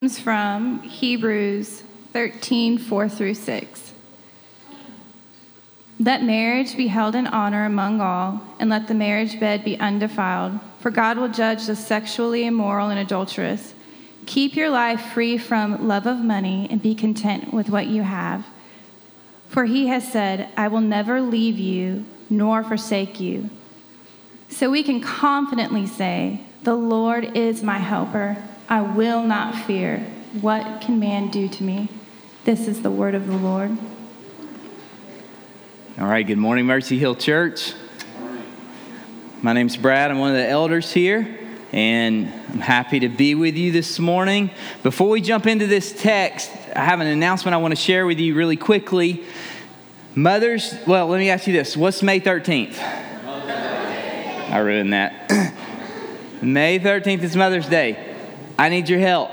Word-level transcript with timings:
comes 0.00 0.18
from 0.18 0.80
Hebrews 0.80 1.82
13 2.14 2.78
4 2.78 3.08
through 3.10 3.34
6. 3.34 3.92
Let 5.98 6.22
marriage 6.22 6.74
be 6.74 6.86
held 6.86 7.14
in 7.14 7.26
honor 7.26 7.66
among 7.66 8.00
all, 8.00 8.40
and 8.58 8.70
let 8.70 8.88
the 8.88 8.94
marriage 8.94 9.38
bed 9.38 9.62
be 9.62 9.78
undefiled, 9.78 10.58
for 10.78 10.90
God 10.90 11.18
will 11.18 11.28
judge 11.28 11.66
the 11.66 11.76
sexually 11.76 12.46
immoral 12.46 12.88
and 12.88 12.98
adulterous. 12.98 13.74
Keep 14.24 14.56
your 14.56 14.70
life 14.70 15.12
free 15.12 15.36
from 15.36 15.86
love 15.86 16.06
of 16.06 16.24
money 16.24 16.66
and 16.70 16.80
be 16.80 16.94
content 16.94 17.52
with 17.52 17.68
what 17.68 17.86
you 17.86 18.00
have. 18.00 18.46
For 19.50 19.66
he 19.66 19.88
has 19.88 20.10
said, 20.10 20.48
I 20.56 20.68
will 20.68 20.80
never 20.80 21.20
leave 21.20 21.58
you 21.58 22.06
nor 22.30 22.64
forsake 22.64 23.20
you. 23.20 23.50
So 24.48 24.70
we 24.70 24.82
can 24.82 25.02
confidently 25.02 25.86
say, 25.86 26.40
The 26.62 26.74
Lord 26.74 27.36
is 27.36 27.62
my 27.62 27.76
helper. 27.76 28.38
I 28.70 28.82
will 28.82 29.24
not 29.24 29.56
fear. 29.66 29.98
What 30.40 30.80
can 30.80 31.00
man 31.00 31.28
do 31.28 31.48
to 31.48 31.64
me? 31.64 31.88
This 32.44 32.68
is 32.68 32.82
the 32.82 32.90
word 32.90 33.16
of 33.16 33.26
the 33.26 33.36
Lord. 33.36 33.76
All 35.98 36.06
right, 36.06 36.24
good 36.24 36.38
morning, 36.38 36.66
Mercy 36.66 36.96
Hill 36.96 37.16
Church. 37.16 37.74
My 39.42 39.54
name's 39.54 39.76
Brad. 39.76 40.12
I'm 40.12 40.20
one 40.20 40.30
of 40.30 40.36
the 40.36 40.48
elders 40.48 40.92
here, 40.92 41.36
and 41.72 42.32
I'm 42.50 42.60
happy 42.60 43.00
to 43.00 43.08
be 43.08 43.34
with 43.34 43.56
you 43.56 43.72
this 43.72 43.98
morning. 43.98 44.50
Before 44.84 45.08
we 45.08 45.20
jump 45.20 45.48
into 45.48 45.66
this 45.66 45.92
text, 45.92 46.48
I 46.76 46.84
have 46.84 47.00
an 47.00 47.08
announcement 47.08 47.56
I 47.56 47.58
want 47.58 47.72
to 47.72 47.80
share 47.80 48.06
with 48.06 48.20
you 48.20 48.36
really 48.36 48.56
quickly. 48.56 49.24
Mothers, 50.14 50.76
well, 50.86 51.08
let 51.08 51.18
me 51.18 51.28
ask 51.28 51.48
you 51.48 51.52
this 51.52 51.76
what's 51.76 52.04
May 52.04 52.20
13th? 52.20 52.78
I 52.78 54.58
ruined 54.58 54.92
that. 54.92 55.54
May 56.42 56.78
13th 56.78 57.24
is 57.24 57.34
Mother's 57.34 57.68
Day. 57.68 58.09
I 58.60 58.68
need 58.68 58.90
your 58.90 58.98
help. 58.98 59.30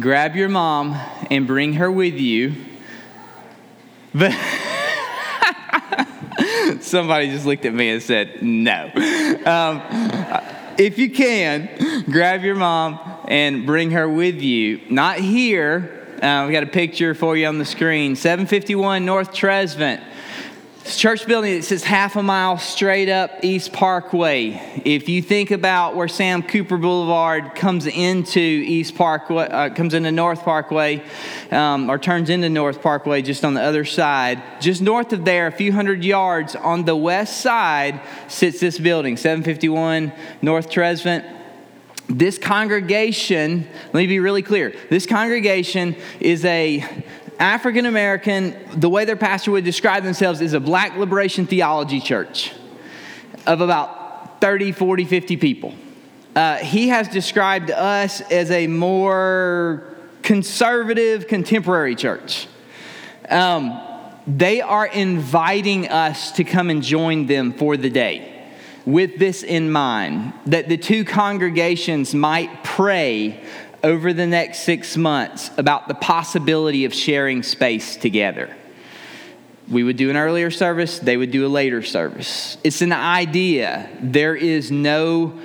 Grab 0.00 0.34
your 0.34 0.48
mom 0.48 1.00
and 1.30 1.46
bring 1.46 1.74
her 1.74 1.88
with 1.88 2.14
you. 2.14 2.54
But 4.12 4.32
somebody 6.80 7.30
just 7.30 7.46
looked 7.46 7.64
at 7.64 7.72
me 7.72 7.90
and 7.90 8.02
said, 8.02 8.42
no. 8.42 8.90
Um, 9.46 9.82
if 10.76 10.98
you 10.98 11.12
can, 11.12 12.02
grab 12.10 12.42
your 12.42 12.56
mom 12.56 12.98
and 13.28 13.64
bring 13.64 13.92
her 13.92 14.08
with 14.08 14.42
you. 14.42 14.80
Not 14.90 15.18
here. 15.18 16.16
Uh, 16.20 16.46
we 16.48 16.52
got 16.52 16.64
a 16.64 16.66
picture 16.66 17.14
for 17.14 17.36
you 17.36 17.46
on 17.46 17.58
the 17.58 17.64
screen. 17.64 18.16
751 18.16 19.04
North 19.04 19.32
Trezevant 20.86 20.98
church 20.98 21.26
building 21.26 21.56
that 21.56 21.64
sits 21.64 21.82
half 21.82 22.14
a 22.14 22.22
mile 22.22 22.58
straight 22.58 23.08
up 23.08 23.42
East 23.42 23.72
Parkway. 23.72 24.80
If 24.84 25.08
you 25.08 25.20
think 25.20 25.50
about 25.50 25.96
where 25.96 26.06
Sam 26.06 26.44
Cooper 26.44 26.76
Boulevard 26.76 27.56
comes 27.56 27.88
into 27.88 28.38
East 28.38 28.94
Parkway, 28.94 29.48
uh, 29.48 29.70
comes 29.70 29.94
into 29.94 30.12
North 30.12 30.44
Parkway, 30.44 31.02
um, 31.50 31.90
or 31.90 31.98
turns 31.98 32.30
into 32.30 32.48
North 32.48 32.82
Parkway 32.82 33.20
just 33.20 33.44
on 33.44 33.54
the 33.54 33.62
other 33.62 33.84
side, 33.84 34.40
just 34.60 34.80
north 34.80 35.12
of 35.12 35.24
there, 35.24 35.48
a 35.48 35.52
few 35.52 35.72
hundred 35.72 36.04
yards 36.04 36.54
on 36.54 36.84
the 36.84 36.94
west 36.94 37.40
side, 37.40 38.00
sits 38.28 38.60
this 38.60 38.78
building, 38.78 39.16
751 39.16 40.12
North 40.40 40.70
Trezevant. 40.70 41.24
This 42.08 42.38
congregation, 42.38 43.66
let 43.86 43.94
me 43.94 44.06
be 44.06 44.20
really 44.20 44.42
clear. 44.42 44.72
This 44.88 45.04
congregation 45.04 45.96
is 46.20 46.44
a 46.44 46.84
African 47.38 47.86
American, 47.86 48.56
the 48.78 48.88
way 48.88 49.04
their 49.04 49.16
pastor 49.16 49.50
would 49.50 49.64
describe 49.64 50.02
themselves 50.04 50.40
is 50.40 50.54
a 50.54 50.60
black 50.60 50.96
liberation 50.96 51.46
theology 51.46 52.00
church 52.00 52.52
of 53.46 53.60
about 53.60 54.40
30, 54.40 54.72
40, 54.72 55.04
50 55.04 55.36
people. 55.36 55.74
Uh, 56.34 56.56
he 56.56 56.88
has 56.88 57.08
described 57.08 57.70
us 57.70 58.20
as 58.22 58.50
a 58.50 58.66
more 58.66 59.96
conservative, 60.22 61.28
contemporary 61.28 61.94
church. 61.94 62.46
Um, 63.28 63.80
they 64.26 64.60
are 64.60 64.86
inviting 64.86 65.88
us 65.88 66.32
to 66.32 66.44
come 66.44 66.68
and 66.70 66.82
join 66.82 67.26
them 67.26 67.52
for 67.52 67.76
the 67.76 67.90
day 67.90 68.36
with 68.86 69.18
this 69.18 69.42
in 69.42 69.70
mind 69.70 70.32
that 70.46 70.68
the 70.68 70.76
two 70.76 71.04
congregations 71.04 72.14
might 72.14 72.62
pray 72.62 73.42
over 73.86 74.12
the 74.12 74.26
next 74.26 74.64
six 74.64 74.96
months 74.96 75.52
about 75.56 75.86
the 75.86 75.94
possibility 75.94 76.84
of 76.86 76.92
sharing 76.92 77.44
space 77.44 77.96
together. 77.96 78.52
We 79.68 79.84
would 79.84 79.96
do 79.96 80.10
an 80.10 80.16
earlier 80.16 80.50
service, 80.50 80.98
they 80.98 81.16
would 81.16 81.30
do 81.30 81.46
a 81.46 81.48
later 81.48 81.82
service. 81.82 82.58
It's 82.64 82.82
an 82.82 82.92
idea. 82.92 83.88
There 84.00 84.34
is 84.34 84.72
no 84.72 85.40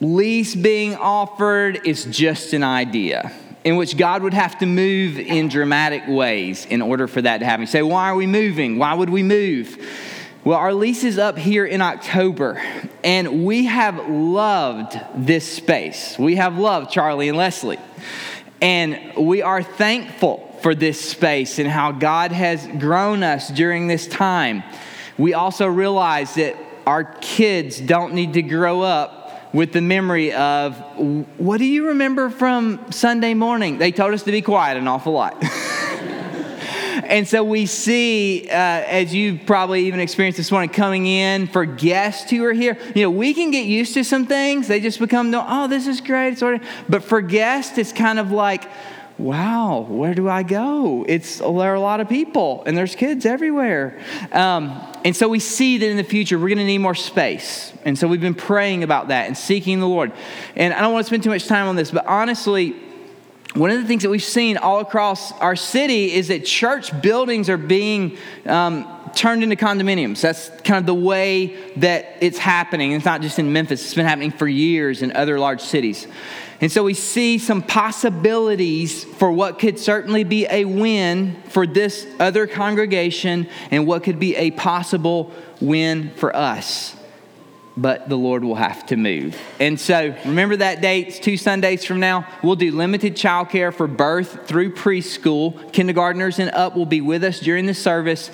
lease 0.00 0.54
being 0.54 0.94
offered, 0.94 1.82
it's 1.84 2.06
just 2.06 2.54
an 2.54 2.64
idea 2.64 3.30
in 3.64 3.76
which 3.76 3.98
God 3.98 4.22
would 4.22 4.34
have 4.34 4.58
to 4.60 4.66
move 4.66 5.18
in 5.18 5.48
dramatic 5.48 6.04
ways 6.08 6.64
in 6.64 6.80
order 6.80 7.06
for 7.06 7.20
that 7.20 7.38
to 7.38 7.44
happen. 7.44 7.62
You 7.62 7.66
say, 7.66 7.82
why 7.82 8.08
are 8.08 8.14
we 8.14 8.26
moving? 8.26 8.78
Why 8.78 8.94
would 8.94 9.10
we 9.10 9.22
move? 9.22 9.76
Well, 10.46 10.60
our 10.60 10.72
lease 10.72 11.02
is 11.02 11.18
up 11.18 11.36
here 11.36 11.66
in 11.66 11.80
October, 11.82 12.62
and 13.02 13.44
we 13.44 13.64
have 13.64 14.08
loved 14.08 14.96
this 15.16 15.44
space. 15.44 16.16
We 16.20 16.36
have 16.36 16.56
loved 16.56 16.92
Charlie 16.92 17.28
and 17.28 17.36
Leslie, 17.36 17.80
and 18.62 19.16
we 19.16 19.42
are 19.42 19.60
thankful 19.60 20.56
for 20.62 20.72
this 20.72 21.00
space 21.00 21.58
and 21.58 21.68
how 21.68 21.90
God 21.90 22.30
has 22.30 22.64
grown 22.78 23.24
us 23.24 23.48
during 23.48 23.88
this 23.88 24.06
time. 24.06 24.62
We 25.18 25.34
also 25.34 25.66
realize 25.66 26.36
that 26.36 26.54
our 26.86 27.02
kids 27.02 27.80
don't 27.80 28.14
need 28.14 28.34
to 28.34 28.42
grow 28.42 28.82
up 28.82 29.52
with 29.52 29.72
the 29.72 29.80
memory 29.80 30.32
of 30.32 30.76
what 31.38 31.58
do 31.58 31.64
you 31.64 31.88
remember 31.88 32.30
from 32.30 32.92
Sunday 32.92 33.34
morning? 33.34 33.78
They 33.78 33.90
told 33.90 34.14
us 34.14 34.22
to 34.22 34.30
be 34.30 34.42
quiet 34.42 34.76
an 34.76 34.86
awful 34.86 35.12
lot. 35.12 35.44
And 37.16 37.26
so 37.26 37.42
we 37.42 37.64
see, 37.64 38.46
uh, 38.50 38.52
as 38.52 39.14
you 39.14 39.40
probably 39.46 39.86
even 39.86 40.00
experienced 40.00 40.36
this 40.36 40.52
morning, 40.52 40.68
coming 40.68 41.06
in 41.06 41.46
for 41.46 41.64
guests 41.64 42.30
who 42.30 42.44
are 42.44 42.52
here, 42.52 42.76
you 42.94 43.00
know, 43.00 43.10
we 43.10 43.32
can 43.32 43.50
get 43.50 43.64
used 43.64 43.94
to 43.94 44.04
some 44.04 44.26
things. 44.26 44.68
They 44.68 44.80
just 44.80 44.98
become, 44.98 45.34
oh, 45.34 45.66
this 45.66 45.86
is 45.86 46.02
great. 46.02 46.36
Sort 46.36 46.56
of. 46.56 46.62
But 46.90 47.02
for 47.02 47.22
guests, 47.22 47.78
it's 47.78 47.90
kind 47.90 48.18
of 48.18 48.32
like, 48.32 48.68
wow, 49.16 49.86
where 49.88 50.12
do 50.12 50.28
I 50.28 50.42
go? 50.42 51.06
It's 51.08 51.38
there 51.38 51.48
are 51.48 51.74
a 51.74 51.80
lot 51.80 52.00
of 52.00 52.08
people, 52.10 52.62
and 52.66 52.76
there's 52.76 52.94
kids 52.94 53.24
everywhere. 53.24 53.98
Um, 54.30 54.78
and 55.02 55.16
so 55.16 55.26
we 55.26 55.38
see 55.38 55.78
that 55.78 55.88
in 55.88 55.96
the 55.96 56.04
future 56.04 56.38
we're 56.38 56.48
going 56.48 56.58
to 56.58 56.66
need 56.66 56.78
more 56.78 56.94
space. 56.94 57.72
And 57.86 57.98
so 57.98 58.08
we've 58.08 58.20
been 58.20 58.34
praying 58.34 58.82
about 58.82 59.08
that 59.08 59.26
and 59.26 59.38
seeking 59.38 59.80
the 59.80 59.88
Lord. 59.88 60.12
And 60.54 60.74
I 60.74 60.82
don't 60.82 60.92
want 60.92 61.06
to 61.06 61.08
spend 61.08 61.22
too 61.22 61.30
much 61.30 61.46
time 61.46 61.66
on 61.66 61.76
this, 61.76 61.90
but 61.90 62.04
honestly, 62.04 62.76
one 63.56 63.70
of 63.70 63.80
the 63.80 63.86
things 63.86 64.02
that 64.02 64.10
we've 64.10 64.22
seen 64.22 64.58
all 64.58 64.80
across 64.80 65.32
our 65.40 65.56
city 65.56 66.12
is 66.12 66.28
that 66.28 66.44
church 66.44 67.00
buildings 67.00 67.48
are 67.48 67.56
being 67.56 68.18
um, 68.44 68.86
turned 69.14 69.42
into 69.42 69.56
condominiums. 69.56 70.20
That's 70.20 70.50
kind 70.62 70.78
of 70.78 70.84
the 70.84 70.94
way 70.94 71.56
that 71.76 72.18
it's 72.20 72.36
happening. 72.36 72.92
It's 72.92 73.06
not 73.06 73.22
just 73.22 73.38
in 73.38 73.52
Memphis, 73.52 73.82
it's 73.82 73.94
been 73.94 74.04
happening 74.04 74.30
for 74.30 74.46
years 74.46 75.00
in 75.00 75.16
other 75.16 75.38
large 75.38 75.62
cities. 75.62 76.06
And 76.60 76.70
so 76.72 76.84
we 76.84 76.94
see 76.94 77.38
some 77.38 77.62
possibilities 77.62 79.04
for 79.04 79.30
what 79.30 79.58
could 79.58 79.78
certainly 79.78 80.24
be 80.24 80.46
a 80.50 80.64
win 80.64 81.36
for 81.48 81.66
this 81.66 82.06
other 82.18 82.46
congregation 82.46 83.48
and 83.70 83.86
what 83.86 84.02
could 84.02 84.18
be 84.18 84.36
a 84.36 84.50
possible 84.50 85.32
win 85.60 86.10
for 86.16 86.34
us 86.34 86.95
but 87.76 88.08
the 88.08 88.16
Lord 88.16 88.42
will 88.42 88.54
have 88.54 88.86
to 88.86 88.96
move. 88.96 89.36
And 89.60 89.78
so 89.78 90.14
remember 90.24 90.56
that 90.56 90.80
date, 90.80 91.08
it's 91.08 91.18
two 91.18 91.36
Sundays 91.36 91.84
from 91.84 92.00
now. 92.00 92.26
We'll 92.42 92.56
do 92.56 92.72
limited 92.72 93.16
childcare 93.16 93.72
for 93.72 93.86
birth 93.86 94.48
through 94.48 94.74
preschool. 94.74 95.72
Kindergartners 95.72 96.38
and 96.38 96.50
up 96.50 96.74
will 96.74 96.86
be 96.86 97.00
with 97.00 97.22
us 97.22 97.40
during 97.40 97.66
the 97.66 97.74
service. 97.74 98.30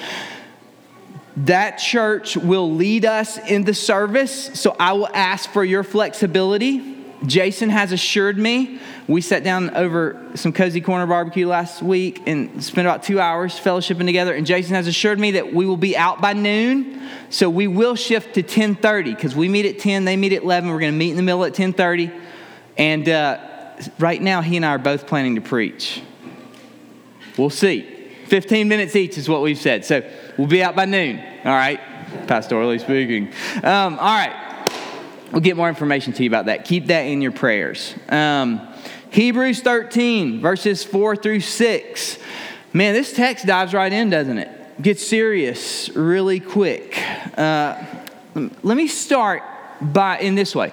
That 1.37 1.79
church 1.79 2.37
will 2.37 2.71
lead 2.71 3.05
us 3.05 3.39
in 3.39 3.65
the 3.65 3.75
service, 3.75 4.61
so 4.61 4.77
I 4.79 4.93
will 4.93 5.09
ask 5.09 5.51
for 5.51 5.65
your 5.65 5.83
flexibility. 5.83 6.97
Jason 7.27 7.71
has 7.71 7.93
assured 7.93 8.39
me. 8.39 8.81
We 9.09 9.21
sat 9.21 9.43
down 9.43 9.71
over 9.71 10.31
some 10.37 10.53
cozy 10.53 10.81
corner 10.81 11.07
barbecue 11.07 11.49
last 11.49 11.83
week 11.83 12.23
and 12.27 12.63
spent 12.63 12.87
about 12.87 13.03
two 13.03 13.19
hours 13.19 13.59
fellowshipping 13.59 14.07
together. 14.07 14.33
And 14.33 14.47
Jason 14.47 14.75
has 14.75 14.87
assured 14.87 15.19
me 15.19 15.33
that 15.33 15.53
we 15.53 15.67
will 15.67 15.77
be 15.77 15.97
out 15.97 16.21
by 16.21 16.35
noon. 16.35 17.03
So 17.29 17.51
we 17.51 17.67
will 17.67 17.97
shift 17.97 18.35
to 18.35 18.43
10:30 18.43 19.17
because 19.17 19.35
we 19.35 19.49
meet 19.49 19.67
at 19.67 19.81
10, 19.81 20.05
they 20.05 20.17
meet 20.17 20.33
at 20.33 20.43
11. 20.43 20.71
We're 20.71 20.79
going 20.79 20.93
to 20.93 20.99
meet 20.99 21.11
in 21.11 21.17
the 21.17 21.23
middle 21.23 21.45
at 21.45 21.53
10:30. 21.53 22.13
And 22.79 23.09
uh, 23.09 23.39
right 23.99 24.23
now, 24.23 24.41
he 24.41 24.57
and 24.57 24.65
I 24.65 24.71
are 24.71 24.79
both 24.79 25.07
planning 25.07 25.35
to 25.35 25.41
preach. 25.41 26.01
We'll 27.37 27.51
see. 27.51 27.89
15 28.27 28.69
minutes 28.69 28.95
each 28.95 29.19
is 29.19 29.29
what 29.29 29.43
we've 29.43 29.59
said. 29.59 29.85
So 29.85 30.09
we'll 30.39 30.47
be 30.47 30.63
out 30.63 30.77
by 30.77 30.85
noon. 30.85 31.19
All 31.45 31.53
right, 31.53 31.81
pastorally 32.27 32.81
speaking. 32.81 33.29
Um, 33.65 33.99
all 33.99 34.17
right. 34.17 34.39
We'll 35.33 35.41
get 35.41 35.57
more 35.57 35.69
information 35.69 36.13
to 36.13 36.23
you 36.23 36.29
about 36.29 36.47
that. 36.47 36.67
Keep 36.67 36.89
that 36.89 37.03
in 37.03 37.23
your 37.23 37.33
prayers. 37.33 37.95
Um, 38.11 38.69
Hebrews 39.13 39.61
13, 39.61 40.41
verses 40.41 40.83
4 40.83 41.17
through 41.17 41.41
6. 41.41 42.19
Man, 42.73 42.95
this 42.95 43.13
text 43.13 43.45
dives 43.45 43.75
right 43.75 43.93
in, 43.93 44.09
doesn't 44.09 44.39
it? 44.39 44.81
Gets 44.81 45.07
serious 45.07 45.91
really 45.91 46.41
quick. 46.41 46.99
Uh, 47.37 47.85
let 48.35 48.75
me 48.75 48.89
start 48.89 49.43
by 49.83 50.19
in 50.19 50.35
this 50.35 50.57
way. 50.57 50.73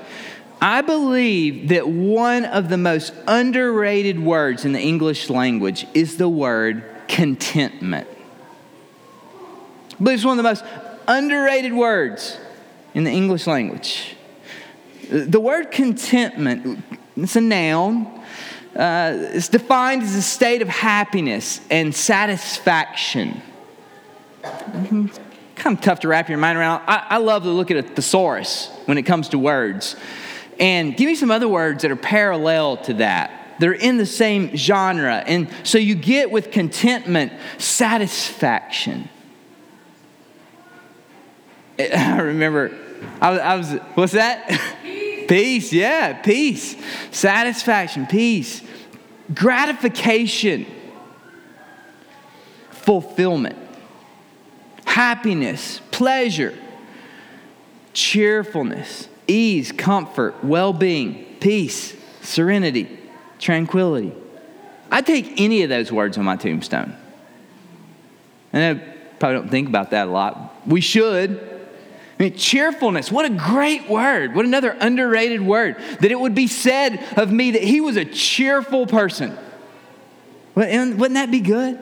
I 0.62 0.80
believe 0.80 1.68
that 1.70 1.90
one 1.90 2.46
of 2.46 2.70
the 2.70 2.78
most 2.78 3.14
underrated 3.28 4.18
words 4.18 4.64
in 4.64 4.72
the 4.72 4.80
English 4.80 5.30
language 5.30 5.86
is 5.94 6.16
the 6.16 6.30
word 6.30 6.86
contentment. 7.10 8.08
I 9.92 9.96
believe 10.02 10.16
it's 10.20 10.26
one 10.26 10.40
of 10.40 10.44
the 10.44 10.50
most 10.50 10.64
underrated 11.10 11.74
words 11.74 12.38
in 12.94 13.04
the 13.04 13.12
English 13.12 13.48
language. 13.48 14.16
The 15.10 15.42
word 15.42 15.72
contentment, 15.72 16.82
it's 17.18 17.36
a 17.36 17.42
noun. 17.42 18.19
Uh, 18.76 19.14
it's 19.34 19.50
defined 19.50 20.04
as 20.04 20.16
a 20.16 20.22
state 20.22 20.62
of 20.62 20.68
happiness 20.68 21.60
and 21.70 21.94
satisfaction. 21.94 23.42
Mm-hmm. 24.44 25.08
Kind 25.56 25.78
of 25.78 25.84
tough 25.84 26.02
to 26.02 26.08
wrap 26.08 26.30
your 26.30 26.38
mind 26.38 26.58
around. 26.58 26.84
I, 26.88 27.06
I 27.10 27.18
love 27.18 27.44
to 27.44 27.50
look 27.50 27.72
at 27.72 27.78
a 27.78 27.84
thesaurus 27.84 28.70
when 28.86 28.98
it 28.98 29.04
comes 29.04 29.30
to 29.30 29.40
words. 29.40 29.96
And 30.60 30.96
give 30.96 31.08
me 31.08 31.16
some 31.16 31.32
other 31.32 31.48
words 31.48 31.82
that 31.82 31.92
are 31.92 31.96
parallel 31.96 32.78
to 32.78 32.94
that. 32.96 33.58
They're 33.60 33.74
in 33.74 33.98
the 33.98 34.06
same 34.06 34.56
genre. 34.56 35.16
And 35.16 35.50
so 35.64 35.78
you 35.78 35.96
get 35.96 36.32
with 36.32 36.52
contentment 36.52 37.34
satisfaction. 37.58 39.10
I 41.80 42.20
remember, 42.20 42.78
I 43.22 43.32
was, 43.32 43.40
I 43.40 43.56
was 43.56 43.72
what's 43.96 44.14
that? 44.14 44.76
Peace. 45.30 45.72
yeah, 45.72 46.14
peace. 46.14 46.76
Satisfaction, 47.12 48.06
peace. 48.08 48.62
Gratification, 49.34 50.66
fulfillment, 52.72 53.58
happiness, 54.86 55.82
pleasure, 55.92 56.58
cheerfulness 57.94 59.08
ease, 59.30 59.72
comfort, 59.72 60.44
well 60.44 60.74
being, 60.74 61.26
peace, 61.40 61.96
serenity, 62.22 63.00
tranquility. 63.38 64.12
I 64.92 65.02
take 65.02 65.40
any 65.40 65.62
of 65.62 65.70
those 65.70 65.92
words 65.92 66.18
on 66.18 66.26
my 66.26 66.36
tombstone. 66.36 66.96
And 68.52 68.80
I 68.80 68.84
probably 69.20 69.40
don't 69.40 69.50
think 69.50 69.70
about 69.70 69.92
that 69.92 70.08
a 70.08 70.12
lot. 70.12 70.68
We 70.68 70.82
should. 70.82 71.59
I 72.20 72.24
mean, 72.24 72.36
cheerfulness, 72.36 73.12
what 73.12 73.26
a 73.26 73.30
great 73.30 73.90
word. 73.90 74.36
What 74.36 74.46
another 74.46 74.76
underrated 74.80 75.42
word. 75.42 75.78
That 76.02 76.12
it 76.12 76.20
would 76.20 76.36
be 76.36 76.48
said 76.48 77.04
of 77.18 77.32
me 77.32 77.52
that 77.52 77.64
he 77.64 77.82
was 77.82 77.96
a 77.96 78.06
cheerful 78.06 78.86
person. 78.86 79.38
Wouldn't 80.56 81.14
that 81.14 81.32
be 81.32 81.40
good? 81.40 81.80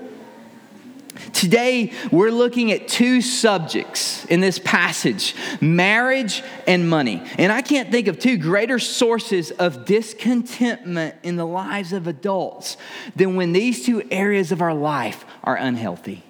Today, 1.33 1.93
we're 2.11 2.29
looking 2.29 2.71
at 2.71 2.87
two 2.87 3.21
subjects 3.21 4.25
in 4.25 4.39
this 4.39 4.59
passage 4.59 5.35
marriage 5.59 6.43
and 6.67 6.87
money. 6.87 7.23
And 7.37 7.51
I 7.51 7.61
can't 7.61 7.91
think 7.91 8.07
of 8.07 8.19
two 8.19 8.37
greater 8.37 8.77
sources 8.77 9.51
of 9.51 9.85
discontentment 9.85 11.15
in 11.23 11.35
the 11.35 11.45
lives 11.45 11.93
of 11.93 12.07
adults 12.07 12.77
than 13.15 13.35
when 13.35 13.51
these 13.51 13.85
two 13.85 14.03
areas 14.11 14.51
of 14.51 14.61
our 14.61 14.73
life 14.73 15.25
are 15.43 15.55
unhealthy. 15.55 16.23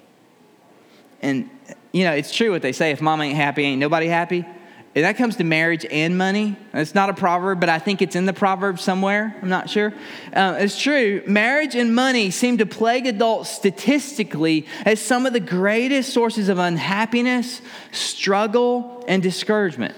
And, 1.20 1.50
you 1.98 2.04
know, 2.04 2.12
it's 2.12 2.32
true 2.32 2.52
what 2.52 2.62
they 2.62 2.70
say 2.70 2.92
if 2.92 3.00
mom 3.00 3.20
ain't 3.20 3.34
happy, 3.34 3.64
ain't 3.64 3.80
nobody 3.80 4.06
happy. 4.06 4.46
And 4.94 5.04
that 5.04 5.16
comes 5.16 5.34
to 5.36 5.44
marriage 5.44 5.84
and 5.90 6.16
money. 6.16 6.56
It's 6.72 6.94
not 6.94 7.10
a 7.10 7.12
proverb, 7.12 7.58
but 7.58 7.68
I 7.68 7.80
think 7.80 8.02
it's 8.02 8.14
in 8.14 8.24
the 8.24 8.32
proverb 8.32 8.78
somewhere. 8.78 9.36
I'm 9.42 9.48
not 9.48 9.68
sure. 9.68 9.92
Uh, 10.32 10.58
it's 10.60 10.80
true. 10.80 11.24
Marriage 11.26 11.74
and 11.74 11.92
money 11.96 12.30
seem 12.30 12.58
to 12.58 12.66
plague 12.66 13.08
adults 13.08 13.50
statistically 13.50 14.64
as 14.84 15.00
some 15.00 15.26
of 15.26 15.32
the 15.32 15.40
greatest 15.40 16.12
sources 16.12 16.48
of 16.48 16.58
unhappiness, 16.58 17.60
struggle, 17.90 19.04
and 19.08 19.20
discouragement. 19.20 19.96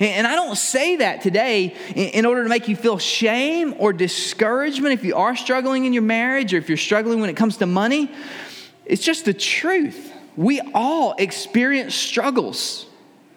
And 0.00 0.26
I 0.26 0.34
don't 0.34 0.56
say 0.56 0.96
that 0.96 1.20
today 1.20 1.76
in 1.94 2.26
order 2.26 2.42
to 2.42 2.48
make 2.48 2.66
you 2.66 2.74
feel 2.74 2.98
shame 2.98 3.74
or 3.78 3.92
discouragement 3.92 4.94
if 4.94 5.04
you 5.04 5.14
are 5.14 5.36
struggling 5.36 5.84
in 5.84 5.92
your 5.92 6.02
marriage 6.02 6.54
or 6.54 6.56
if 6.56 6.68
you're 6.68 6.78
struggling 6.78 7.20
when 7.20 7.30
it 7.30 7.36
comes 7.36 7.58
to 7.58 7.66
money. 7.66 8.10
It's 8.84 9.04
just 9.04 9.24
the 9.24 9.34
truth. 9.34 10.09
We 10.36 10.60
all 10.74 11.14
experience 11.18 11.94
struggles. 11.94 12.86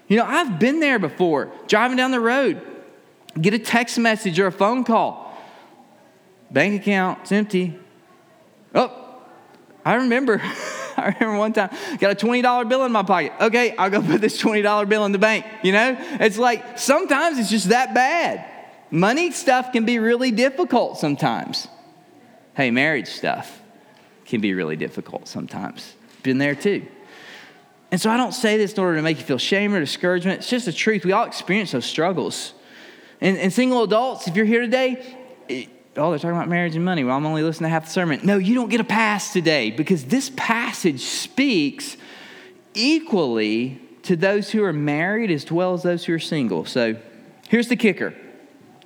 You 0.07 0.17
know, 0.17 0.25
I've 0.25 0.59
been 0.59 0.79
there 0.79 0.99
before, 0.99 1.51
driving 1.67 1.97
down 1.97 2.11
the 2.11 2.19
road, 2.19 2.61
get 3.39 3.53
a 3.53 3.59
text 3.59 3.97
message 3.97 4.39
or 4.39 4.47
a 4.47 4.51
phone 4.51 4.83
call. 4.83 5.35
Bank 6.51 6.81
account's 6.81 7.31
empty. 7.31 7.79
Oh, 8.75 9.21
I 9.83 9.95
remember. 9.95 10.41
I 10.97 11.15
remember 11.19 11.37
one 11.39 11.53
time, 11.53 11.69
got 11.97 12.11
a 12.11 12.15
$20 12.15 12.69
bill 12.69 12.85
in 12.85 12.91
my 12.91 13.03
pocket. 13.03 13.33
Okay, 13.41 13.75
I'll 13.75 13.89
go 13.89 14.01
put 14.01 14.21
this 14.21 14.39
$20 14.41 14.87
bill 14.87 15.05
in 15.05 15.11
the 15.11 15.17
bank. 15.17 15.45
You 15.63 15.71
know, 15.71 15.97
it's 16.19 16.37
like 16.37 16.77
sometimes 16.77 17.39
it's 17.39 17.49
just 17.49 17.69
that 17.69 17.93
bad. 17.93 18.45
Money 18.91 19.31
stuff 19.31 19.71
can 19.71 19.85
be 19.85 19.97
really 19.97 20.29
difficult 20.29 20.99
sometimes. 20.99 21.67
Hey, 22.55 22.69
marriage 22.69 23.07
stuff 23.07 23.59
can 24.25 24.39
be 24.39 24.53
really 24.53 24.75
difficult 24.75 25.27
sometimes. 25.27 25.95
Been 26.23 26.37
there 26.37 26.55
too. 26.55 26.87
And 27.91 28.01
so 28.01 28.09
I 28.09 28.17
don't 28.17 28.31
say 28.31 28.57
this 28.57 28.73
in 28.73 28.79
order 28.79 28.95
to 28.95 29.03
make 29.03 29.19
you 29.19 29.23
feel 29.23 29.37
shame 29.37 29.73
or 29.73 29.79
discouragement. 29.79 30.39
It's 30.39 30.49
just 30.49 30.65
the 30.65 30.73
truth. 30.73 31.05
We 31.05 31.11
all 31.11 31.25
experience 31.25 31.73
those 31.73 31.85
struggles. 31.85 32.53
And, 33.21 33.37
and 33.37 33.53
single 33.53 33.83
adults, 33.83 34.27
if 34.27 34.35
you're 34.35 34.47
here 34.47 34.61
today, 34.61 35.15
it, 35.47 35.69
oh, 35.95 36.09
they're 36.09 36.17
talking 36.17 36.31
about 36.31 36.49
marriage 36.49 36.75
and 36.75 36.83
money. 36.83 37.03
Well, 37.03 37.15
I'm 37.15 37.25
only 37.25 37.43
listening 37.43 37.67
to 37.67 37.69
half 37.69 37.85
the 37.85 37.91
sermon. 37.91 38.21
No, 38.23 38.37
you 38.37 38.55
don't 38.55 38.69
get 38.69 38.79
a 38.79 38.85
pass 38.85 39.31
today 39.31 39.69
because 39.69 40.05
this 40.05 40.31
passage 40.35 41.01
speaks 41.01 41.95
equally 42.73 43.79
to 44.03 44.15
those 44.15 44.49
who 44.49 44.63
are 44.63 44.73
married 44.73 45.29
as 45.29 45.51
well 45.51 45.75
as 45.75 45.83
those 45.83 46.05
who 46.05 46.13
are 46.13 46.19
single. 46.19 46.65
So 46.65 46.95
here's 47.47 47.67
the 47.67 47.75
kicker. 47.75 48.15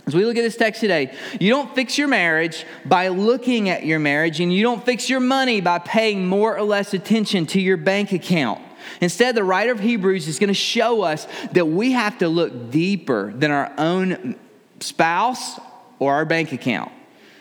As 0.08 0.16
we 0.16 0.24
look 0.24 0.38
at 0.38 0.42
this 0.42 0.56
text 0.56 0.80
today, 0.80 1.14
you 1.38 1.50
don't 1.50 1.76
fix 1.76 1.98
your 1.98 2.08
marriage 2.08 2.66
by 2.86 3.10
looking 3.10 3.68
at 3.68 3.86
your 3.86 4.00
marriage, 4.00 4.40
and 4.40 4.54
you 4.54 4.64
don't 4.64 4.84
fix 4.86 5.10
your 5.10 5.20
money 5.20 5.60
by 5.60 5.80
paying 5.80 6.26
more 6.26 6.58
or 6.58 6.64
less 6.64 6.94
attention 6.94 7.46
to 7.48 7.60
your 7.60 7.76
bank 7.76 8.14
account. 8.14 8.62
Instead, 9.02 9.36
the 9.36 9.44
writer 9.44 9.74
of 9.74 9.82
Hebrews 9.82 10.30
is 10.30 10.40
going 10.40 10.48
to 10.48 10.54
show 10.54 11.02
us 11.02 11.28
that 11.52 11.66
we 11.66 11.92
have 11.92 12.18
to 12.20 12.30
look 12.30 12.72
deeper 12.72 13.34
than 13.34 13.52
our 13.52 13.74
own 13.78 14.38
spouse 14.80 15.60
or 16.00 16.14
our 16.14 16.24
bank 16.24 16.54
account. 16.54 16.94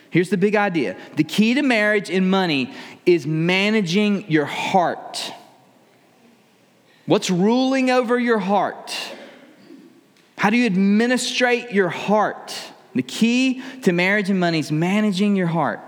Here's 0.09 0.29
the 0.29 0.37
big 0.37 0.57
idea 0.57 0.97
the 1.15 1.23
key 1.23 1.53
to 1.53 1.61
marriage 1.61 2.09
and 2.09 2.29
money 2.29 2.73
is 3.05 3.25
managing 3.25 4.29
your 4.29 4.45
heart. 4.45 5.31
What's 7.05 7.29
ruling 7.29 7.89
over 7.91 8.19
your 8.19 8.39
heart? 8.39 8.93
How 10.37 10.49
do 10.49 10.57
you 10.57 10.65
administrate 10.65 11.71
your 11.71 11.89
heart? 11.89 12.55
The 12.95 13.03
key 13.03 13.61
to 13.83 13.91
marriage 13.91 14.29
and 14.29 14.39
money 14.39 14.59
is 14.59 14.71
managing 14.71 15.35
your 15.35 15.47
heart. 15.47 15.81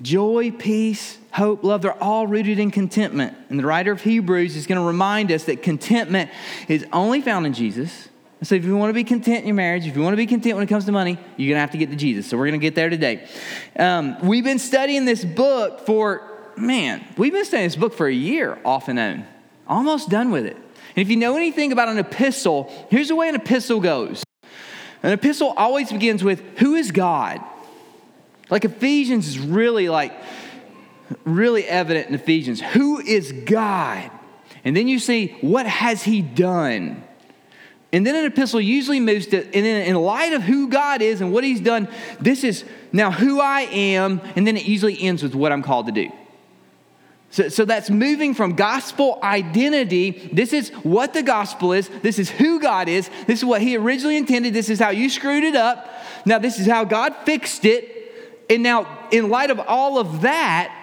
Joy, 0.00 0.52
peace, 0.52 1.18
hope, 1.32 1.64
love, 1.64 1.82
they're 1.82 2.02
all 2.02 2.26
rooted 2.26 2.60
in 2.60 2.70
contentment. 2.70 3.36
And 3.50 3.58
the 3.58 3.66
writer 3.66 3.90
of 3.90 4.00
Hebrews 4.00 4.54
is 4.54 4.66
going 4.66 4.80
to 4.80 4.86
remind 4.86 5.32
us 5.32 5.44
that 5.44 5.62
contentment 5.62 6.30
is 6.68 6.86
only 6.92 7.20
found 7.20 7.46
in 7.46 7.52
Jesus. 7.52 8.08
So 8.42 8.54
if 8.54 8.64
you 8.64 8.76
want 8.76 8.90
to 8.90 8.94
be 8.94 9.02
content 9.02 9.40
in 9.40 9.48
your 9.48 9.56
marriage, 9.56 9.86
if 9.86 9.96
you 9.96 10.02
want 10.02 10.12
to 10.12 10.16
be 10.16 10.26
content 10.26 10.54
when 10.54 10.62
it 10.62 10.68
comes 10.68 10.84
to 10.84 10.92
money, 10.92 11.18
you're 11.36 11.48
going 11.48 11.56
to 11.56 11.60
have 11.60 11.72
to 11.72 11.78
get 11.78 11.90
to 11.90 11.96
Jesus. 11.96 12.28
So 12.28 12.36
we're 12.36 12.46
going 12.46 12.60
to 12.60 12.64
get 12.64 12.76
there 12.76 12.88
today. 12.88 13.26
Um, 13.76 14.16
we've 14.24 14.44
been 14.44 14.60
studying 14.60 15.04
this 15.04 15.24
book 15.24 15.80
for, 15.80 16.22
man, 16.56 17.04
we've 17.16 17.32
been 17.32 17.44
studying 17.44 17.66
this 17.68 17.76
book 17.76 17.94
for 17.94 18.06
a 18.06 18.14
year 18.14 18.56
off 18.64 18.86
and 18.86 18.98
on. 19.00 19.26
Almost 19.66 20.10
done 20.10 20.30
with 20.30 20.46
it. 20.46 20.56
And 20.96 20.98
if 20.98 21.10
you 21.10 21.16
know 21.16 21.36
anything 21.36 21.72
about 21.72 21.88
an 21.88 21.98
epistle, 21.98 22.72
here's 22.90 23.08
the 23.08 23.16
way 23.16 23.28
an 23.28 23.34
epistle 23.34 23.80
goes. 23.80 24.24
An 25.02 25.12
epistle 25.12 25.54
always 25.56 25.92
begins 25.92 26.24
with, 26.24 26.42
who 26.58 26.74
is 26.74 26.90
God? 26.90 27.40
Like 28.50 28.64
Ephesians 28.64 29.28
is 29.28 29.38
really 29.38 29.88
like, 29.88 30.12
really 31.24 31.64
evident 31.64 32.08
in 32.08 32.14
Ephesians. 32.14 32.60
Who 32.60 32.98
is 33.00 33.32
God? 33.32 34.10
And 34.64 34.76
then 34.76 34.88
you 34.88 34.98
see, 34.98 35.36
what 35.40 35.66
has 35.66 36.02
he 36.02 36.20
done? 36.20 37.04
And 37.92 38.06
then 38.06 38.16
an 38.16 38.24
epistle 38.26 38.60
usually 38.60 39.00
moves 39.00 39.28
to, 39.28 39.42
and 39.44 39.64
then 39.64 39.86
in 39.86 39.96
light 39.96 40.32
of 40.32 40.42
who 40.42 40.68
God 40.68 41.00
is 41.00 41.20
and 41.20 41.32
what 41.32 41.44
he's 41.44 41.60
done, 41.60 41.88
this 42.20 42.44
is 42.44 42.64
now 42.92 43.10
who 43.10 43.40
I 43.40 43.62
am, 43.62 44.20
and 44.36 44.46
then 44.46 44.56
it 44.56 44.66
usually 44.66 45.00
ends 45.00 45.22
with 45.22 45.34
what 45.34 45.52
I'm 45.52 45.62
called 45.62 45.86
to 45.86 45.92
do. 45.92 46.10
So, 47.30 47.48
so 47.48 47.64
that's 47.64 47.90
moving 47.90 48.34
from 48.34 48.54
gospel 48.54 49.18
identity. 49.22 50.30
This 50.32 50.52
is 50.52 50.70
what 50.82 51.12
the 51.12 51.22
gospel 51.22 51.72
is. 51.72 51.88
This 52.02 52.18
is 52.18 52.30
who 52.30 52.58
God 52.58 52.88
is. 52.88 53.10
This 53.26 53.40
is 53.40 53.44
what 53.44 53.60
he 53.60 53.76
originally 53.76 54.16
intended. 54.16 54.54
This 54.54 54.70
is 54.70 54.78
how 54.78 54.90
you 54.90 55.10
screwed 55.10 55.44
it 55.44 55.54
up. 55.54 55.88
Now, 56.24 56.38
this 56.38 56.58
is 56.58 56.66
how 56.66 56.84
God 56.84 57.14
fixed 57.24 57.64
it. 57.64 58.46
And 58.48 58.62
now, 58.62 59.08
in 59.10 59.28
light 59.28 59.50
of 59.50 59.60
all 59.60 59.98
of 59.98 60.22
that, 60.22 60.74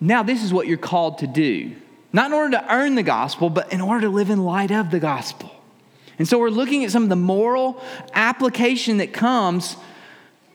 now 0.00 0.22
this 0.22 0.42
is 0.42 0.52
what 0.52 0.66
you're 0.66 0.78
called 0.78 1.18
to 1.18 1.26
do. 1.26 1.76
Not 2.12 2.26
in 2.26 2.32
order 2.32 2.52
to 2.52 2.74
earn 2.74 2.94
the 2.94 3.02
gospel, 3.02 3.50
but 3.50 3.70
in 3.72 3.82
order 3.82 4.02
to 4.02 4.08
live 4.08 4.30
in 4.30 4.44
light 4.44 4.70
of 4.70 4.90
the 4.90 5.00
gospel. 5.00 5.50
And 6.18 6.26
so 6.26 6.38
we're 6.38 6.48
looking 6.48 6.84
at 6.84 6.90
some 6.90 7.02
of 7.02 7.08
the 7.10 7.16
moral 7.16 7.82
application 8.14 8.96
that 8.98 9.12
comes 9.12 9.76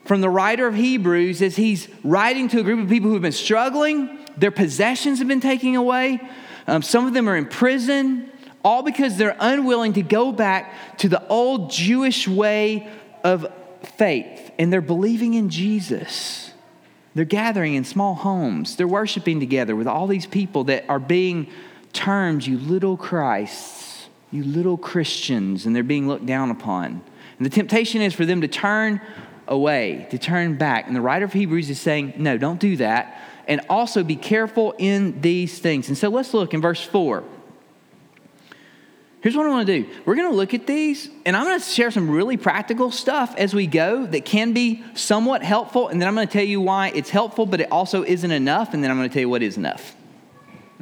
from 0.04 0.20
the 0.20 0.28
writer 0.28 0.66
of 0.66 0.74
Hebrews 0.74 1.40
as 1.40 1.54
he's 1.54 1.86
writing 2.02 2.48
to 2.48 2.58
a 2.58 2.62
group 2.64 2.80
of 2.80 2.88
people 2.88 3.08
who 3.08 3.14
have 3.14 3.22
been 3.22 3.30
struggling. 3.30 4.18
Their 4.36 4.50
possessions 4.50 5.18
have 5.18 5.28
been 5.28 5.40
taken 5.40 5.74
away. 5.74 6.20
Um, 6.66 6.82
some 6.82 7.06
of 7.06 7.14
them 7.14 7.28
are 7.28 7.36
in 7.36 7.46
prison, 7.46 8.30
all 8.64 8.82
because 8.82 9.16
they're 9.16 9.36
unwilling 9.40 9.94
to 9.94 10.02
go 10.02 10.32
back 10.32 10.98
to 10.98 11.08
the 11.08 11.26
old 11.28 11.70
Jewish 11.70 12.28
way 12.28 12.88
of 13.24 13.46
faith 13.96 14.52
and 14.58 14.72
they're 14.72 14.80
believing 14.80 15.34
in 15.34 15.48
Jesus. 15.48 16.52
They're 17.14 17.24
gathering 17.24 17.74
in 17.74 17.84
small 17.84 18.14
homes. 18.14 18.76
They're 18.76 18.88
worshiping 18.88 19.40
together 19.40 19.76
with 19.76 19.86
all 19.86 20.06
these 20.06 20.26
people 20.26 20.64
that 20.64 20.84
are 20.88 20.98
being 20.98 21.48
termed 21.92 22.46
you 22.46 22.58
little 22.58 22.96
Christs, 22.96 24.08
you 24.30 24.44
little 24.44 24.78
Christians, 24.78 25.66
and 25.66 25.76
they're 25.76 25.82
being 25.82 26.08
looked 26.08 26.24
down 26.24 26.50
upon. 26.50 27.02
And 27.36 27.46
the 27.46 27.50
temptation 27.50 28.00
is 28.00 28.14
for 28.14 28.24
them 28.24 28.40
to 28.40 28.48
turn 28.48 29.00
away, 29.46 30.06
to 30.10 30.18
turn 30.18 30.56
back. 30.56 30.86
And 30.86 30.96
the 30.96 31.00
writer 31.00 31.24
of 31.24 31.32
Hebrews 31.32 31.68
is 31.68 31.80
saying, 31.80 32.14
no, 32.16 32.38
don't 32.38 32.60
do 32.60 32.76
that. 32.76 33.20
And 33.48 33.60
also 33.68 34.04
be 34.04 34.16
careful 34.16 34.74
in 34.78 35.20
these 35.20 35.58
things. 35.58 35.88
And 35.88 35.98
so 35.98 36.08
let's 36.08 36.32
look 36.32 36.54
in 36.54 36.60
verse 36.60 36.82
4. 36.82 37.24
Here's 39.20 39.36
what 39.36 39.46
I 39.46 39.50
want 39.50 39.68
to 39.68 39.82
do. 39.82 39.88
We're 40.04 40.16
going 40.16 40.30
to 40.30 40.36
look 40.36 40.52
at 40.52 40.66
these, 40.66 41.08
and 41.24 41.36
I'm 41.36 41.44
going 41.44 41.60
to 41.60 41.64
share 41.64 41.92
some 41.92 42.10
really 42.10 42.36
practical 42.36 42.90
stuff 42.90 43.36
as 43.38 43.54
we 43.54 43.68
go 43.68 44.04
that 44.04 44.24
can 44.24 44.52
be 44.52 44.82
somewhat 44.94 45.44
helpful. 45.44 45.86
And 45.88 46.00
then 46.00 46.08
I'm 46.08 46.16
going 46.16 46.26
to 46.26 46.32
tell 46.32 46.44
you 46.44 46.60
why 46.60 46.90
it's 46.92 47.10
helpful, 47.10 47.46
but 47.46 47.60
it 47.60 47.70
also 47.70 48.02
isn't 48.02 48.30
enough. 48.32 48.74
And 48.74 48.82
then 48.82 48.90
I'm 48.90 48.96
going 48.96 49.08
to 49.08 49.12
tell 49.12 49.20
you 49.20 49.28
what 49.28 49.42
is 49.42 49.56
enough. 49.56 49.94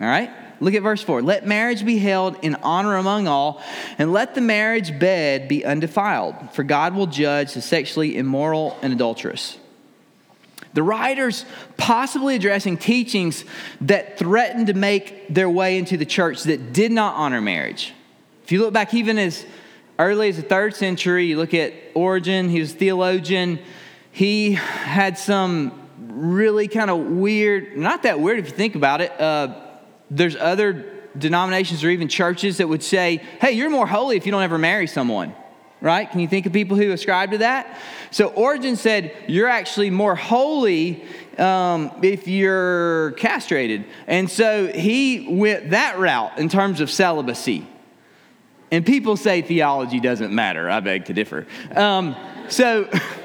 All 0.00 0.06
right? 0.06 0.30
Look 0.58 0.72
at 0.72 0.82
verse 0.82 1.02
4. 1.02 1.20
Let 1.20 1.46
marriage 1.46 1.84
be 1.84 1.98
held 1.98 2.36
in 2.42 2.54
honor 2.56 2.96
among 2.96 3.28
all, 3.28 3.62
and 3.98 4.10
let 4.12 4.34
the 4.34 4.40
marriage 4.40 4.98
bed 4.98 5.46
be 5.48 5.62
undefiled, 5.64 6.34
for 6.52 6.62
God 6.62 6.94
will 6.94 7.06
judge 7.06 7.52
the 7.52 7.60
sexually 7.60 8.16
immoral 8.16 8.78
and 8.80 8.92
adulterous. 8.92 9.58
The 10.72 10.82
writer's 10.82 11.44
possibly 11.76 12.36
addressing 12.36 12.76
teachings 12.76 13.44
that 13.80 14.18
threatened 14.18 14.68
to 14.68 14.74
make 14.74 15.28
their 15.28 15.50
way 15.50 15.78
into 15.78 15.96
the 15.96 16.06
church 16.06 16.44
that 16.44 16.72
did 16.72 16.92
not 16.92 17.16
honor 17.16 17.40
marriage. 17.40 17.92
If 18.44 18.52
you 18.52 18.60
look 18.60 18.72
back 18.72 18.94
even 18.94 19.18
as 19.18 19.44
early 19.98 20.28
as 20.28 20.36
the 20.36 20.42
third 20.42 20.76
century, 20.76 21.26
you 21.26 21.36
look 21.36 21.54
at 21.54 21.72
Origen, 21.94 22.48
he 22.48 22.60
was 22.60 22.72
a 22.72 22.76
theologian. 22.76 23.58
He 24.12 24.52
had 24.52 25.18
some 25.18 25.72
really 25.98 26.68
kind 26.68 26.90
of 26.90 26.98
weird, 26.98 27.76
not 27.76 28.04
that 28.04 28.20
weird 28.20 28.38
if 28.38 28.46
you 28.46 28.52
think 28.52 28.76
about 28.76 29.00
it. 29.00 29.12
Uh, 29.20 29.54
there's 30.10 30.36
other 30.36 30.86
denominations 31.18 31.82
or 31.82 31.90
even 31.90 32.08
churches 32.08 32.58
that 32.58 32.68
would 32.68 32.82
say, 32.82 33.16
hey, 33.40 33.52
you're 33.52 33.70
more 33.70 33.86
holy 33.86 34.16
if 34.16 34.26
you 34.26 34.32
don't 34.32 34.42
ever 34.42 34.58
marry 34.58 34.86
someone 34.86 35.34
right? 35.80 36.10
Can 36.10 36.20
you 36.20 36.28
think 36.28 36.46
of 36.46 36.52
people 36.52 36.76
who 36.76 36.92
ascribe 36.92 37.30
to 37.32 37.38
that? 37.38 37.78
So 38.10 38.28
Origen 38.28 38.76
said, 38.76 39.14
You're 39.26 39.48
actually 39.48 39.90
more 39.90 40.14
holy 40.14 41.04
um, 41.38 41.90
if 42.02 42.28
you're 42.28 43.12
castrated. 43.12 43.84
And 44.06 44.30
so 44.30 44.68
he 44.68 45.26
went 45.28 45.70
that 45.70 45.98
route 45.98 46.38
in 46.38 46.48
terms 46.48 46.80
of 46.80 46.90
celibacy. 46.90 47.66
And 48.70 48.86
people 48.86 49.16
say 49.16 49.42
theology 49.42 50.00
doesn't 50.00 50.32
matter. 50.32 50.70
I 50.70 50.80
beg 50.80 51.06
to 51.06 51.12
differ. 51.12 51.46
Um, 51.74 52.14
so, 52.48 52.88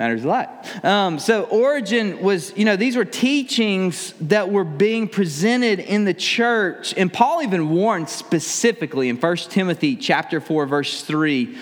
matters 0.00 0.24
a 0.24 0.28
lot. 0.28 0.66
Um, 0.82 1.18
so, 1.18 1.42
Origen 1.42 2.20
was, 2.20 2.56
you 2.56 2.64
know, 2.64 2.74
these 2.74 2.96
were 2.96 3.04
teachings 3.04 4.14
that 4.22 4.50
were 4.50 4.64
being 4.64 5.06
presented 5.06 5.78
in 5.78 6.04
the 6.04 6.14
church. 6.14 6.94
And 6.96 7.12
Paul 7.12 7.42
even 7.42 7.68
warned 7.68 8.08
specifically 8.08 9.10
in 9.10 9.18
1 9.18 9.36
Timothy 9.50 9.96
chapter 9.96 10.40
4, 10.40 10.64
verse 10.64 11.02
3. 11.02 11.54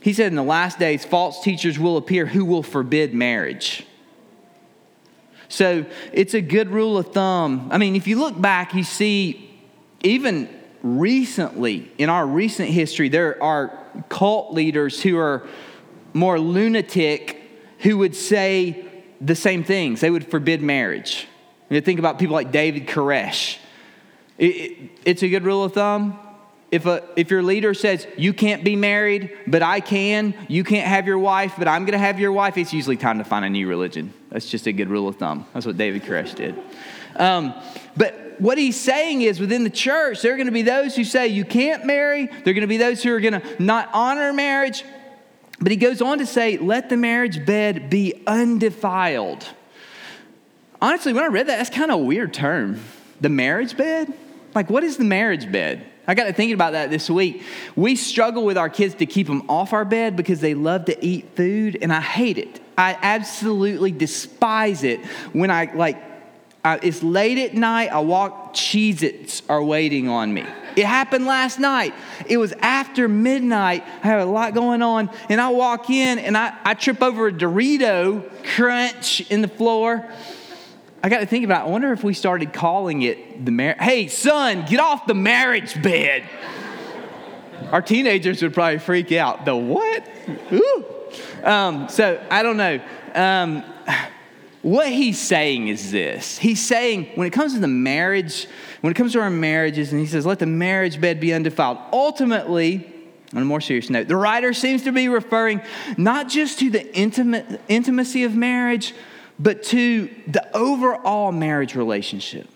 He 0.00 0.14
said, 0.14 0.28
In 0.28 0.36
the 0.36 0.42
last 0.42 0.78
days, 0.78 1.04
false 1.04 1.44
teachers 1.44 1.78
will 1.78 1.98
appear 1.98 2.24
who 2.24 2.46
will 2.46 2.62
forbid 2.62 3.12
marriage. 3.12 3.84
So, 5.48 5.84
it's 6.14 6.32
a 6.32 6.40
good 6.40 6.70
rule 6.70 6.96
of 6.96 7.12
thumb. 7.12 7.68
I 7.70 7.76
mean, 7.76 7.94
if 7.94 8.06
you 8.06 8.18
look 8.18 8.40
back, 8.40 8.72
you 8.72 8.84
see 8.84 9.50
even 10.02 10.48
recently, 10.82 11.92
in 11.98 12.08
our 12.08 12.26
recent 12.26 12.70
history, 12.70 13.10
there 13.10 13.40
are 13.42 13.78
cult 14.08 14.54
leaders 14.54 15.02
who 15.02 15.18
are 15.18 15.46
more 16.14 16.40
lunatic 16.40 17.41
who 17.82 17.98
would 17.98 18.14
say 18.14 18.84
the 19.20 19.34
same 19.34 19.64
things. 19.64 20.00
They 20.00 20.10
would 20.10 20.26
forbid 20.26 20.62
marriage. 20.62 21.28
You 21.68 21.80
think 21.80 21.98
about 21.98 22.18
people 22.18 22.34
like 22.34 22.52
David 22.52 22.86
Koresh. 22.86 23.58
It, 24.38 24.44
it, 24.46 24.90
it's 25.04 25.22
a 25.22 25.28
good 25.28 25.44
rule 25.44 25.64
of 25.64 25.72
thumb. 25.72 26.18
If, 26.70 26.86
a, 26.86 27.02
if 27.16 27.30
your 27.30 27.42
leader 27.42 27.74
says, 27.74 28.06
you 28.16 28.32
can't 28.32 28.64
be 28.64 28.76
married, 28.76 29.36
but 29.46 29.62
I 29.62 29.80
can, 29.80 30.34
you 30.48 30.64
can't 30.64 30.88
have 30.88 31.06
your 31.06 31.18
wife, 31.18 31.54
but 31.58 31.68
I'm 31.68 31.82
going 31.82 31.92
to 31.92 31.98
have 31.98 32.18
your 32.18 32.32
wife, 32.32 32.56
it's 32.56 32.72
usually 32.72 32.96
time 32.96 33.18
to 33.18 33.24
find 33.24 33.44
a 33.44 33.50
new 33.50 33.68
religion. 33.68 34.14
That's 34.30 34.48
just 34.48 34.66
a 34.66 34.72
good 34.72 34.88
rule 34.88 35.06
of 35.06 35.16
thumb. 35.16 35.46
That's 35.52 35.66
what 35.66 35.76
David 35.76 36.02
Koresh 36.02 36.34
did. 36.34 36.54
Um, 37.16 37.52
but 37.94 38.40
what 38.40 38.56
he's 38.56 38.80
saying 38.80 39.20
is 39.20 39.38
within 39.38 39.64
the 39.64 39.70
church, 39.70 40.22
there 40.22 40.32
are 40.32 40.36
going 40.36 40.46
to 40.46 40.52
be 40.52 40.62
those 40.62 40.96
who 40.96 41.04
say 41.04 41.28
you 41.28 41.44
can't 41.44 41.84
marry, 41.84 42.26
there 42.26 42.50
are 42.50 42.54
going 42.54 42.62
to 42.62 42.66
be 42.66 42.78
those 42.78 43.02
who 43.02 43.14
are 43.14 43.20
going 43.20 43.38
to 43.38 43.62
not 43.62 43.90
honor 43.92 44.32
marriage. 44.32 44.82
But 45.62 45.70
he 45.70 45.76
goes 45.76 46.02
on 46.02 46.18
to 46.18 46.26
say, 46.26 46.58
let 46.58 46.88
the 46.88 46.96
marriage 46.96 47.46
bed 47.46 47.88
be 47.88 48.24
undefiled. 48.26 49.46
Honestly, 50.80 51.12
when 51.12 51.22
I 51.22 51.28
read 51.28 51.46
that, 51.46 51.58
that's 51.58 51.70
kind 51.70 51.92
of 51.92 52.00
a 52.00 52.02
weird 52.02 52.34
term. 52.34 52.80
The 53.20 53.28
marriage 53.28 53.76
bed? 53.76 54.12
Like, 54.56 54.68
what 54.68 54.82
is 54.82 54.96
the 54.96 55.04
marriage 55.04 55.50
bed? 55.52 55.86
I 56.04 56.14
got 56.14 56.24
to 56.24 56.32
thinking 56.32 56.54
about 56.54 56.72
that 56.72 56.90
this 56.90 57.08
week. 57.08 57.44
We 57.76 57.94
struggle 57.94 58.44
with 58.44 58.58
our 58.58 58.68
kids 58.68 58.96
to 58.96 59.06
keep 59.06 59.28
them 59.28 59.48
off 59.48 59.72
our 59.72 59.84
bed 59.84 60.16
because 60.16 60.40
they 60.40 60.54
love 60.54 60.86
to 60.86 61.04
eat 61.04 61.36
food, 61.36 61.78
and 61.80 61.92
I 61.92 62.00
hate 62.00 62.38
it. 62.38 62.60
I 62.76 62.98
absolutely 63.00 63.92
despise 63.92 64.82
it 64.82 65.04
when 65.32 65.52
I 65.52 65.72
like 65.72 66.11
uh, 66.64 66.78
it's 66.82 67.02
late 67.02 67.38
at 67.38 67.54
night. 67.54 67.90
I 67.90 67.98
walk, 68.00 68.54
Cheez 68.54 69.02
Its 69.02 69.42
are 69.48 69.62
waiting 69.62 70.08
on 70.08 70.32
me. 70.32 70.44
It 70.76 70.86
happened 70.86 71.26
last 71.26 71.58
night. 71.58 71.92
It 72.26 72.38
was 72.38 72.52
after 72.60 73.08
midnight. 73.08 73.84
I 74.02 74.06
have 74.06 74.26
a 74.26 74.30
lot 74.30 74.54
going 74.54 74.80
on. 74.80 75.10
And 75.28 75.40
I 75.40 75.48
walk 75.50 75.90
in 75.90 76.18
and 76.18 76.36
I, 76.36 76.56
I 76.64 76.74
trip 76.74 77.02
over 77.02 77.28
a 77.28 77.32
Dorito 77.32 78.24
crunch 78.54 79.20
in 79.30 79.42
the 79.42 79.48
floor. 79.48 80.08
I 81.02 81.08
got 81.08 81.18
to 81.18 81.26
think 81.26 81.44
about 81.44 81.64
it. 81.64 81.68
I 81.68 81.70
wonder 81.70 81.92
if 81.92 82.04
we 82.04 82.14
started 82.14 82.52
calling 82.52 83.02
it 83.02 83.44
the 83.44 83.50
marriage. 83.50 83.78
Hey, 83.80 84.06
son, 84.06 84.64
get 84.68 84.78
off 84.78 85.06
the 85.06 85.14
marriage 85.14 85.82
bed. 85.82 86.22
Our 87.72 87.82
teenagers 87.82 88.40
would 88.42 88.54
probably 88.54 88.78
freak 88.78 89.10
out. 89.12 89.44
The 89.44 89.56
what? 89.56 90.08
Ooh. 90.52 90.84
Um, 91.42 91.88
so 91.88 92.24
I 92.30 92.42
don't 92.42 92.56
know. 92.56 92.80
Um, 93.14 93.64
what 94.62 94.88
he's 94.88 95.18
saying 95.18 95.68
is 95.68 95.90
this 95.90 96.38
He's 96.38 96.64
saying, 96.64 97.10
when 97.16 97.26
it 97.26 97.32
comes 97.32 97.54
to 97.54 97.60
the 97.60 97.68
marriage, 97.68 98.46
when 98.80 98.92
it 98.92 98.94
comes 98.94 99.12
to 99.12 99.20
our 99.20 99.30
marriages, 99.30 99.92
and 99.92 100.00
he 100.00 100.06
says, 100.06 100.24
let 100.24 100.38
the 100.38 100.46
marriage 100.46 101.00
bed 101.00 101.20
be 101.20 101.34
undefiled, 101.34 101.78
ultimately, 101.92 102.88
on 103.34 103.42
a 103.42 103.44
more 103.44 103.60
serious 103.60 103.90
note, 103.90 104.08
the 104.08 104.16
writer 104.16 104.52
seems 104.52 104.84
to 104.84 104.92
be 104.92 105.08
referring 105.08 105.60
not 105.96 106.28
just 106.28 106.58
to 106.60 106.70
the 106.70 106.94
intimate, 106.96 107.60
intimacy 107.68 108.24
of 108.24 108.34
marriage, 108.34 108.94
but 109.38 109.62
to 109.64 110.08
the 110.26 110.56
overall 110.56 111.32
marriage 111.32 111.74
relationship. 111.74 112.48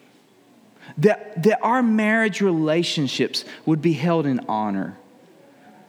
That, 0.99 1.43
that 1.43 1.61
our 1.63 1.83
marriage 1.83 2.41
relationships 2.41 3.45
would 3.67 3.83
be 3.83 3.95
held 3.95 4.25
in 4.25 4.41
honor, 4.49 4.97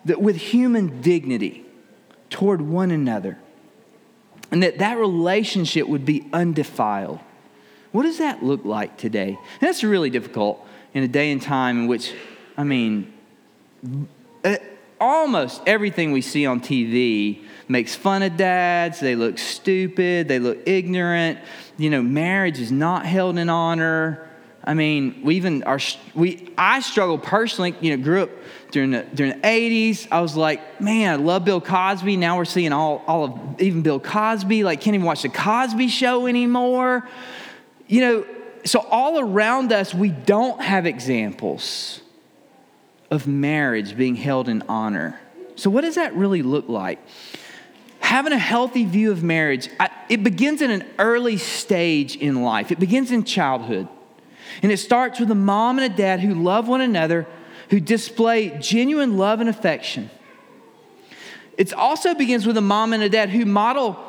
that 0.06 0.22
with 0.22 0.36
human 0.36 1.02
dignity 1.02 1.64
toward 2.30 2.62
one 2.62 2.92
another 2.92 3.38
and 4.52 4.64
that 4.64 4.80
that 4.80 4.98
relationship 4.98 5.88
would 5.88 6.06
be 6.06 6.28
undefiled. 6.32 7.20
What 7.92 8.04
does 8.04 8.18
that 8.20 8.44
look 8.44 8.66
like 8.66 8.98
today? 8.98 9.30
And 9.30 9.68
that's 9.68 9.84
really 9.84 10.10
difficult 10.10 10.66
in 10.94 11.04
a 11.04 11.08
day 11.08 11.32
and 11.32 11.42
time 11.42 11.80
in 11.80 11.88
which, 11.88 12.14
I 12.58 12.64
mean, 12.64 13.14
uh, 14.44 14.58
almost 15.00 15.62
everything 15.66 16.12
we 16.12 16.22
see 16.22 16.46
on 16.46 16.60
TV 16.60 17.44
makes 17.68 17.96
fun 17.96 18.24
of 18.24 18.38
dads. 18.38 19.00
They 19.00 19.16
look 19.16 19.38
stupid. 19.38 20.28
They 20.28 20.40
look 20.40 20.60
ignorant. 20.68 21.40
You 21.78 21.90
know, 21.90 22.02
marriage 22.02 22.60
is 22.60 22.72
not 22.72 23.06
held 23.06 23.38
in 23.38 23.50
honor. 23.50 24.30
I 24.64 24.74
mean, 24.74 25.22
we 25.24 25.36
even 25.36 25.64
are, 25.64 25.80
we, 26.14 26.50
I 26.58 26.82
struggle 26.82 27.18
personally, 27.18 27.76
you 27.80 27.96
know, 27.96 28.04
grew 28.04 28.24
up 28.24 28.30
during 28.72 28.92
the, 28.92 29.04
during 29.14 29.34
the 29.34 29.48
80s. 29.48 30.08
I 30.12 30.22
was 30.22 30.36
like, 30.36 30.82
man, 30.82 31.14
I 31.14 31.16
love 31.16 31.46
Bill 31.46 31.62
Cosby. 31.62 32.18
Now 32.18 32.38
we're 32.38 32.46
seeing 32.46 32.74
all, 32.74 33.04
all 33.08 33.24
of 33.26 33.62
even 33.62 33.82
Bill 33.82 34.00
Cosby. 34.00 34.64
Like, 34.64 34.82
can't 34.82 34.96
even 34.96 35.06
watch 35.06 35.22
the 35.22 35.30
Cosby 35.30 35.88
show 35.88 36.28
anymore. 36.28 37.08
You 37.88 38.02
know, 38.02 38.26
so 38.66 38.80
all 38.80 39.20
around 39.20 39.72
us, 39.72 39.94
we 39.94 40.10
don't 40.10 40.62
have 40.62 40.86
examples 40.86 42.02
of 43.10 43.28
marriage 43.28 43.96
being 43.96 44.16
held 44.16 44.50
in 44.50 44.64
honor. 44.68 45.20
So, 45.56 45.70
what 45.70 45.82
does 45.82 45.96
that 45.96 46.14
really 46.14 46.42
look 46.42 46.68
like? 46.68 47.00
Having 48.00 48.34
a 48.34 48.40
healthy 48.40 48.86
view 48.86 49.12
of 49.12 49.24
marriage, 49.24 49.70
it 50.10 50.24
begins 50.24 50.62
in 50.62 50.72
an 50.72 50.86
early 51.00 51.38
stage 51.38 52.16
in 52.16 52.44
life. 52.44 52.72
It 52.72 52.80
begins 52.80 53.12
in 53.12 53.24
childhood. 53.24 53.88
And 54.62 54.72
it 54.72 54.78
starts 54.78 55.20
with 55.20 55.30
a 55.30 55.36
mom 55.36 55.80
and 55.80 55.92
a 55.92 55.96
dad 55.96 56.20
who 56.20 56.34
love 56.34 56.68
one 56.68 56.82
another, 56.82 57.28
who 57.70 57.80
display 57.80 58.58
genuine 58.60 59.18
love 59.18 59.40
and 59.40 59.50
affection. 59.50 60.10
It 61.58 61.74
also 61.74 62.14
begins 62.14 62.46
with 62.46 62.58
a 62.58 62.62
mom 62.62 62.94
and 62.94 63.02
a 63.02 63.10
dad 63.10 63.30
who 63.30 63.46
model 63.46 64.00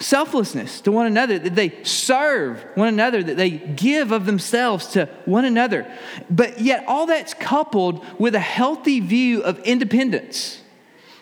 selflessness 0.00 0.80
to 0.80 0.92
one 0.92 1.06
another, 1.06 1.38
that 1.38 1.54
they 1.54 1.82
serve 1.84 2.64
one 2.74 2.88
another, 2.88 3.22
that 3.22 3.36
they 3.36 3.50
give 3.50 4.12
of 4.12 4.26
themselves 4.26 4.86
to 4.88 5.06
one 5.26 5.44
another. 5.44 5.86
But 6.30 6.60
yet, 6.60 6.84
all 6.88 7.06
that's 7.06 7.34
coupled 7.34 8.04
with 8.18 8.34
a 8.34 8.40
healthy 8.40 9.00
view 9.00 9.42
of 9.42 9.58
independence 9.60 10.60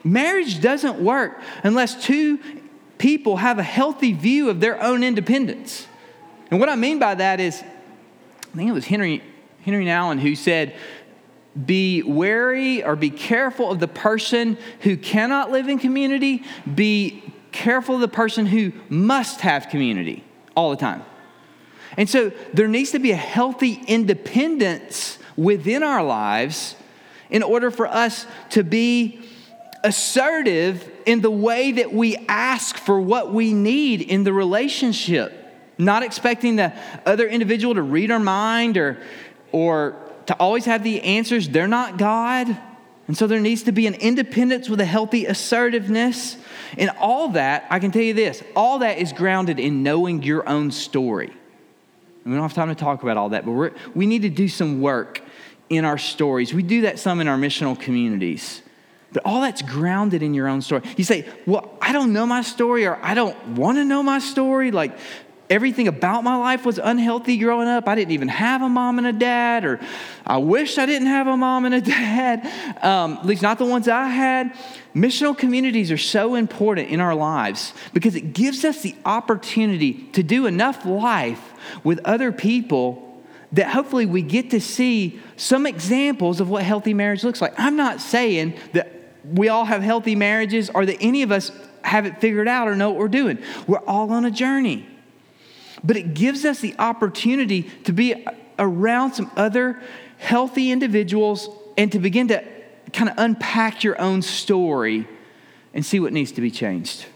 Marriage 0.04 0.60
doesn't 0.60 1.00
work 1.00 1.40
unless 1.62 2.02
two 2.02 2.38
people 2.98 3.36
have 3.36 3.58
a 3.58 3.62
healthy 3.62 4.12
view 4.12 4.48
of 4.48 4.60
their 4.60 4.80
own 4.82 5.02
independence. 5.02 5.86
And 6.50 6.60
what 6.60 6.68
I 6.68 6.76
mean 6.76 6.98
by 6.98 7.14
that 7.14 7.40
is, 7.40 7.62
I 7.62 8.56
think 8.56 8.70
it 8.70 8.72
was 8.72 8.86
Henry, 8.86 9.22
Henry 9.62 9.88
Allen 9.90 10.18
who 10.18 10.34
said, 10.34 10.74
be 11.66 12.02
wary 12.02 12.84
or 12.84 12.96
be 12.96 13.10
careful 13.10 13.70
of 13.70 13.80
the 13.80 13.88
person 13.88 14.58
who 14.80 14.96
cannot 14.96 15.50
live 15.50 15.68
in 15.68 15.78
community. 15.78 16.44
Be 16.72 17.22
careful 17.52 17.96
of 17.96 18.00
the 18.00 18.08
person 18.08 18.46
who 18.46 18.72
must 18.88 19.40
have 19.40 19.68
community 19.68 20.24
all 20.56 20.70
the 20.70 20.76
time. 20.76 21.02
And 21.96 22.08
so 22.08 22.30
there 22.52 22.68
needs 22.68 22.92
to 22.92 22.98
be 22.98 23.10
a 23.10 23.16
healthy 23.16 23.80
independence 23.86 25.18
within 25.36 25.82
our 25.82 26.02
lives 26.02 26.76
in 27.30 27.42
order 27.42 27.70
for 27.70 27.86
us 27.86 28.26
to 28.50 28.62
be 28.62 29.20
assertive 29.84 30.90
in 31.06 31.20
the 31.20 31.30
way 31.30 31.72
that 31.72 31.92
we 31.92 32.16
ask 32.28 32.76
for 32.76 33.00
what 33.00 33.32
we 33.32 33.52
need 33.52 34.02
in 34.02 34.24
the 34.24 34.32
relationship, 34.32 35.32
not 35.78 36.02
expecting 36.02 36.56
the 36.56 36.72
other 37.06 37.26
individual 37.26 37.74
to 37.74 37.82
read 37.82 38.10
our 38.10 38.18
mind 38.18 38.76
or, 38.76 38.98
or 39.52 39.96
to 40.28 40.34
always 40.34 40.66
have 40.66 40.84
the 40.84 41.02
answers. 41.02 41.48
They're 41.48 41.66
not 41.66 41.96
God. 41.96 42.46
And 43.06 43.16
so 43.16 43.26
there 43.26 43.40
needs 43.40 43.62
to 43.62 43.72
be 43.72 43.86
an 43.86 43.94
independence 43.94 44.68
with 44.68 44.78
a 44.78 44.84
healthy 44.84 45.24
assertiveness. 45.24 46.36
And 46.76 46.90
all 47.00 47.30
that, 47.30 47.66
I 47.70 47.78
can 47.78 47.90
tell 47.90 48.02
you 48.02 48.12
this, 48.12 48.42
all 48.54 48.80
that 48.80 48.98
is 48.98 49.14
grounded 49.14 49.58
in 49.58 49.82
knowing 49.82 50.22
your 50.22 50.46
own 50.46 50.70
story. 50.70 51.28
And 51.28 52.32
we 52.32 52.34
don't 52.34 52.42
have 52.42 52.52
time 52.52 52.68
to 52.68 52.74
talk 52.74 53.02
about 53.02 53.16
all 53.16 53.30
that, 53.30 53.46
but 53.46 53.52
we 53.52 53.70
we 53.94 54.06
need 54.06 54.20
to 54.22 54.28
do 54.28 54.48
some 54.48 54.82
work 54.82 55.22
in 55.70 55.86
our 55.86 55.96
stories. 55.96 56.52
We 56.52 56.62
do 56.62 56.82
that 56.82 56.98
some 56.98 57.22
in 57.22 57.28
our 57.28 57.38
missional 57.38 57.78
communities. 57.78 58.60
But 59.10 59.24
all 59.24 59.40
that's 59.40 59.62
grounded 59.62 60.22
in 60.22 60.34
your 60.34 60.46
own 60.46 60.60
story. 60.60 60.82
You 60.98 61.04
say, 61.04 61.26
Well, 61.46 61.74
I 61.80 61.94
don't 61.94 62.12
know 62.12 62.26
my 62.26 62.42
story, 62.42 62.84
or 62.84 62.98
I 63.02 63.14
don't 63.14 63.34
want 63.48 63.78
to 63.78 63.84
know 63.86 64.02
my 64.02 64.18
story. 64.18 64.72
Like, 64.72 64.98
everything 65.50 65.88
about 65.88 66.24
my 66.24 66.36
life 66.36 66.64
was 66.64 66.78
unhealthy 66.78 67.38
growing 67.38 67.68
up. 67.68 67.88
I 67.88 67.94
didn't 67.94 68.12
even 68.12 68.28
have 68.28 68.62
a 68.62 68.68
mom 68.68 68.98
and 68.98 69.06
a 69.06 69.12
dad, 69.12 69.64
or 69.64 69.80
I 70.26 70.38
wish 70.38 70.78
I 70.78 70.86
didn't 70.86 71.08
have 71.08 71.26
a 71.26 71.36
mom 71.36 71.64
and 71.64 71.74
a 71.74 71.80
dad, 71.82 72.46
um, 72.84 73.14
at 73.14 73.26
least 73.26 73.42
not 73.42 73.58
the 73.58 73.64
ones 73.64 73.88
I 73.88 74.08
had. 74.08 74.56
Missional 74.94 75.36
communities 75.36 75.90
are 75.90 75.98
so 75.98 76.34
important 76.34 76.88
in 76.88 77.00
our 77.00 77.14
lives 77.14 77.72
because 77.92 78.14
it 78.14 78.32
gives 78.32 78.64
us 78.64 78.82
the 78.82 78.94
opportunity 79.04 79.94
to 80.12 80.22
do 80.22 80.46
enough 80.46 80.84
life 80.84 81.52
with 81.84 82.00
other 82.04 82.32
people 82.32 83.04
that 83.52 83.68
hopefully 83.70 84.06
we 84.06 84.22
get 84.22 84.50
to 84.50 84.60
see 84.60 85.18
some 85.36 85.66
examples 85.66 86.40
of 86.40 86.50
what 86.50 86.62
healthy 86.62 86.92
marriage 86.92 87.24
looks 87.24 87.40
like. 87.40 87.54
I'm 87.58 87.76
not 87.76 88.00
saying 88.00 88.54
that 88.72 88.92
we 89.24 89.48
all 89.48 89.64
have 89.64 89.82
healthy 89.82 90.14
marriages 90.14 90.70
or 90.70 90.84
that 90.84 90.98
any 91.00 91.22
of 91.22 91.32
us 91.32 91.50
have 91.82 92.04
it 92.04 92.20
figured 92.20 92.48
out 92.48 92.68
or 92.68 92.76
know 92.76 92.90
what 92.90 92.98
we're 92.98 93.08
doing. 93.08 93.38
We're 93.66 93.78
all 93.86 94.12
on 94.12 94.24
a 94.24 94.30
journey. 94.30 94.86
But 95.84 95.96
it 95.96 96.14
gives 96.14 96.44
us 96.44 96.60
the 96.60 96.74
opportunity 96.78 97.62
to 97.84 97.92
be 97.92 98.26
around 98.58 99.14
some 99.14 99.30
other 99.36 99.80
healthy 100.18 100.70
individuals 100.70 101.48
and 101.76 101.92
to 101.92 101.98
begin 101.98 102.28
to 102.28 102.44
kind 102.92 103.08
of 103.08 103.14
unpack 103.18 103.84
your 103.84 104.00
own 104.00 104.22
story 104.22 105.06
and 105.74 105.84
see 105.84 106.00
what 106.00 106.12
needs 106.12 106.32
to 106.32 106.40
be 106.40 106.50
changed. 106.50 107.06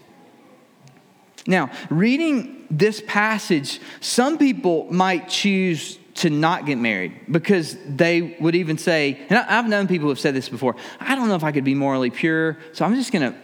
Now, 1.45 1.69
reading 1.89 2.65
this 2.71 3.03
passage, 3.05 3.81
some 3.99 4.37
people 4.37 4.87
might 4.91 5.27
choose 5.27 5.99
to 6.15 6.29
not 6.29 6.65
get 6.65 6.77
married 6.77 7.19
because 7.29 7.75
they 7.87 8.37
would 8.39 8.55
even 8.55 8.77
say, 8.77 9.19
and 9.29 9.39
I've 9.39 9.67
known 9.67 9.87
people 9.87 10.05
who 10.05 10.09
have 10.09 10.19
said 10.19 10.35
this 10.35 10.47
before, 10.47 10.75
I 10.99 11.15
don't 11.15 11.27
know 11.27 11.35
if 11.35 11.43
I 11.43 11.51
could 11.51 11.63
be 11.63 11.75
morally 11.75 12.11
pure, 12.11 12.57
so 12.71 12.85
I'm 12.85 12.95
just 12.95 13.11
gonna, 13.11 13.35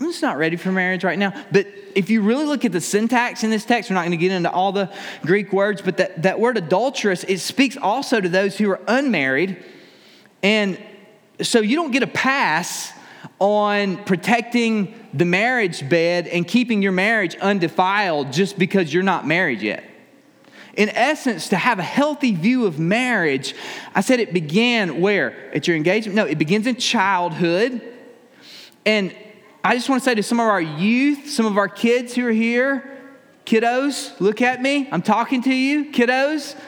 I'm 0.00 0.06
just 0.06 0.22
not 0.22 0.38
ready 0.38 0.56
for 0.56 0.72
marriage 0.72 1.04
right 1.04 1.18
now. 1.18 1.34
But 1.52 1.66
if 1.94 2.08
you 2.08 2.22
really 2.22 2.46
look 2.46 2.64
at 2.64 2.72
the 2.72 2.80
syntax 2.80 3.44
in 3.44 3.50
this 3.50 3.66
text, 3.66 3.90
we're 3.90 3.94
not 3.94 4.04
gonna 4.04 4.16
get 4.16 4.32
into 4.32 4.50
all 4.50 4.72
the 4.72 4.90
Greek 5.22 5.52
words, 5.52 5.82
but 5.82 5.98
that, 5.98 6.22
that 6.22 6.40
word 6.40 6.56
adulterous, 6.56 7.22
it 7.24 7.38
speaks 7.38 7.76
also 7.76 8.18
to 8.18 8.28
those 8.28 8.56
who 8.56 8.70
are 8.70 8.80
unmarried. 8.88 9.62
And 10.42 10.82
so 11.42 11.60
you 11.60 11.76
don't 11.76 11.90
get 11.90 12.02
a 12.02 12.06
pass 12.06 12.92
on 13.38 14.02
protecting 14.04 14.94
the 15.12 15.26
marriage 15.26 15.86
bed 15.86 16.26
and 16.28 16.48
keeping 16.48 16.80
your 16.80 16.92
marriage 16.92 17.36
undefiled 17.36 18.32
just 18.32 18.58
because 18.58 18.92
you're 18.94 19.02
not 19.02 19.26
married 19.26 19.60
yet 19.60 19.84
in 20.74 20.88
essence, 20.90 21.48
to 21.48 21.56
have 21.56 21.78
a 21.78 21.82
healthy 21.82 22.34
view 22.34 22.64
of 22.64 22.78
marriage, 22.78 23.54
I 23.94 24.00
said 24.00 24.20
it 24.20 24.32
began 24.32 25.00
where? 25.00 25.54
At 25.54 25.66
your 25.66 25.76
engagement? 25.76 26.16
No, 26.16 26.24
it 26.24 26.38
begins 26.38 26.66
in 26.66 26.76
childhood. 26.76 27.82
And 28.86 29.14
I 29.62 29.74
just 29.74 29.88
want 29.88 30.02
to 30.02 30.04
say 30.04 30.14
to 30.14 30.22
some 30.22 30.40
of 30.40 30.46
our 30.46 30.60
youth, 30.60 31.28
some 31.28 31.44
of 31.44 31.58
our 31.58 31.68
kids 31.68 32.14
who 32.14 32.26
are 32.26 32.32
here, 32.32 32.98
kiddos, 33.44 34.18
look 34.18 34.40
at 34.40 34.62
me. 34.62 34.88
I'm 34.90 35.02
talking 35.02 35.42
to 35.42 35.54
you, 35.54 35.92
kiddos. 35.92 36.58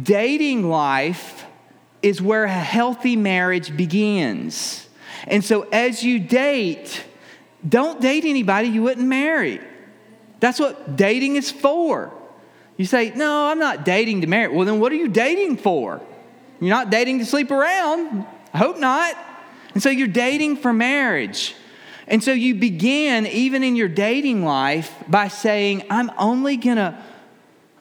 Dating 0.00 0.68
life 0.68 1.46
is 2.02 2.20
where 2.20 2.44
a 2.44 2.50
healthy 2.50 3.16
marriage 3.16 3.74
begins. 3.74 4.86
And 5.26 5.42
so 5.42 5.62
as 5.72 6.04
you 6.04 6.20
date, 6.20 7.04
don't 7.66 8.00
date 8.02 8.24
anybody 8.24 8.68
you 8.68 8.82
wouldn't 8.82 9.06
marry. 9.06 9.60
That's 10.40 10.60
what 10.60 10.96
dating 10.96 11.36
is 11.36 11.50
for. 11.50 12.12
You 12.76 12.84
say, 12.84 13.12
No, 13.14 13.46
I'm 13.48 13.58
not 13.58 13.86
dating 13.86 14.20
to 14.20 14.26
marry. 14.26 14.54
Well, 14.54 14.66
then 14.66 14.78
what 14.78 14.92
are 14.92 14.96
you 14.96 15.08
dating 15.08 15.56
for? 15.56 16.02
You're 16.60 16.70
not 16.70 16.90
dating 16.90 17.18
to 17.20 17.24
sleep 17.26 17.50
around. 17.50 18.26
I 18.52 18.58
hope 18.58 18.78
not. 18.78 19.16
And 19.76 19.82
so 19.82 19.90
you're 19.90 20.08
dating 20.08 20.56
for 20.56 20.72
marriage. 20.72 21.54
And 22.08 22.24
so 22.24 22.32
you 22.32 22.54
begin, 22.54 23.26
even 23.26 23.62
in 23.62 23.76
your 23.76 23.88
dating 23.88 24.42
life, 24.42 24.90
by 25.06 25.28
saying, 25.28 25.82
I'm 25.90 26.10
only 26.16 26.56
gonna, 26.56 27.04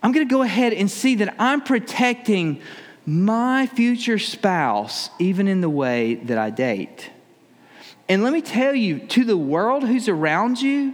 I'm 0.03 0.11
gonna 0.11 0.25
go 0.25 0.41
ahead 0.41 0.73
and 0.73 0.91
see 0.91 1.15
that 1.15 1.33
I'm 1.39 1.61
protecting 1.61 2.59
my 3.05 3.67
future 3.67 4.19
spouse, 4.19 5.09
even 5.19 5.47
in 5.47 5.61
the 5.61 5.69
way 5.69 6.15
that 6.15 6.37
I 6.37 6.49
date. 6.49 7.11
And 8.09 8.23
let 8.23 8.33
me 8.33 8.41
tell 8.41 8.75
you, 8.75 8.99
to 8.99 9.23
the 9.23 9.37
world 9.37 9.83
who's 9.87 10.09
around 10.09 10.61
you, 10.61 10.93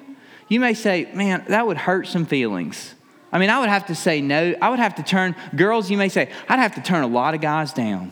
you 0.49 0.59
may 0.59 0.75
say, 0.75 1.09
man, 1.15 1.43
that 1.47 1.65
would 1.65 1.77
hurt 1.77 2.05
some 2.05 2.27
feelings. 2.27 2.93
I 3.31 3.39
mean, 3.39 3.49
I 3.49 3.59
would 3.59 3.69
have 3.69 3.87
to 3.87 3.95
say 3.95 4.21
no. 4.21 4.53
I 4.61 4.69
would 4.69 4.77
have 4.77 4.93
to 4.97 5.03
turn, 5.03 5.35
girls, 5.55 5.89
you 5.89 5.97
may 5.97 6.09
say, 6.09 6.29
I'd 6.47 6.59
have 6.59 6.75
to 6.75 6.81
turn 6.83 7.03
a 7.03 7.07
lot 7.07 7.33
of 7.33 7.41
guys 7.41 7.73
down. 7.73 8.11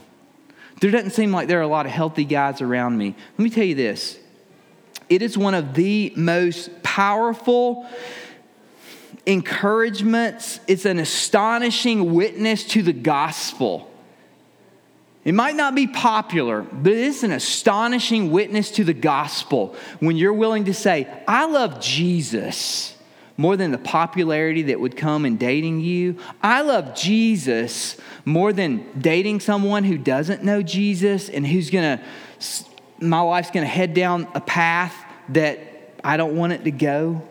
There 0.82 0.92
doesn't 0.92 1.12
seem 1.12 1.32
like 1.32 1.48
there 1.48 1.60
are 1.60 1.64
a 1.64 1.68
lot 1.68 1.86
of 1.86 1.92
healthy 1.92 2.26
guys 2.26 2.62
around 2.62 2.98
me. 2.98 3.16
Let 3.38 3.40
me 3.40 3.50
tell 3.50 3.66
you 3.66 3.76
this 3.76 4.18
it 5.10 5.22
is 5.22 5.38
one 5.38 5.56
of 5.56 5.74
the 5.74 6.14
most 6.16 6.84
powerful 6.84 7.88
encouragements, 9.26 10.60
it's 10.68 10.86
an 10.86 11.00
astonishing 11.00 12.14
witness 12.14 12.64
to 12.66 12.82
the 12.82 12.94
gospel. 12.94 13.90
It 15.26 15.34
might 15.34 15.56
not 15.56 15.76
be 15.76 15.86
popular, 15.86 16.62
but 16.62 16.94
it's 16.94 17.24
an 17.24 17.32
astonishing 17.32 18.32
witness 18.32 18.72
to 18.72 18.84
the 18.84 18.94
gospel 18.94 19.76
when 20.00 20.16
you're 20.16 20.34
willing 20.34 20.66
to 20.66 20.74
say, 20.74 21.08
I 21.28 21.46
love 21.46 21.82
Jesus 21.82 22.96
more 23.40 23.56
than 23.56 23.72
the 23.72 23.78
popularity 23.78 24.64
that 24.64 24.82
would 24.82 24.98
come 24.98 25.26
in 25.26 25.38
dating 25.38 25.80
you. 25.80 26.18
I 26.44 26.60
love 26.60 26.94
Jesus 26.94 27.96
more 28.26 28.52
than 28.52 28.86
dating 29.00 29.40
someone 29.40 29.86
who 29.86 29.98
doesn't 29.98 30.44
know 30.44 30.62
Jesus 30.62 31.30
and 31.30 31.48
who's 31.48 31.70
gonna, 31.70 32.04
my 33.00 33.22
life's 33.22 33.50
gonna 33.50 33.66
head 33.66 33.94
down 33.94 34.28
a 34.36 34.42
path 34.42 34.94
that 35.30 35.58
I 36.04 36.18
don't 36.18 36.36
want 36.36 36.52
it 36.52 36.66
to 36.66 36.72
go. 36.72 37.26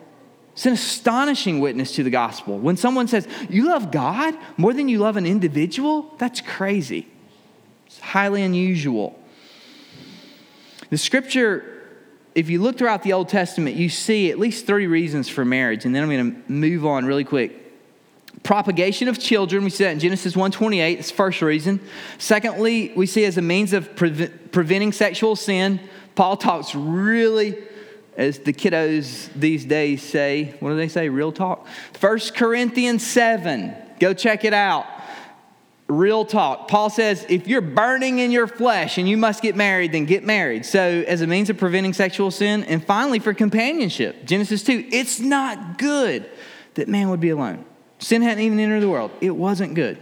It's 0.55 0.64
an 0.64 0.73
astonishing 0.73 1.61
witness 1.61 1.94
to 1.97 2.03
the 2.03 2.11
gospel. 2.11 2.59
When 2.59 2.79
someone 2.79 3.07
says, 3.07 3.29
You 3.51 3.66
love 3.66 3.90
God 3.90 4.35
more 4.57 4.73
than 4.73 4.88
you 4.88 5.01
love 5.01 5.18
an 5.18 5.27
individual, 5.27 6.14
that's 6.16 6.40
crazy. 6.40 7.07
It's 7.87 8.01
highly 8.01 8.42
unusual. 8.42 9.23
The 10.88 10.97
scripture 10.97 11.77
if 12.38 12.48
you 12.48 12.62
look 12.62 12.79
throughout 12.79 13.03
the 13.03 13.12
Old 13.14 13.29
Testament, 13.29 13.74
you 13.74 13.88
see 13.88 14.31
at 14.31 14.38
least 14.38 14.64
three 14.64 14.87
reasons 14.87 15.29
for 15.29 15.44
marriage, 15.44 15.85
and 15.85 15.92
then 15.92 16.05
I'm 16.05 16.09
going 16.09 16.44
to 16.44 16.53
move 16.53 16.87
on 16.87 17.05
really 17.05 17.24
quick. 17.24 17.64
Propagation 18.44 19.09
of 19.09 19.18
children, 19.18 19.64
we 19.64 19.70
see 19.70 19.83
that 19.83 19.90
in 19.90 19.98
Genesis 19.98 20.37
1:28. 20.37 20.94
That's 20.94 21.11
the 21.11 21.16
first 21.16 21.42
reason. 21.42 21.81
Secondly, 22.18 22.92
we 22.94 23.07
see 23.07 23.24
as 23.24 23.38
a 23.38 23.42
means 23.42 23.72
of 23.72 23.96
pre- 23.96 24.29
preventing 24.29 24.92
sexual 24.92 25.35
sin. 25.35 25.81
Paul 26.14 26.37
talks 26.37 26.77
really, 26.77 27.59
as 28.16 28.38
the 28.38 28.53
kiddos 28.53 29.31
these 29.35 29.64
days 29.64 30.01
say, 30.01 30.55
what 30.61 30.70
do 30.70 30.77
they 30.77 30.88
say? 30.88 31.09
Real 31.09 31.33
talk. 31.33 31.66
1 31.98 32.18
Corinthians 32.37 33.05
7. 33.05 33.74
Go 33.98 34.14
check 34.14 34.44
it 34.44 34.55
out 34.55 34.87
real 35.88 36.24
talk. 36.24 36.68
Paul 36.68 36.90
says, 36.90 37.24
if 37.29 37.48
you're 37.48 37.62
burning 37.62 38.18
in 38.18 38.31
your 38.31 38.46
flesh 38.46 38.98
and 38.98 39.09
you 39.09 39.16
must 39.16 39.42
get 39.42 39.57
married, 39.57 39.92
then 39.92 40.05
get 40.05 40.22
married. 40.22 40.66
So, 40.66 40.81
as 40.81 41.22
a 41.22 41.27
means 41.27 41.51
of 41.51 41.57
preventing 41.57 41.94
sexual 41.94 42.31
sin. 42.31 42.64
And 42.64 42.85
finally, 42.85 43.18
for 43.18 43.33
companionship, 43.33 44.24
Genesis 44.24 44.62
2, 44.64 44.88
it's 44.92 45.18
not 45.18 45.79
good 45.79 46.29
that 46.74 46.88
man 46.88 47.09
would 47.09 47.20
be 47.20 47.31
alone. 47.31 47.64
Sin 47.98 48.22
hadn't 48.22 48.44
even 48.44 48.61
entered 48.61 48.81
the 48.81 48.88
world, 48.88 49.11
it 49.20 49.31
wasn't 49.31 49.74
good. 49.74 49.98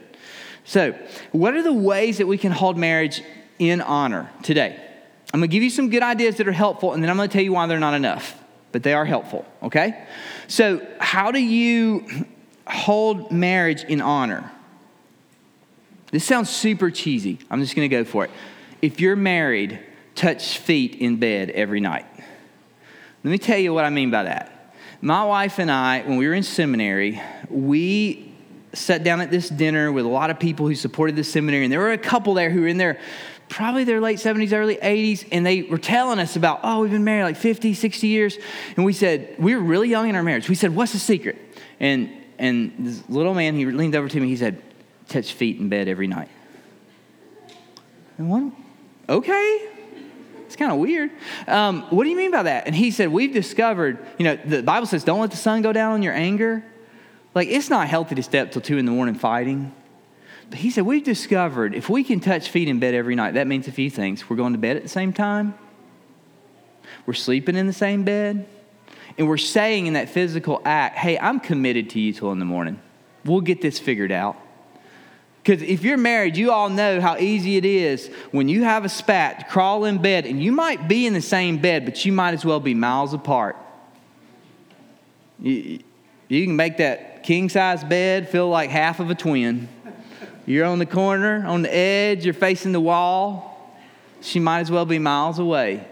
So, 0.65 0.99
what 1.31 1.55
are 1.55 1.63
the 1.63 1.73
ways 1.73 2.19
that 2.19 2.27
we 2.27 2.37
can 2.37 2.51
hold 2.51 2.77
marriage 2.77 3.23
in 3.59 3.81
honor 3.81 4.31
today? 4.43 4.83
I'm 5.33 5.41
to 5.41 5.47
give 5.47 5.63
you 5.63 5.71
some 5.71 5.91
good 5.91 6.03
ideas 6.03 6.37
that 6.37 6.49
are 6.49 6.53
helpful, 6.53 6.93
and 6.93 7.03
then 7.03 7.11
I'm 7.11 7.17
to 7.17 7.29
tell 7.29 7.43
you 7.43 7.53
why 7.53 7.67
they're 7.67 7.79
not 7.79 7.95
enough, 7.95 8.43
but 8.73 8.83
they 8.83 8.93
are 8.93 9.05
helpful, 9.05 9.45
okay? 9.63 10.07
So, 10.49 10.85
how 10.99 11.31
do 11.31 11.39
you 11.39 12.27
hold 12.67 13.31
marriage 13.31 13.85
in 13.85 14.01
honor? 14.01 14.51
This 16.11 16.25
sounds 16.25 16.51
super 16.51 16.91
cheesy. 16.91 17.39
I'm 17.51 17.61
just 17.61 17.75
going 17.75 17.89
to 17.89 17.95
go 17.95 18.05
for 18.05 18.25
it. 18.25 18.31
If 18.81 19.01
you're 19.01 19.17
married, 19.17 19.81
touch 20.15 20.59
feet 20.59 20.95
in 20.97 21.17
bed 21.17 21.51
every 21.51 21.81
night. 21.81 22.07
Let 23.25 23.31
me 23.31 23.39
tell 23.39 23.59
you 23.59 23.75
what 23.75 23.85
I 23.85 23.91
mean 23.91 24.11
by 24.11 24.25
that. 24.25 24.75
My 25.01 25.25
wife 25.25 25.59
and 25.59 25.71
I, 25.71 26.03
when 26.03 26.17
we 26.17 26.27
were 26.27 26.35
in 26.35 26.43
seminary, 26.43 27.21
we 27.51 28.33
sat 28.73 29.03
down 29.05 29.21
at 29.21 29.31
this 29.31 29.49
dinner 29.49 29.91
with 29.91 30.05
a 30.05 30.09
lot 30.09 30.31
of 30.31 30.39
people 30.39 30.67
who 30.67 30.75
supported 30.75 31.17
the 31.17 31.25
seminary, 31.25 31.65
and 31.65 31.73
there 31.73 31.81
were 31.81 31.93
a 31.93 31.99
couple 31.99 32.35
there 32.35 32.51
who 32.51 32.63
were 32.63 32.69
in 32.69 32.77
their 32.77 33.01
probably 33.49 33.85
their 33.85 34.01
late 34.01 34.19
70s, 34.19 34.53
early 34.53 34.77
80s, 34.77 35.27
and 35.31 35.47
they 35.47 35.63
were 35.63 35.79
telling 35.79 36.19
us 36.19 36.37
about, 36.37 36.61
oh, 36.63 36.81
we've 36.81 36.91
been 36.91 37.05
married 37.05 37.25
like 37.25 37.37
50, 37.37 37.75
60 37.75 38.07
years. 38.07 38.39
And 38.77 38.85
we 38.85 38.93
said, 38.93 39.37
we 39.39 39.55
were 39.55 39.61
really 39.61 39.89
young 39.89 40.09
in 40.09 40.17
our 40.17 40.23
marriage. 40.23 40.49
We 40.49 40.55
said, 40.55 40.75
what's 40.75 40.93
the 40.93 40.99
secret? 40.99 41.37
And, 41.79 42.11
and 42.39 42.75
this 42.79 43.09
little 43.09 43.35
man, 43.35 43.55
he 43.55 43.65
leaned 43.67 43.95
over 43.95 44.09
to 44.09 44.21
me, 44.21 44.29
he 44.29 44.37
said, 44.37 44.63
touch 45.09 45.33
feet 45.33 45.59
in 45.59 45.69
bed 45.69 45.89
every 45.89 46.07
night. 46.07 46.29
And 48.19 48.31
what? 48.31 48.53
Okay. 49.09 49.69
It's 50.47 50.57
kind 50.57 50.73
of 50.73 50.79
weird. 50.79 51.11
Um, 51.47 51.83
what 51.91 52.05
do 52.05 52.11
you 52.11 52.17
mean 52.17 52.31
by 52.31 52.45
that? 52.45 52.67
And 52.67 52.75
he 52.75 52.91
said, 52.91 53.11
We've 53.11 53.33
discovered, 53.33 53.99
you 54.19 54.25
know, 54.25 54.37
the 54.37 54.63
Bible 54.63 54.87
says, 54.87 55.05
don't 55.05 55.21
let 55.21 55.31
the 55.31 55.37
sun 55.37 55.63
go 55.63 55.73
down 55.73 55.93
on 55.93 56.03
your 56.03 56.15
anger. 56.15 56.65
Like, 57.35 57.49
it's 57.49 57.69
not 57.69 57.89
healthy 57.89 58.15
to 58.15 58.23
step 58.23 58.53
till 58.53 58.63
two 58.63 58.79
in 58.79 58.87
the 58.87 58.93
morning 58.93 59.15
fighting. 59.15 59.75
But 60.49 60.61
he 60.61 60.71
said, 60.71 60.87
We've 60.87 61.05
discovered 61.05 61.75
if 61.75 61.89
we 61.89 62.05
can 62.05 62.21
touch 62.21 62.49
feet 62.49 62.69
in 62.69 62.79
bed 62.79 62.95
every 62.95 63.15
night, 63.15 63.35
that 63.35 63.47
means 63.47 63.69
a 63.69 63.73
few 63.73 63.91
things. 63.91 64.31
We're 64.31 64.37
going 64.37 64.53
to 64.53 64.59
bed 64.59 64.77
at 64.77 64.83
the 64.83 64.89
same 64.89 65.13
time, 65.13 65.55
we're 67.05 67.15
sleeping 67.15 67.57
in 67.57 67.67
the 67.67 67.73
same 67.73 68.05
bed, 68.05 68.47
and 69.19 69.29
we're 69.29 69.37
saying 69.37 69.87
in 69.87 69.95
that 69.95 70.09
physical 70.09 70.63
act, 70.65 70.97
Hey, 70.97 71.19
I'm 71.19 71.41
committed 71.41 71.91
to 71.91 72.01
you 72.01 72.13
till 72.13 72.33
in 72.33 72.39
the 72.39 72.45
morning. 72.45 72.81
We'll 73.25 73.41
get 73.41 73.61
this 73.61 73.79
figured 73.81 74.13
out. 74.13 74.37
Because 75.47 75.63
if 75.63 75.85
you're 75.85 75.97
married, 75.97 76.37
you 76.37 76.51
all 76.51 76.69
know 76.69 77.01
how 77.01 77.17
easy 77.19 77.57
it 77.57 77.65
is 77.65 78.11
when 78.33 78.49
you 78.49 78.65
have 78.65 78.85
a 78.85 78.89
spat 78.89 79.39
to 79.39 79.45
crawl 79.47 79.85
in 79.85 80.03
bed, 80.03 80.27
and 80.27 80.43
you 80.43 80.51
might 80.51 80.89
be 80.89 81.07
in 81.07 81.13
the 81.13 81.23
same 81.23 81.59
bed, 81.59 81.85
but 81.85 82.05
you 82.05 82.11
might 82.11 82.35
as 82.35 82.45
well 82.45 82.59
be 82.59 82.75
miles 82.75 83.15
apart. 83.15 83.55
You, 85.39 85.79
you 86.27 86.45
can 86.45 86.57
make 86.57 86.79
that 86.79 87.23
king 87.23 87.49
size 87.49 87.85
bed 87.85 88.29
feel 88.29 88.49
like 88.49 88.71
half 88.71 88.99
of 88.99 89.09
a 89.09 89.15
twin. 89.15 89.69
You're 90.47 90.65
on 90.65 90.81
the 90.81 90.87
corner, 90.87 91.47
on 91.47 91.63
the 91.63 91.73
edge, 91.73 92.25
you're 92.25 92.35
facing 92.35 92.73
the 92.73 92.81
wall. 92.81 93.73
She 94.23 94.41
might 94.41 94.63
as 94.63 94.71
well 94.73 94.85
be 94.85 94.99
miles 94.99 95.39
away. 95.39 95.87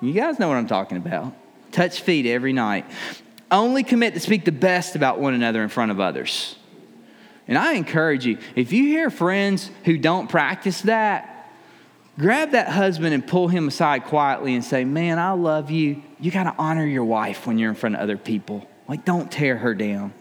You 0.00 0.14
guys 0.14 0.38
know 0.38 0.48
what 0.48 0.56
I'm 0.56 0.66
talking 0.66 0.96
about. 0.96 1.34
Touch 1.72 2.00
feet 2.00 2.24
every 2.24 2.54
night. 2.54 2.86
Only 3.50 3.82
commit 3.82 4.14
to 4.14 4.20
speak 4.20 4.46
the 4.46 4.52
best 4.52 4.96
about 4.96 5.20
one 5.20 5.34
another 5.34 5.62
in 5.62 5.68
front 5.68 5.90
of 5.90 6.00
others. 6.00 6.56
And 7.46 7.58
I 7.58 7.74
encourage 7.74 8.24
you, 8.24 8.38
if 8.56 8.72
you 8.72 8.84
hear 8.84 9.10
friends 9.10 9.70
who 9.84 9.98
don't 9.98 10.28
practice 10.28 10.82
that, 10.82 11.50
grab 12.18 12.52
that 12.52 12.68
husband 12.68 13.12
and 13.12 13.26
pull 13.26 13.48
him 13.48 13.68
aside 13.68 14.04
quietly 14.04 14.54
and 14.54 14.64
say, 14.64 14.84
Man, 14.84 15.18
I 15.18 15.32
love 15.32 15.70
you. 15.70 16.02
You 16.18 16.30
got 16.30 16.44
to 16.44 16.54
honor 16.58 16.86
your 16.86 17.04
wife 17.04 17.46
when 17.46 17.58
you're 17.58 17.70
in 17.70 17.76
front 17.76 17.96
of 17.96 18.00
other 18.00 18.16
people. 18.16 18.66
Like, 18.88 19.04
don't 19.04 19.30
tear 19.30 19.56
her 19.58 19.74
down. 19.74 20.12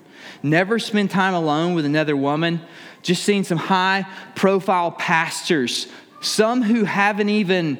Never 0.41 0.79
spend 0.79 1.11
time 1.11 1.33
alone 1.33 1.75
with 1.75 1.85
another 1.85 2.15
woman. 2.15 2.61
Just 3.01 3.23
seen 3.23 3.43
some 3.43 3.57
high 3.57 4.05
profile 4.35 4.91
pastors, 4.91 5.87
some 6.21 6.61
who 6.61 6.85
haven't 6.85 7.29
even, 7.29 7.77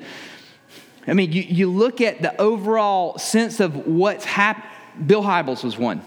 I 1.07 1.13
mean, 1.13 1.31
you, 1.31 1.41
you 1.41 1.71
look 1.71 2.01
at 2.01 2.21
the 2.21 2.39
overall 2.41 3.17
sense 3.17 3.59
of 3.59 3.87
what's 3.87 4.25
happened. 4.25 4.65
Bill 5.07 5.23
Hybels 5.23 5.63
was 5.63 5.77
one. 5.77 6.01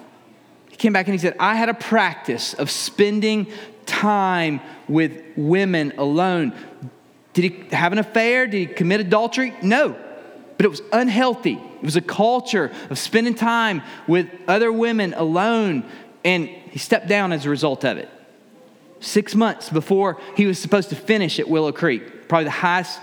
He 0.76 0.78
came 0.78 0.92
back 0.92 1.06
and 1.06 1.14
he 1.14 1.18
said, 1.18 1.36
I 1.40 1.54
had 1.54 1.70
a 1.70 1.74
practice 1.74 2.52
of 2.52 2.70
spending 2.70 3.46
time 3.86 4.60
with 4.86 5.22
women 5.34 5.94
alone. 5.96 6.52
Did 7.32 7.44
he 7.44 7.74
have 7.74 7.92
an 7.92 7.98
affair? 7.98 8.46
Did 8.46 8.58
he 8.58 8.66
commit 8.66 9.00
adultery? 9.00 9.54
No, 9.62 9.96
but 10.58 10.66
it 10.66 10.68
was 10.68 10.82
unhealthy. 10.92 11.54
It 11.54 11.82
was 11.82 11.96
a 11.96 12.02
culture 12.02 12.70
of 12.90 12.98
spending 12.98 13.34
time 13.34 13.80
with 14.06 14.28
other 14.46 14.70
women 14.70 15.14
alone, 15.14 15.88
and 16.26 16.46
he 16.46 16.78
stepped 16.78 17.08
down 17.08 17.32
as 17.32 17.46
a 17.46 17.48
result 17.48 17.82
of 17.82 17.96
it. 17.96 18.10
Six 19.00 19.34
months 19.34 19.70
before 19.70 20.20
he 20.36 20.44
was 20.44 20.58
supposed 20.58 20.90
to 20.90 20.94
finish 20.94 21.40
at 21.40 21.48
Willow 21.48 21.72
Creek, 21.72 22.28
probably 22.28 22.44
the 22.44 22.50
highest 22.50 23.00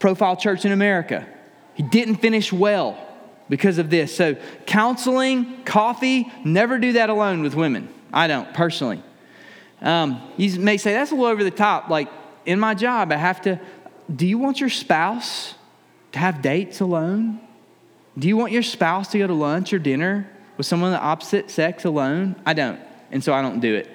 profile 0.00 0.34
church 0.34 0.64
in 0.64 0.72
America, 0.72 1.28
he 1.74 1.84
didn't 1.84 2.16
finish 2.16 2.52
well 2.52 2.98
because 3.48 3.78
of 3.78 3.90
this. 3.90 4.14
So, 4.14 4.36
counseling, 4.66 5.64
coffee, 5.64 6.32
never 6.44 6.78
do 6.78 6.92
that 6.92 7.10
alone 7.10 7.42
with 7.42 7.54
women. 7.54 7.88
I 8.12 8.26
don't 8.26 8.52
personally. 8.54 9.02
Um, 9.80 10.22
you 10.36 10.58
may 10.60 10.76
say 10.76 10.92
that's 10.92 11.10
a 11.10 11.14
little 11.14 11.28
over 11.28 11.44
the 11.44 11.50
top. 11.50 11.88
Like 11.88 12.08
in 12.46 12.58
my 12.58 12.74
job, 12.74 13.12
I 13.12 13.16
have 13.16 13.42
to. 13.42 13.60
Do 14.14 14.26
you 14.26 14.38
want 14.38 14.60
your 14.60 14.70
spouse 14.70 15.54
to 16.12 16.18
have 16.18 16.42
dates 16.42 16.80
alone? 16.80 17.40
Do 18.18 18.28
you 18.28 18.36
want 18.36 18.52
your 18.52 18.62
spouse 18.62 19.08
to 19.08 19.18
go 19.18 19.26
to 19.26 19.34
lunch 19.34 19.72
or 19.72 19.78
dinner 19.78 20.30
with 20.56 20.66
someone 20.66 20.92
of 20.92 21.00
the 21.00 21.04
opposite 21.04 21.50
sex 21.50 21.84
alone? 21.84 22.36
I 22.46 22.54
don't. 22.54 22.80
And 23.10 23.22
so 23.24 23.32
I 23.32 23.42
don't 23.42 23.60
do 23.60 23.74
it. 23.74 23.90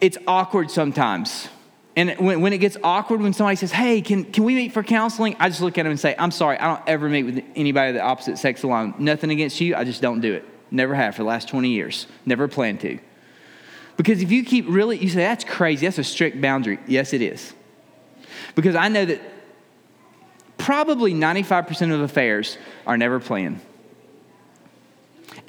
It's 0.00 0.18
awkward 0.26 0.70
sometimes. 0.70 1.48
And 1.96 2.16
when, 2.18 2.40
when 2.40 2.52
it 2.52 2.58
gets 2.58 2.76
awkward, 2.84 3.20
when 3.20 3.32
somebody 3.32 3.56
says, 3.56 3.72
Hey, 3.72 4.00
can, 4.00 4.24
can 4.24 4.44
we 4.44 4.54
meet 4.54 4.72
for 4.72 4.82
counseling? 4.82 5.36
I 5.38 5.48
just 5.48 5.60
look 5.60 5.76
at 5.76 5.82
them 5.82 5.90
and 5.90 6.00
say, 6.00 6.14
I'm 6.18 6.30
sorry, 6.30 6.58
I 6.58 6.74
don't 6.74 6.88
ever 6.88 7.08
meet 7.08 7.24
with 7.24 7.44
anybody 7.56 7.88
of 7.88 7.94
the 7.94 8.02
opposite 8.02 8.38
sex 8.38 8.62
alone. 8.62 8.94
Nothing 8.98 9.30
against 9.30 9.60
you, 9.60 9.74
I 9.74 9.84
just 9.84 10.00
don't 10.00 10.20
do 10.20 10.32
it. 10.32 10.44
Never 10.70 10.94
have 10.94 11.16
for 11.16 11.22
the 11.22 11.28
last 11.28 11.48
20 11.48 11.68
years. 11.68 12.06
Never 12.24 12.46
plan 12.46 12.78
to. 12.78 12.98
Because 13.96 14.22
if 14.22 14.30
you 14.30 14.44
keep 14.44 14.66
really, 14.68 14.98
you 14.98 15.08
say, 15.08 15.16
That's 15.16 15.44
crazy, 15.44 15.86
that's 15.86 15.98
a 15.98 16.04
strict 16.04 16.40
boundary. 16.40 16.78
Yes, 16.86 17.12
it 17.12 17.22
is. 17.22 17.52
Because 18.54 18.76
I 18.76 18.88
know 18.88 19.04
that 19.04 19.20
probably 20.58 21.12
95% 21.12 21.92
of 21.92 22.00
affairs 22.00 22.56
are 22.86 22.96
never 22.96 23.18
planned. 23.18 23.60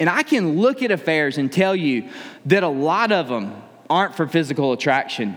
And 0.00 0.08
I 0.08 0.22
can 0.22 0.58
look 0.58 0.82
at 0.82 0.90
affairs 0.90 1.38
and 1.38 1.52
tell 1.52 1.76
you 1.76 2.08
that 2.46 2.62
a 2.62 2.68
lot 2.68 3.12
of 3.12 3.28
them 3.28 3.54
aren't 3.88 4.16
for 4.16 4.26
physical 4.26 4.72
attraction 4.72 5.36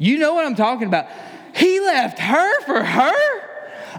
you 0.00 0.18
know 0.18 0.32
what 0.32 0.46
I'm 0.46 0.54
talking 0.54 0.88
about. 0.88 1.08
He 1.54 1.78
left 1.78 2.18
her 2.18 2.60
for 2.62 2.82
her? 2.82 3.42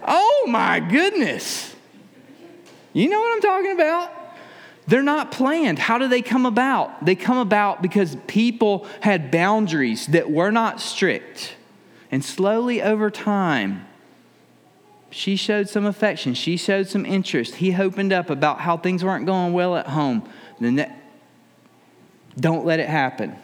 Oh 0.04 0.48
my 0.50 0.80
goodness. 0.80 1.76
You 2.92 3.08
know 3.08 3.20
what 3.20 3.34
I'm 3.36 3.42
talking 3.42 3.72
about? 3.74 4.12
They're 4.88 5.04
not 5.04 5.32
planned. 5.32 5.78
How 5.78 6.00
do 6.00 6.08
they 6.08 6.24
come 6.24 6.48
about? 6.48 7.06
They 7.06 7.14
come 7.14 7.38
about 7.38 7.84
because 7.84 8.18
people 8.26 8.88
had 9.02 9.30
boundaries 9.30 10.08
that 10.08 10.32
were 10.32 10.52
not 10.52 10.82
strict. 10.82 11.54
And 12.10 12.26
slowly 12.26 12.82
over 12.82 13.12
time, 13.12 13.86
she 15.12 15.36
showed 15.36 15.70
some 15.70 15.86
affection. 15.86 16.34
She 16.34 16.58
showed 16.58 16.88
some 16.88 17.06
interest. 17.06 17.56
He 17.56 17.76
opened 17.76 18.12
up 18.12 18.32
about 18.32 18.62
how 18.62 18.76
things 18.76 19.04
weren't 19.04 19.28
going 19.28 19.54
well 19.54 19.76
at 19.76 19.86
home. 19.86 20.28
Then 20.60 20.92
don't 22.40 22.66
let 22.66 22.80
it 22.80 22.90
happen. 22.90 23.36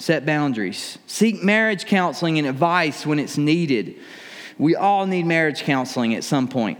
Set 0.00 0.24
boundaries. 0.24 0.98
Seek 1.06 1.42
marriage 1.42 1.84
counseling 1.84 2.38
and 2.38 2.48
advice 2.48 3.04
when 3.04 3.18
it's 3.18 3.36
needed. 3.36 3.96
We 4.56 4.74
all 4.74 5.06
need 5.06 5.26
marriage 5.26 5.62
counseling 5.62 6.14
at 6.14 6.24
some 6.24 6.48
point. 6.48 6.78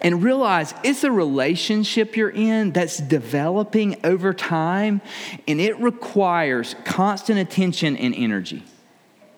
And 0.00 0.20
realize 0.20 0.74
it's 0.82 1.04
a 1.04 1.12
relationship 1.12 2.16
you're 2.16 2.30
in 2.30 2.72
that's 2.72 2.98
developing 2.98 4.04
over 4.04 4.34
time, 4.34 5.00
and 5.46 5.60
it 5.60 5.78
requires 5.78 6.74
constant 6.84 7.38
attention 7.38 7.96
and 7.96 8.12
energy. 8.12 8.64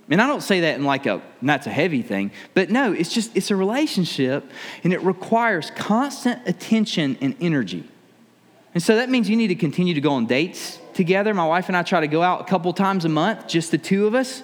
And 0.08 0.22
I 0.22 0.26
don't 0.26 0.42
say 0.42 0.60
that 0.60 0.76
in 0.76 0.84
like 0.84 1.04
a 1.04 1.20
that's 1.42 1.66
a 1.66 1.70
heavy 1.70 2.00
thing, 2.00 2.30
but 2.54 2.70
no, 2.70 2.92
it's 2.92 3.12
just 3.12 3.36
it's 3.36 3.50
a 3.50 3.56
relationship 3.56 4.50
and 4.84 4.92
it 4.92 5.02
requires 5.02 5.70
constant 5.72 6.48
attention 6.48 7.18
and 7.20 7.36
energy. 7.40 7.84
And 8.76 8.82
so 8.82 8.96
that 8.96 9.08
means 9.08 9.26
you 9.26 9.36
need 9.36 9.46
to 9.46 9.54
continue 9.54 9.94
to 9.94 10.02
go 10.02 10.10
on 10.10 10.26
dates 10.26 10.78
together. 10.92 11.32
My 11.32 11.46
wife 11.46 11.68
and 11.68 11.76
I 11.78 11.82
try 11.82 12.00
to 12.00 12.06
go 12.06 12.20
out 12.20 12.42
a 12.42 12.44
couple 12.44 12.70
times 12.74 13.06
a 13.06 13.08
month, 13.08 13.48
just 13.48 13.70
the 13.70 13.78
two 13.78 14.06
of 14.06 14.14
us. 14.14 14.42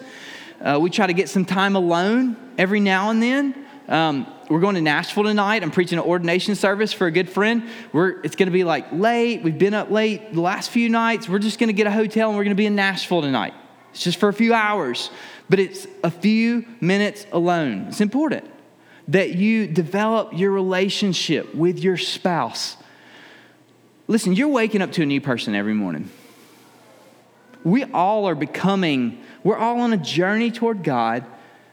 Uh, 0.59 0.79
we 0.81 0.89
try 0.89 1.07
to 1.07 1.13
get 1.13 1.29
some 1.29 1.45
time 1.45 1.77
alone 1.77 2.39
every 2.57 2.81
now 2.81 3.11
and 3.11 3.23
then. 3.23 3.67
Um, 3.89 4.27
we're 4.49 4.61
going 4.61 4.77
to 4.77 4.81
Nashville 4.81 5.25
tonight. 5.25 5.63
I'm 5.63 5.71
preaching 5.71 5.99
an 5.99 6.05
ordination 6.07 6.55
service 6.55 6.95
for 6.95 7.07
a 7.07 7.11
good 7.11 7.29
friend. 7.29 7.69
We're, 7.93 8.23
it's 8.23 8.35
going 8.35 8.47
to 8.47 8.55
be 8.55 8.65
like 8.65 8.91
late. 8.91 9.43
We've 9.43 9.59
been 9.59 9.75
up 9.75 9.91
late 9.91 10.33
the 10.33 10.41
last 10.41 10.71
few 10.71 10.89
nights. 10.89 11.29
We're 11.29 11.39
just 11.39 11.59
going 11.59 11.69
to 11.69 11.75
get 11.75 11.87
a 11.87 11.91
hotel 11.91 12.31
and 12.31 12.39
we're 12.39 12.45
going 12.45 12.57
to 12.57 12.59
be 12.59 12.65
in 12.65 12.75
Nashville 12.75 13.21
tonight. 13.21 13.53
It's 13.91 14.03
just 14.03 14.19
for 14.19 14.31
a 14.31 14.33
few 14.33 14.55
hours, 14.55 15.11
but 15.51 15.61
it's 15.61 15.87
a 16.03 16.11
few 16.11 16.65
minutes 16.81 17.27
alone. 17.33 17.85
It's 17.89 18.01
important 18.01 18.49
that 19.09 19.35
you 19.35 19.67
develop 19.67 20.33
your 20.33 20.53
relationship 20.53 21.55
with 21.55 21.81
your 21.81 21.99
spouse. 21.99 22.79
Listen, 24.13 24.35
you're 24.35 24.49
waking 24.49 24.83
up 24.83 24.93
to 24.93 25.03
a 25.03 25.07
new 25.07 25.23
person 25.23 25.55
every 25.55 25.73
morning 25.73 26.11
we 27.65 27.85
all 27.85 28.29
are 28.29 28.35
becoming, 28.35 29.23
we're 29.43 29.57
all 29.57 29.81
on 29.81 29.95
a 29.95 29.97
journey 29.97 30.51
toward 30.51 30.85
God 30.85 31.25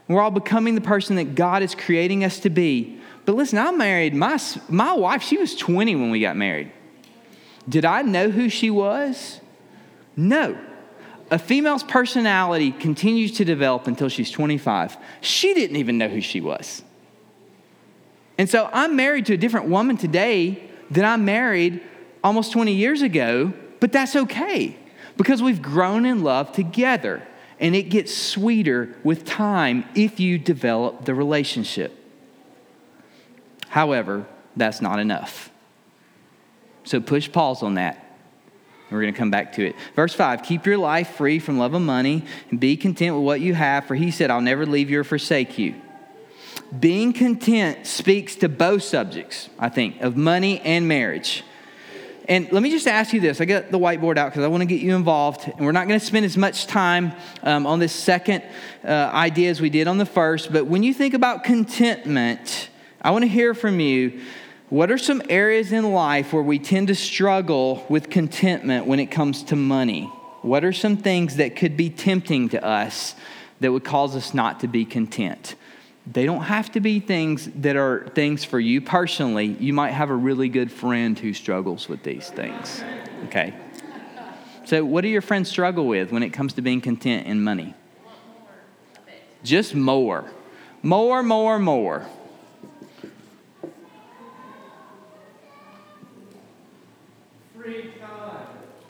We're 0.08 0.22
all 0.22 0.32
becoming 0.32 0.76
the 0.76 0.82
person 0.82 1.18
that 1.18 1.36
God 1.36 1.64
is 1.64 1.76
creating 1.76 2.24
us 2.24 2.40
to 2.40 2.50
be. 2.50 2.98
But 3.26 3.36
listen, 3.36 3.60
I'm 3.60 3.78
married 3.78 4.14
my, 4.14 4.40
my 4.70 4.94
wife, 4.94 5.22
she 5.22 5.38
was 5.38 5.54
20 5.54 5.98
when 5.98 6.12
we 6.12 6.22
got 6.22 6.38
married. 6.38 6.72
Did 7.68 7.84
I 7.84 8.04
know 8.04 8.30
who 8.30 8.48
she 8.48 8.70
was? 8.70 9.42
No. 10.16 10.58
A 11.30 11.38
female's 11.38 11.84
personality 11.84 12.72
continues 12.72 13.34
to 13.34 13.46
develop 13.46 13.86
until 13.86 14.08
she's 14.08 14.32
25. 14.32 14.96
She 15.20 15.54
didn't 15.54 15.76
even 15.76 15.98
know 15.98 16.08
who 16.08 16.22
she 16.22 16.40
was. 16.40 16.84
And 18.38 18.50
so 18.50 18.70
I'm 18.72 18.96
married 18.96 19.26
to 19.26 19.34
a 19.34 19.38
different 19.38 19.68
woman 19.68 19.98
today 19.98 20.64
than 20.90 21.04
I 21.04 21.18
married 21.18 21.84
almost 22.24 22.52
20 22.52 22.74
years 22.74 23.02
ago, 23.02 23.54
but 23.80 23.92
that's 23.92 24.16
okay 24.16 24.78
because 25.18 25.42
we've 25.42 25.62
grown 25.62 26.06
in 26.06 26.24
love 26.24 26.52
together. 26.52 27.24
And 27.60 27.76
it 27.76 27.84
gets 27.84 28.16
sweeter 28.16 28.96
with 29.04 29.26
time 29.26 29.84
if 29.94 30.20
you 30.20 30.38
develop 30.38 31.04
the 31.04 31.14
relationship. 31.14 31.94
However, 33.68 34.26
that's 34.56 34.82
not 34.82 35.00
enough. 35.00 35.52
So 36.86 37.02
push 37.02 37.30
pause 37.30 37.62
on 37.62 37.76
that. 37.76 38.06
We're 38.90 39.02
going 39.02 39.14
to 39.14 39.18
come 39.18 39.30
back 39.30 39.54
to 39.54 39.68
it. 39.68 39.76
Verse 39.96 40.14
5 40.14 40.44
Keep 40.44 40.66
your 40.66 40.78
life 40.78 41.16
free 41.16 41.40
from 41.40 41.60
love 41.60 41.74
of 41.74 41.82
money 41.82 42.24
and 42.50 42.60
be 42.60 42.76
content 42.78 43.16
with 43.16 43.24
what 43.24 43.42
you 43.42 43.54
have, 43.54 43.86
for 43.86 43.96
he 43.96 44.10
said, 44.10 44.32
I'll 44.32 44.42
never 44.42 44.66
leave 44.66 44.90
you 44.90 45.02
or 45.02 45.04
forsake 45.04 45.58
you. 45.58 45.76
Being 46.78 47.14
content 47.14 47.86
speaks 47.86 48.36
to 48.38 48.50
both 48.50 48.84
subjects, 48.84 49.50
I 49.60 49.70
think, 49.70 50.02
of 50.02 50.16
money 50.16 50.60
and 50.62 50.88
marriage. 50.88 51.44
And 52.30 52.52
let 52.52 52.62
me 52.62 52.70
just 52.70 52.88
ask 52.88 53.12
you 53.12 53.20
this. 53.20 53.42
I 53.42 53.46
got 53.46 53.72
the 53.72 53.80
whiteboard 53.80 54.18
out 54.18 54.30
because 54.30 54.44
I 54.44 54.48
want 54.48 54.62
to 54.62 54.68
get 54.68 54.82
you 54.82 54.96
involved. 54.96 55.48
And 55.48 55.66
we're 55.66 55.72
not 55.72 55.88
going 55.88 56.00
to 56.00 56.06
spend 56.06 56.26
as 56.26 56.38
much 56.38 56.68
time 56.68 57.12
um, 57.42 57.66
on 57.66 57.80
this 57.80 57.92
second 57.92 58.44
uh, 58.84 58.88
idea 58.88 59.50
as 59.50 59.60
we 59.60 59.72
did 59.72 59.88
on 59.88 59.98
the 59.98 60.06
first. 60.06 60.54
But 60.54 60.68
when 60.68 60.84
you 60.84 60.94
think 60.94 61.16
about 61.16 61.44
contentment, 61.44 62.70
I 63.02 63.10
want 63.10 63.24
to 63.24 63.28
hear 63.28 63.56
from 63.56 63.80
you. 63.80 64.22
What 64.70 64.92
are 64.92 65.00
some 65.00 65.24
areas 65.28 65.72
in 65.72 65.92
life 65.92 66.32
where 66.32 66.44
we 66.44 66.60
tend 66.60 66.90
to 66.90 66.96
struggle 66.96 67.84
with 67.90 68.12
contentment 68.12 68.86
when 68.86 69.00
it 69.00 69.08
comes 69.08 69.42
to 69.46 69.56
money? 69.56 70.04
What 70.44 70.64
are 70.64 70.72
some 70.72 70.98
things 70.98 71.38
that 71.38 71.56
could 71.56 71.76
be 71.76 71.90
tempting 71.90 72.50
to 72.50 72.64
us 72.64 73.16
that 73.60 73.72
would 73.72 73.84
cause 73.84 74.16
us 74.16 74.36
not 74.36 74.60
to 74.60 74.68
be 74.68 74.86
content? 74.86 75.56
They 76.12 76.26
don't 76.26 76.42
have 76.42 76.72
to 76.72 76.80
be 76.80 77.00
things 77.00 77.48
that 77.58 77.76
are 77.76 78.08
things 78.16 78.44
for 78.44 78.60
you 78.60 78.82
personally. 78.82 79.46
You 79.46 79.74
might 79.74 79.92
have 79.92 80.10
a 80.10 80.16
really 80.16 80.50
good 80.50 80.72
friend 80.72 81.18
who 81.18 81.34
struggles 81.34 81.88
with 81.88 82.02
these 82.02 82.30
things. 82.32 82.84
Okay? 83.26 83.54
So, 84.66 84.84
what 84.84 85.02
do 85.02 85.08
your 85.08 85.22
friends 85.22 85.50
struggle 85.50 85.86
with 85.86 86.12
when 86.12 86.24
it 86.24 86.32
comes 86.32 86.54
to 86.54 86.64
being 86.64 86.82
content 86.82 87.28
in 87.28 87.44
money? 87.44 87.76
Just 89.44 89.76
more. 89.76 90.26
More, 90.82 91.22
more, 91.22 91.60
more. 91.60 92.08
Free 97.56 97.92
time. 98.00 98.48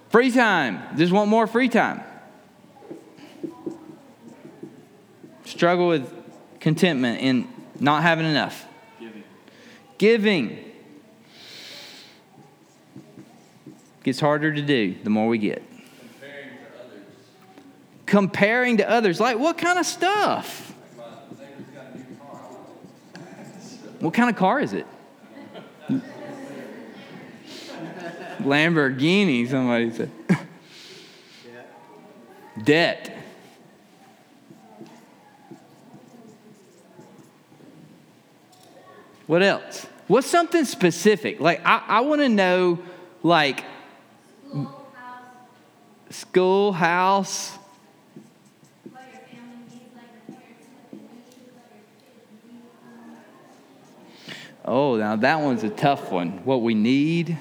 Free 0.10 0.32
time. 0.32 0.97
Just 0.97 1.12
want 1.12 1.29
more 1.29 1.47
free 1.47 1.67
time. 1.67 2.01
Struggle 5.43 5.89
with 5.89 6.18
contentment 6.60 7.22
in 7.22 7.48
not 7.80 8.04
having 8.04 8.26
enough. 8.26 8.65
Giving. 9.00 9.24
Giving. 9.98 10.65
Gets 14.04 14.19
harder 14.19 14.54
to 14.54 14.62
do 14.62 14.95
the 15.04 15.10
more 15.10 15.28
we 15.28 15.38
get. 15.38 15.63
Comparing 16.19 16.58
to 16.58 16.80
others. 16.80 17.04
Comparing 18.06 18.78
to 18.78 18.89
others. 18.89 19.19
Like 19.19 19.39
what 19.39 19.58
kind 19.58 19.80
of 19.80 19.86
stuff? 19.86 20.67
What 24.00 24.13
kind 24.13 24.30
of 24.30 24.36
car 24.36 24.62
is 24.62 24.74
it? 24.74 24.86
Lamborghini, 28.39 29.50
somebody 29.50 29.91
said. 29.91 30.12
Debt. 32.63 33.18
What 39.30 39.44
else? 39.44 39.86
What's 40.08 40.26
something 40.26 40.65
specific? 40.65 41.39
Like, 41.39 41.62
I, 41.63 41.84
I 41.88 42.00
want 42.00 42.22
to 42.22 42.30
know, 42.30 42.80
like, 43.22 43.63
schoolhouse. 46.10 47.56
Oh, 54.65 54.96
now 54.96 55.15
that 55.15 55.39
one's 55.42 55.63
a 55.63 55.70
tough 55.70 56.12
one. 56.12 56.44
What 56.44 56.63
we 56.63 56.74
need? 56.74 57.38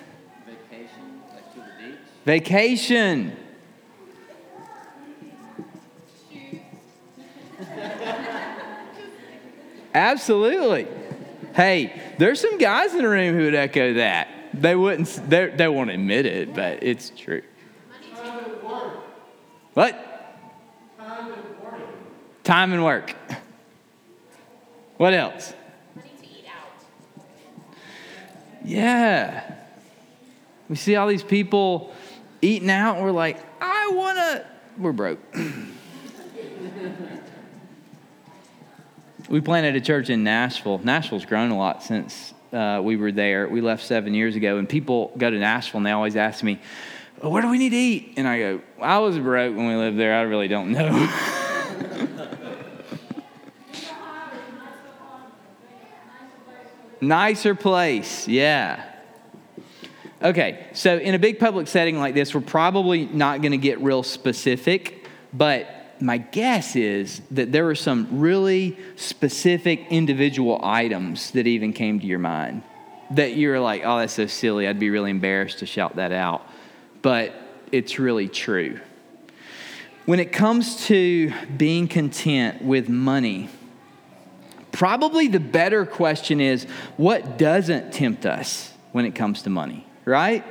Vacation. 0.71 1.23
Like 1.33 1.55
to 1.55 1.61
the 1.61 1.65
beach. 1.89 1.99
Vacation. 2.27 3.33
Absolutely. 9.95 10.98
Hey, 11.55 12.01
there's 12.19 12.41
some 12.41 12.59
guys 12.59 12.93
in 12.93 13.03
the 13.03 13.09
room 13.09 13.35
who 13.35 13.45
would 13.45 13.55
echo 13.55 13.95
that. 13.95 14.29
They 14.55 14.75
wouldn't, 14.75 15.09
they, 15.29 15.69
won't 15.69 15.91
admit 15.91 16.27
it, 16.27 16.55
but 16.55 16.83
it's 16.83 17.11
true. 17.11 17.43
What? 19.75 20.05
Time 20.99 21.33
and 21.33 21.61
work. 21.63 21.81
Time 22.45 22.73
and 22.73 22.85
work. 22.85 23.15
What 24.97 25.15
else? 25.15 25.55
Yeah. 28.65 29.55
We 30.69 30.77
see 30.77 30.97
all 30.97 31.09
these 31.09 31.23
people 31.23 31.95
eating 32.43 32.71
out, 32.71 32.97
and 32.97 33.05
we're 33.05 33.13
like, 33.13 33.39
I 33.61 33.91
want 33.93 34.19
to. 34.19 34.47
We're 34.77 34.93
broke. 34.93 35.21
we 39.29 39.41
planted 39.41 39.77
a 39.77 39.81
church 39.81 40.11
in 40.11 40.25
Nashville. 40.25 40.79
Nashville's 40.79 41.27
grown 41.27 41.51
a 41.51 41.57
lot 41.57 41.83
since 41.83 42.35
uh, 42.53 42.81
we 42.83 42.97
were 42.97 43.13
there. 43.13 43.49
We 43.49 43.61
left 43.61 43.85
seven 43.85 44.15
years 44.15 44.37
ago, 44.37 44.59
and 44.59 44.69
people 44.69 45.13
go 45.19 45.31
to 45.31 45.39
Nashville 45.39 45.79
and 45.79 45.87
they 45.87 45.91
always 45.91 46.17
ask 46.17 46.43
me, 46.43 46.61
well, 47.23 47.33
"Where 47.33 47.43
do 47.43 47.49
we 47.49 47.59
need 47.59 47.71
to 47.71 47.77
eat?" 47.77 48.15
And 48.17 48.27
I 48.27 48.39
go, 48.39 48.61
"I 48.81 48.99
was 48.99 49.19
broke 49.19 49.57
when 49.57 49.69
we 49.69 49.75
lived 49.75 49.99
there. 49.99 50.15
I 50.15 50.23
really 50.23 50.49
don't 50.49 50.73
know." 50.73 51.09
Nicer 57.01 57.55
place, 57.55 58.27
yeah. 58.27 58.85
Okay, 60.21 60.67
so 60.73 60.99
in 60.99 61.15
a 61.15 61.19
big 61.19 61.39
public 61.39 61.69
setting 61.69 61.97
like 61.97 62.13
this, 62.15 62.35
we're 62.35 62.41
probably 62.41 63.07
not 63.07 63.41
going 63.41 63.53
to 63.53 63.59
get 63.59 63.81
real 63.81 64.03
specific, 64.03 65.07
but 65.33 65.78
my 66.01 66.19
guess 66.19 66.77
is 66.77 67.21
that 67.31 67.53
there 67.53 67.65
were 67.65 67.75
some 67.75 68.21
really 68.21 68.77
specific 68.97 69.87
individual 69.91 70.61
items 70.63 71.31
that 71.33 71.47
even 71.47 71.73
came 71.73 72.01
to 72.01 72.07
your 72.07 72.19
mind 72.19 72.63
that 73.11 73.37
you're 73.37 73.61
like, 73.61 73.83
oh, 73.85 73.99
that's 73.99 74.13
so 74.13 74.27
silly. 74.27 74.69
I'd 74.69 74.79
be 74.79 74.91
really 74.91 75.11
embarrassed 75.11 75.61
to 75.61 75.67
shout 75.67 75.97
that 75.97 76.13
out. 76.13 76.47
But 77.03 77.35
it's 77.73 77.99
really 77.99 78.29
true. 78.29 78.81
When 80.05 80.21
it 80.21 80.33
comes 80.33 80.87
to 80.87 81.33
being 81.57 81.89
content 81.89 82.63
with 82.63 82.89
money, 82.89 83.49
probably 84.73 85.29
the 85.29 85.41
better 85.41 85.85
question 85.85 86.41
is 86.41 86.65
what 86.97 87.39
doesn't 87.39 87.93
tempt 87.93 88.27
us 88.27 88.73
when 88.93 89.05
it 89.05 89.15
comes 89.15 89.43
to 89.43 89.51
money, 89.51 89.87
right? 90.05 90.45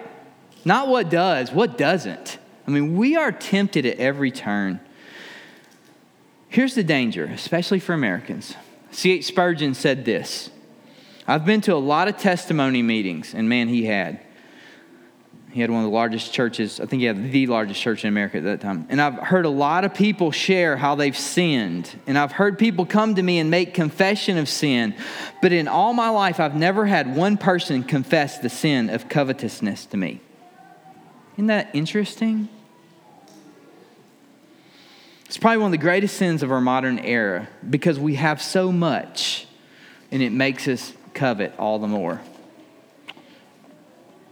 Not 0.63 0.87
what 0.87 1.09
does, 1.09 1.51
what 1.51 1.77
doesn't. 1.77 2.37
I 2.67 2.71
mean, 2.71 2.97
we 2.97 3.15
are 3.15 3.31
tempted 3.31 3.85
at 3.85 3.97
every 3.97 4.31
turn. 4.31 4.79
Here's 6.49 6.75
the 6.75 6.83
danger, 6.83 7.25
especially 7.25 7.79
for 7.79 7.93
Americans. 7.93 8.55
C.H. 8.91 9.25
Spurgeon 9.25 9.73
said 9.73 10.05
this 10.05 10.49
I've 11.27 11.45
been 11.45 11.61
to 11.61 11.73
a 11.73 11.77
lot 11.77 12.07
of 12.07 12.17
testimony 12.17 12.81
meetings, 12.81 13.33
and 13.33 13.49
man, 13.49 13.67
he 13.67 13.85
had. 13.85 14.21
He 15.51 15.61
had 15.61 15.71
one 15.71 15.79
of 15.79 15.85
the 15.89 15.95
largest 15.95 16.33
churches, 16.33 16.79
I 16.79 16.85
think 16.85 16.99
he 16.99 17.05
had 17.05 17.31
the 17.31 17.47
largest 17.47 17.81
church 17.81 18.03
in 18.03 18.09
America 18.09 18.37
at 18.37 18.43
that 18.43 18.61
time. 18.61 18.85
And 18.89 19.01
I've 19.01 19.15
heard 19.15 19.45
a 19.45 19.49
lot 19.49 19.85
of 19.85 19.93
people 19.93 20.31
share 20.31 20.77
how 20.77 20.93
they've 20.93 21.17
sinned. 21.17 21.99
And 22.05 22.17
I've 22.17 22.33
heard 22.33 22.59
people 22.59 22.85
come 22.85 23.15
to 23.15 23.23
me 23.23 23.39
and 23.39 23.49
make 23.49 23.73
confession 23.73 24.37
of 24.37 24.47
sin. 24.47 24.93
But 25.41 25.53
in 25.53 25.67
all 25.67 25.93
my 25.93 26.09
life, 26.09 26.39
I've 26.39 26.55
never 26.55 26.85
had 26.85 27.15
one 27.15 27.37
person 27.37 27.83
confess 27.83 28.37
the 28.37 28.49
sin 28.49 28.89
of 28.91 29.09
covetousness 29.09 29.87
to 29.87 29.97
me. 29.97 30.21
Isn't 31.37 31.47
that 31.47 31.71
interesting? 31.73 32.49
It's 35.27 35.37
probably 35.37 35.57
one 35.57 35.67
of 35.67 35.71
the 35.73 35.83
greatest 35.83 36.15
sins 36.15 36.41
of 36.41 36.53
our 36.53 36.61
modern 36.61 36.99
era 36.99 37.49
because 37.69 37.99
we 37.99 38.15
have 38.15 38.41
so 38.41 38.71
much 38.71 39.45
and 40.09 40.21
it 40.21 40.31
makes 40.31 40.69
us 40.69 40.93
covet 41.13 41.53
all 41.59 41.79
the 41.79 41.87
more. 41.87 42.21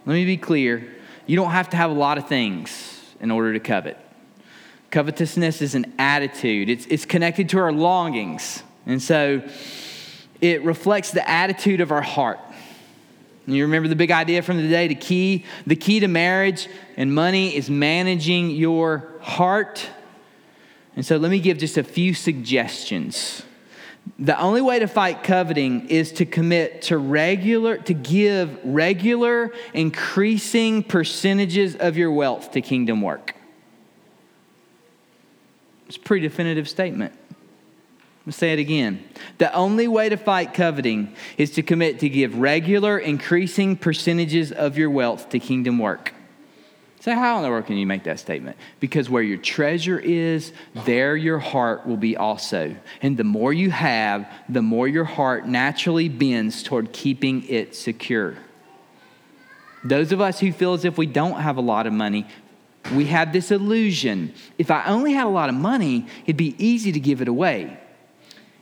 Let 0.06 0.14
me 0.14 0.24
be 0.24 0.38
clear 0.38 0.88
you 1.28 1.36
don't 1.36 1.52
have 1.52 1.70
to 1.72 1.78
have 1.78 1.92
a 1.92 1.94
lot 1.94 2.18
of 2.18 2.30
things 2.30 3.04
in 3.20 3.30
order 3.30 3.52
to 3.52 3.60
covet. 3.60 3.98
Covetousness 4.90 5.62
is 5.62 5.76
an 5.76 5.94
attitude, 6.00 6.70
it's, 6.70 6.86
it's 6.86 7.04
connected 7.04 7.50
to 7.50 7.60
our 7.60 7.74
longings. 7.74 8.64
And 8.86 9.02
so 9.02 9.42
it 10.40 10.64
reflects 10.64 11.12
the 11.12 11.30
attitude 11.30 11.82
of 11.82 11.92
our 11.92 12.04
heart. 12.04 12.40
And 13.46 13.54
you 13.54 13.64
remember 13.64 13.90
the 13.90 13.98
big 13.98 14.12
idea 14.12 14.42
from 14.42 14.62
the 14.62 14.70
day 14.70 14.88
the 14.88 14.96
key, 14.96 15.44
the 15.68 15.76
key 15.76 16.00
to 16.00 16.08
marriage 16.08 16.70
and 16.96 17.14
money 17.14 17.54
is 17.54 17.70
managing 17.70 18.52
your 18.52 19.10
heart. 19.20 19.90
And 20.96 21.06
so 21.06 21.18
let 21.18 21.30
me 21.30 21.40
give 21.40 21.58
just 21.58 21.78
a 21.78 21.84
few 21.84 22.14
suggestions. 22.14 23.44
The 24.20 24.40
only 24.40 24.62
way 24.62 24.80
to 24.80 24.88
fight 24.88 25.24
coveting 25.24 25.90
is 25.90 26.12
to 26.14 26.26
commit 26.26 26.84
to 26.84 26.98
regular, 26.98 27.78
to 27.78 27.94
give 27.94 28.60
regular, 28.64 29.52
increasing 29.74 30.84
percentages 30.84 31.76
of 31.76 31.98
your 31.98 32.12
wealth 32.12 32.52
to 32.52 32.62
kingdom 32.62 33.02
work. 33.02 33.36
It's 35.88 35.98
a 35.98 36.00
pretty 36.00 36.28
definitive 36.28 36.70
statement. 36.70 37.14
Let's 38.26 38.38
say 38.38 38.54
it 38.54 38.60
again. 38.60 39.04
The 39.38 39.54
only 39.54 39.88
way 39.88 40.10
to 40.10 40.18
fight 40.18 40.54
coveting 40.54 41.14
is 41.38 41.52
to 41.52 41.64
commit 41.64 42.00
to 42.00 42.10
give 42.10 42.38
regular, 42.38 42.98
increasing 42.98 43.76
percentages 43.76 44.52
of 44.52 44.78
your 44.78 44.90
wealth 44.90 45.30
to 45.30 45.40
kingdom 45.40 45.78
work. 45.78 46.15
So, 47.06 47.14
how 47.14 47.38
in 47.38 47.44
the 47.44 47.50
world 47.50 47.68
can 47.68 47.78
you 47.78 47.86
make 47.86 48.06
that 48.06 48.20
statement? 48.20 48.58
Because 48.80 49.12
where 49.12 49.22
your 49.22 49.38
treasure 49.38 50.00
is, 50.00 50.52
there 50.86 51.16
your 51.16 51.38
heart 51.38 51.86
will 51.86 51.98
be 51.98 52.18
also. 52.18 52.76
And 53.00 53.16
the 53.16 53.24
more 53.24 53.54
you 53.54 53.70
have, 53.70 54.28
the 54.50 54.64
more 54.64 54.88
your 54.88 55.04
heart 55.04 55.48
naturally 55.48 56.10
bends 56.10 56.64
toward 56.64 56.94
keeping 56.94 57.48
it 57.48 57.76
secure. 57.76 58.38
Those 59.84 60.14
of 60.14 60.20
us 60.20 60.40
who 60.40 60.52
feel 60.52 60.74
as 60.74 60.84
if 60.84 60.98
we 60.98 61.06
don't 61.06 61.42
have 61.42 61.58
a 61.58 61.62
lot 61.62 61.86
of 61.86 61.94
money, 61.94 62.26
we 62.96 63.06
have 63.06 63.32
this 63.32 63.52
illusion. 63.52 64.34
If 64.58 64.72
I 64.72 64.86
only 64.86 65.14
had 65.14 65.28
a 65.28 65.30
lot 65.30 65.50
of 65.50 65.54
money, 65.54 66.08
it'd 66.24 66.38
be 66.38 66.56
easy 66.58 66.92
to 66.92 67.00
give 67.00 67.22
it 67.22 67.28
away. 67.28 67.80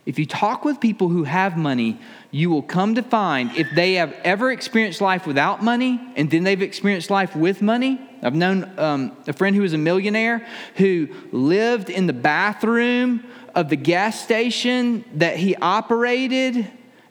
If 0.06 0.18
you 0.18 0.26
talk 0.26 0.66
with 0.66 0.80
people 0.80 1.08
who 1.08 1.24
have 1.24 1.56
money, 1.56 1.98
you 2.30 2.50
will 2.50 2.62
come 2.62 2.96
to 2.96 3.02
find 3.02 3.56
if 3.56 3.70
they 3.74 3.94
have 3.94 4.12
ever 4.22 4.52
experienced 4.52 5.00
life 5.00 5.26
without 5.26 5.62
money 5.62 5.98
and 6.14 6.30
then 6.30 6.44
they've 6.44 6.60
experienced 6.60 7.08
life 7.08 7.34
with 7.34 7.62
money. 7.62 7.98
I've 8.24 8.34
known 8.34 8.78
um, 8.78 9.16
a 9.26 9.34
friend 9.34 9.54
who 9.54 9.62
was 9.62 9.74
a 9.74 9.78
millionaire 9.78 10.46
who 10.76 11.08
lived 11.30 11.90
in 11.90 12.06
the 12.06 12.14
bathroom 12.14 13.22
of 13.54 13.68
the 13.68 13.76
gas 13.76 14.18
station 14.20 15.04
that 15.16 15.36
he 15.36 15.54
operated 15.56 16.66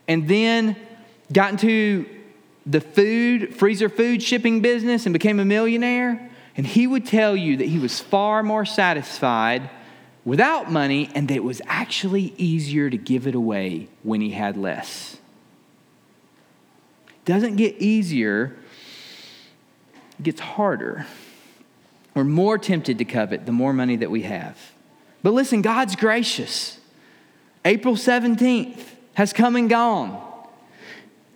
and 0.07 0.27
then 0.27 0.75
got 1.31 1.51
into 1.51 2.07
the 2.65 2.81
food, 2.81 3.55
freezer 3.55 3.89
food 3.89 4.23
shipping 4.23 4.61
business 4.61 5.05
and 5.05 5.13
became 5.13 5.39
a 5.39 5.45
millionaire. 5.45 6.31
And 6.57 6.65
he 6.65 6.87
would 6.87 7.05
tell 7.05 7.35
you 7.35 7.57
that 7.57 7.67
he 7.67 7.77
was 7.77 7.99
far 7.99 8.41
more 8.41 8.65
satisfied 8.65 9.69
without 10.25 10.71
money 10.71 11.11
and 11.13 11.27
that 11.27 11.35
it 11.35 11.43
was 11.43 11.61
actually 11.67 12.33
easier 12.37 12.89
to 12.89 12.97
give 12.97 13.27
it 13.27 13.35
away 13.35 13.87
when 14.01 14.19
he 14.21 14.31
had 14.31 14.57
less. 14.57 15.17
Doesn't 17.25 17.55
get 17.55 17.77
easier, 17.77 18.55
gets 20.23 20.39
harder. 20.39 21.05
We're 22.15 22.23
more 22.23 22.57
tempted 22.57 22.97
to 22.99 23.05
covet 23.05 23.45
the 23.45 23.51
more 23.51 23.73
money 23.73 23.95
that 23.97 24.11
we 24.11 24.23
have. 24.23 24.57
But 25.21 25.33
listen, 25.33 25.61
God's 25.61 25.95
gracious. 25.95 26.79
April 27.65 27.95
17th 27.95 28.83
has 29.13 29.33
come 29.33 29.55
and 29.55 29.69
gone. 29.69 30.21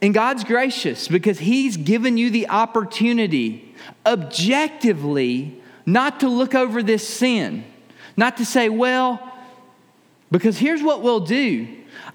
And 0.02 0.14
God's 0.14 0.44
gracious 0.44 1.08
because 1.08 1.40
He's 1.40 1.78
given 1.78 2.18
you 2.18 2.30
the 2.30 2.50
opportunity 2.50 3.74
objectively 4.06 5.62
not 5.86 6.20
to 6.20 6.30
look 6.30 6.54
over 6.54 6.84
this 6.84 7.08
sin 7.08 7.64
not 8.18 8.38
to 8.38 8.46
say, 8.46 8.68
well, 8.68 9.22
because 10.32 10.58
here's 10.58 10.82
what 10.82 11.04
we'll 11.04 11.22
do 11.22 11.68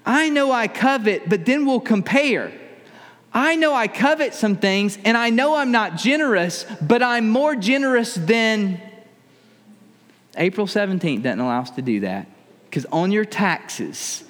I 0.05 0.29
know 0.29 0.51
I 0.51 0.67
covet, 0.67 1.29
but 1.29 1.45
then 1.45 1.65
we'll 1.65 1.79
compare. 1.79 2.51
I 3.33 3.55
know 3.55 3.73
I 3.73 3.87
covet 3.87 4.33
some 4.33 4.57
things, 4.57 4.97
and 5.03 5.17
I 5.17 5.29
know 5.29 5.55
I'm 5.55 5.71
not 5.71 5.95
generous, 5.95 6.65
but 6.81 7.01
I'm 7.01 7.29
more 7.29 7.55
generous 7.55 8.13
than. 8.15 8.79
April 10.37 10.67
17th 10.67 11.23
doesn't 11.23 11.39
allow 11.39 11.61
us 11.61 11.71
to 11.71 11.81
do 11.81 12.01
that. 12.01 12.27
Because 12.65 12.85
on 12.91 13.11
your 13.11 13.25
taxes, 13.25 14.23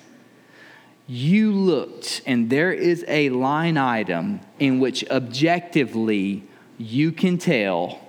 you 1.07 1.51
looked, 1.51 2.21
and 2.25 2.49
there 2.49 2.71
is 2.71 3.05
a 3.07 3.29
line 3.29 3.77
item 3.77 4.41
in 4.59 4.79
which 4.79 5.09
objectively 5.09 6.43
you 6.77 7.11
can 7.11 7.37
tell 7.37 7.99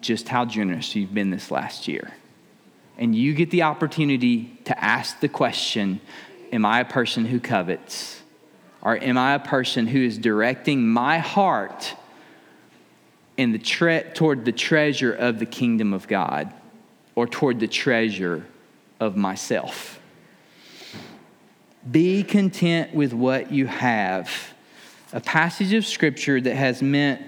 just 0.00 0.28
how 0.28 0.44
generous 0.44 0.94
you've 0.94 1.14
been 1.14 1.30
this 1.30 1.50
last 1.50 1.86
year 1.86 2.12
and 3.00 3.16
you 3.16 3.34
get 3.34 3.50
the 3.50 3.62
opportunity 3.62 4.58
to 4.66 4.84
ask 4.84 5.18
the 5.18 5.28
question 5.28 6.00
Am 6.52 6.66
I 6.66 6.80
a 6.80 6.84
person 6.84 7.24
who 7.26 7.38
covets? 7.38 8.19
Or 8.82 8.96
am 8.96 9.18
I 9.18 9.34
a 9.34 9.38
person 9.38 9.86
who 9.86 10.00
is 10.00 10.16
directing 10.16 10.88
my 10.88 11.18
heart 11.18 11.94
in 13.36 13.52
the 13.52 13.58
tre- 13.58 14.10
toward 14.14 14.44
the 14.44 14.52
treasure 14.52 15.12
of 15.12 15.38
the 15.38 15.46
kingdom 15.46 15.92
of 15.92 16.08
God 16.08 16.52
or 17.14 17.26
toward 17.26 17.60
the 17.60 17.68
treasure 17.68 18.46
of 18.98 19.16
myself? 19.16 20.00
Be 21.90 22.22
content 22.22 22.94
with 22.94 23.12
what 23.12 23.52
you 23.52 23.66
have. 23.66 24.30
A 25.12 25.20
passage 25.20 25.72
of 25.72 25.86
scripture 25.86 26.40
that 26.40 26.54
has 26.54 26.82
meant 26.82 27.22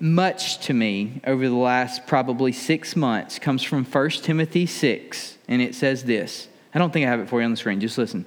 much 0.00 0.58
to 0.66 0.74
me 0.74 1.20
over 1.26 1.48
the 1.48 1.54
last 1.54 2.06
probably 2.06 2.52
six 2.52 2.96
months 2.96 3.38
comes 3.38 3.62
from 3.62 3.84
1 3.84 4.10
Timothy 4.10 4.66
6, 4.66 5.38
and 5.46 5.62
it 5.62 5.74
says 5.74 6.04
this. 6.04 6.48
I 6.74 6.78
don't 6.78 6.90
think 6.92 7.06
I 7.06 7.10
have 7.10 7.20
it 7.20 7.28
for 7.28 7.38
you 7.38 7.44
on 7.44 7.50
the 7.50 7.56
screen, 7.56 7.80
just 7.80 7.98
listen. 7.98 8.24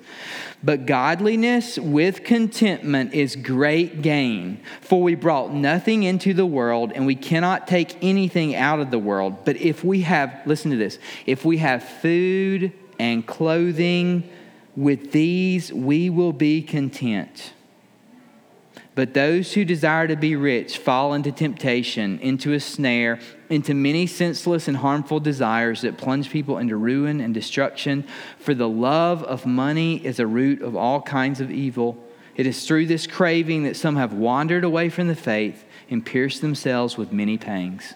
But 0.63 0.85
godliness 0.85 1.79
with 1.79 2.23
contentment 2.23 3.13
is 3.13 3.35
great 3.35 4.03
gain, 4.03 4.59
for 4.81 5.01
we 5.01 5.15
brought 5.15 5.51
nothing 5.51 6.03
into 6.03 6.33
the 6.33 6.45
world, 6.45 6.91
and 6.93 7.07
we 7.07 7.15
cannot 7.15 7.67
take 7.67 7.97
anything 8.03 8.53
out 8.53 8.79
of 8.79 8.91
the 8.91 8.99
world. 8.99 9.45
But 9.45 9.57
if 9.57 9.83
we 9.83 10.01
have, 10.01 10.41
listen 10.45 10.69
to 10.71 10.77
this, 10.77 10.99
if 11.25 11.43
we 11.43 11.57
have 11.57 11.83
food 11.83 12.71
and 12.99 13.25
clothing, 13.25 14.29
with 14.75 15.11
these 15.11 15.73
we 15.73 16.09
will 16.09 16.33
be 16.33 16.61
content. 16.61 17.51
But 18.95 19.13
those 19.13 19.53
who 19.53 19.65
desire 19.65 20.07
to 20.07 20.15
be 20.15 20.37
rich 20.37 20.77
fall 20.77 21.13
into 21.13 21.33
temptation, 21.33 22.17
into 22.19 22.53
a 22.53 22.61
snare, 22.61 23.19
into 23.49 23.73
many 23.73 24.07
senseless 24.07 24.69
and 24.69 24.77
harmful 24.77 25.19
desires 25.19 25.81
that 25.81 25.97
plunge 25.97 26.29
people 26.29 26.57
into 26.57 26.77
ruin 26.77 27.19
and 27.19 27.33
destruction. 27.33 28.07
For 28.39 28.53
the 28.53 28.69
love 28.69 29.21
of 29.23 29.45
money 29.45 30.03
is 30.05 30.19
a 30.19 30.25
root 30.25 30.61
of 30.61 30.77
all 30.77 31.01
kinds 31.01 31.41
of 31.41 31.51
evil. 31.51 32.01
It 32.37 32.47
is 32.47 32.65
through 32.65 32.85
this 32.85 33.05
craving 33.05 33.63
that 33.63 33.75
some 33.75 33.97
have 33.97 34.13
wandered 34.13 34.63
away 34.63 34.87
from 34.89 35.09
the 35.09 35.15
faith 35.15 35.65
and 35.89 36.05
pierced 36.05 36.41
themselves 36.41 36.97
with 36.97 37.11
many 37.11 37.37
pangs. 37.37 37.95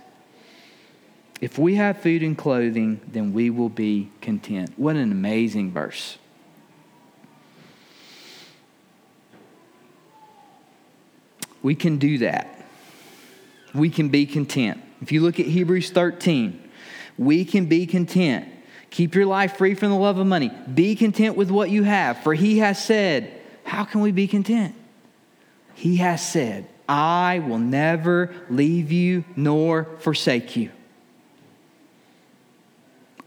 If 1.40 1.58
we 1.58 1.76
have 1.76 2.02
food 2.02 2.24
and 2.24 2.38
clothing, 2.38 3.00
then 3.08 3.32
we 3.32 3.50
will 3.50 3.70
be 3.70 4.12
content. 4.20 4.74
What 4.76 4.98
an 4.98 5.14
amazing 5.14 5.72
verse. 5.72 6.18
We 11.62 11.76
can 11.76 11.98
do 11.98 12.20
that. 12.20 12.68
We 13.74 13.90
can 13.90 14.10
be 14.10 14.26
content. 14.26 14.82
If 15.02 15.12
you 15.12 15.22
look 15.22 15.40
at 15.40 15.46
Hebrews 15.46 15.92
13, 15.92 16.70
we 17.18 17.46
can 17.46 17.66
be 17.66 17.86
content. 17.86 18.48
Keep 18.90 19.16
your 19.16 19.26
life 19.26 19.58
free 19.58 19.76
from 19.76 19.90
the 19.90 19.98
love 19.98 20.18
of 20.18 20.26
money. 20.26 20.52
Be 20.74 20.96
content 20.96 21.38
with 21.38 21.52
what 21.52 21.70
you 21.70 21.84
have, 21.84 22.24
for 22.24 22.34
he 22.34 22.60
has 22.60 22.84
said, 22.84 23.32
How 23.64 23.84
can 23.84 24.02
we 24.02 24.12
be 24.12 24.28
content? 24.28 24.76
He 25.76 25.98
has 25.98 26.26
said, 26.26 26.68
I 26.88 27.40
will 27.40 27.60
never 27.60 28.34
leave 28.50 28.92
you 28.92 29.24
nor 29.36 29.86
forsake 30.00 30.56
you. 30.56 30.72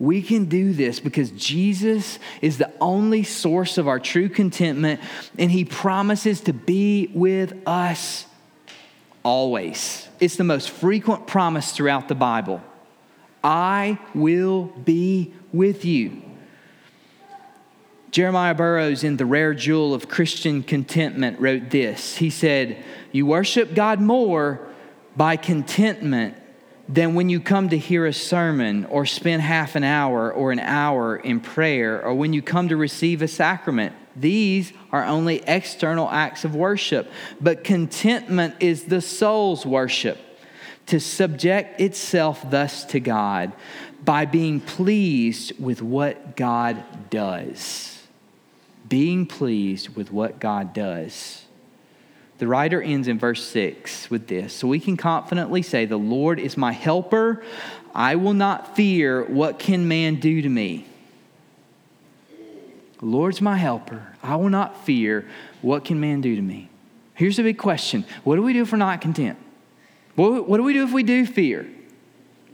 We 0.02 0.20
can 0.20 0.46
do 0.46 0.72
this 0.72 0.98
because 0.98 1.30
Jesus 1.30 2.18
is 2.40 2.58
the 2.58 2.72
only 2.80 3.22
source 3.22 3.78
of 3.78 3.86
our 3.86 4.00
true 4.00 4.28
contentment, 4.28 5.00
and 5.38 5.48
He 5.48 5.64
promises 5.64 6.40
to 6.40 6.52
be 6.52 7.12
with 7.14 7.56
us 7.68 8.26
always. 9.22 10.08
It's 10.18 10.34
the 10.34 10.42
most 10.42 10.70
frequent 10.70 11.28
promise 11.28 11.70
throughout 11.70 12.08
the 12.08 12.16
Bible. 12.16 12.60
I 13.44 13.96
will 14.12 14.64
be 14.64 15.34
with 15.52 15.84
you. 15.84 16.20
Jeremiah 18.10 18.54
Burroughs, 18.54 19.04
in 19.04 19.18
The 19.18 19.24
Rare 19.24 19.54
Jewel 19.54 19.94
of 19.94 20.08
Christian 20.08 20.64
Contentment, 20.64 21.38
wrote 21.38 21.70
this. 21.70 22.16
He 22.16 22.28
said, 22.28 22.82
You 23.12 23.24
worship 23.26 23.72
God 23.72 24.00
more 24.00 24.66
by 25.16 25.36
contentment 25.36 26.41
than 26.88 27.14
when 27.14 27.28
you 27.28 27.40
come 27.40 27.68
to 27.68 27.78
hear 27.78 28.06
a 28.06 28.12
sermon 28.12 28.84
or 28.86 29.06
spend 29.06 29.42
half 29.42 29.76
an 29.76 29.84
hour 29.84 30.32
or 30.32 30.52
an 30.52 30.58
hour 30.58 31.16
in 31.16 31.40
prayer 31.40 32.04
or 32.04 32.14
when 32.14 32.32
you 32.32 32.42
come 32.42 32.68
to 32.68 32.76
receive 32.76 33.22
a 33.22 33.28
sacrament. 33.28 33.94
These 34.14 34.72
are 34.90 35.04
only 35.04 35.42
external 35.46 36.10
acts 36.10 36.44
of 36.44 36.54
worship, 36.54 37.10
but 37.40 37.64
contentment 37.64 38.56
is 38.60 38.84
the 38.84 39.00
soul's 39.00 39.64
worship 39.64 40.18
to 40.86 41.00
subject 41.00 41.80
itself 41.80 42.50
thus 42.50 42.84
to 42.86 43.00
God 43.00 43.52
by 44.04 44.26
being 44.26 44.60
pleased 44.60 45.58
with 45.60 45.80
what 45.80 46.36
God 46.36 46.84
does. 47.08 47.88
being 48.88 49.24
pleased 49.24 49.96
with 49.96 50.12
what 50.12 50.38
God 50.38 50.74
does. 50.74 51.41
The 52.42 52.48
writer 52.48 52.82
ends 52.82 53.06
in 53.06 53.20
verse 53.20 53.40
6 53.44 54.10
with 54.10 54.26
this 54.26 54.52
So 54.52 54.66
we 54.66 54.80
can 54.80 54.96
confidently 54.96 55.62
say, 55.62 55.84
The 55.84 55.96
Lord 55.96 56.40
is 56.40 56.56
my 56.56 56.72
helper. 56.72 57.44
I 57.94 58.16
will 58.16 58.34
not 58.34 58.74
fear. 58.74 59.22
What 59.26 59.60
can 59.60 59.86
man 59.86 60.16
do 60.16 60.42
to 60.42 60.48
me? 60.48 60.84
The 62.98 63.06
Lord's 63.06 63.40
my 63.40 63.56
helper. 63.56 64.16
I 64.24 64.34
will 64.34 64.48
not 64.48 64.84
fear. 64.84 65.24
What 65.60 65.84
can 65.84 66.00
man 66.00 66.20
do 66.20 66.34
to 66.34 66.42
me? 66.42 66.68
Here's 67.14 67.38
a 67.38 67.44
big 67.44 67.58
question 67.58 68.04
What 68.24 68.34
do 68.34 68.42
we 68.42 68.52
do 68.52 68.62
if 68.62 68.72
we're 68.72 68.78
not 68.78 69.00
content? 69.00 69.38
What 70.16 70.56
do 70.56 70.62
we 70.64 70.72
do 70.72 70.82
if 70.82 70.92
we 70.92 71.04
do 71.04 71.24
fear? 71.24 71.70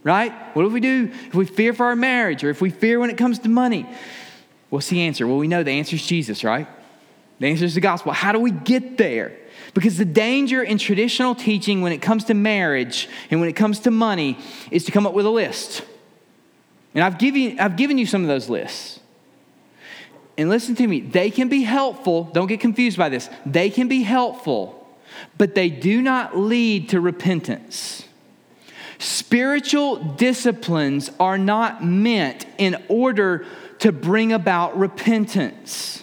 Right? 0.03 0.35
What 0.55 0.65
do 0.65 0.69
we 0.69 0.81
do 0.81 1.11
if 1.29 1.35
we 1.35 1.47
fear 1.47 1.73
for 1.73 1.87
our 1.87 1.97
marriage 1.97 2.45
or 2.45 2.51
if 2.51 2.61
we 2.61 2.69
fear 2.69 3.01
when 3.01 3.09
it 3.09 3.17
comes 3.17 3.39
to 3.39 3.49
money? 3.49 3.89
What's 4.69 4.89
the 4.89 5.01
answer? 5.01 5.27
Well, 5.27 5.39
we 5.39 5.49
know 5.49 5.63
the 5.63 5.71
answer 5.71 5.97
is 5.97 6.05
Jesus, 6.05 6.45
right? 6.45 6.69
The 7.39 7.47
answer 7.47 7.65
is 7.65 7.75
the 7.75 7.81
gospel. 7.81 8.13
How 8.13 8.33
do 8.33 8.39
we 8.39 8.51
get 8.51 8.99
there? 8.99 9.33
Because 9.79 9.97
the 9.97 10.05
danger 10.05 10.61
in 10.61 10.77
traditional 10.77 11.37
teaching 11.37 11.83
when 11.83 11.93
it 11.93 12.03
comes 12.03 12.25
to 12.25 12.35
marriage 12.35 13.09
and 13.31 13.39
when 13.39 13.49
it 13.49 13.53
comes 13.53 13.79
to 13.79 13.93
money 13.93 14.37
is 14.73 14.85
to 14.87 14.91
come 14.91 15.07
up 15.07 15.15
with 15.15 15.25
a 15.25 15.31
list. 15.31 15.83
And 16.97 17.05
I've 17.05 17.17
given, 17.17 17.61
I've 17.61 17.77
given 17.77 17.97
you 17.97 18.05
some 18.05 18.23
of 18.23 18.27
those 18.27 18.49
lists. 18.49 18.99
And 20.37 20.49
listen 20.49 20.75
to 20.75 20.87
me, 20.89 20.99
they 20.99 21.31
can 21.31 21.49
be 21.49 21.63
helpful. 21.63 22.25
Don't 22.25 22.49
get 22.49 22.59
confused 22.59 22.99
by 22.99 23.09
this. 23.09 23.31
They 23.47 23.71
can 23.71 23.87
be 23.87 24.03
helpful, 24.03 24.85
but 25.37 25.55
they 25.55 25.71
do 25.71 26.03
not 26.03 26.37
lead 26.37 26.89
to 26.89 27.01
repentance. 27.01 28.05
Spiritual 28.99 29.95
disciplines 29.95 31.09
are 31.21 31.39
not 31.39 31.85
meant 31.85 32.47
in 32.59 32.83
order 32.89 33.47
to 33.79 33.93
bring 33.93 34.33
about 34.33 34.77
repentance. 34.77 36.03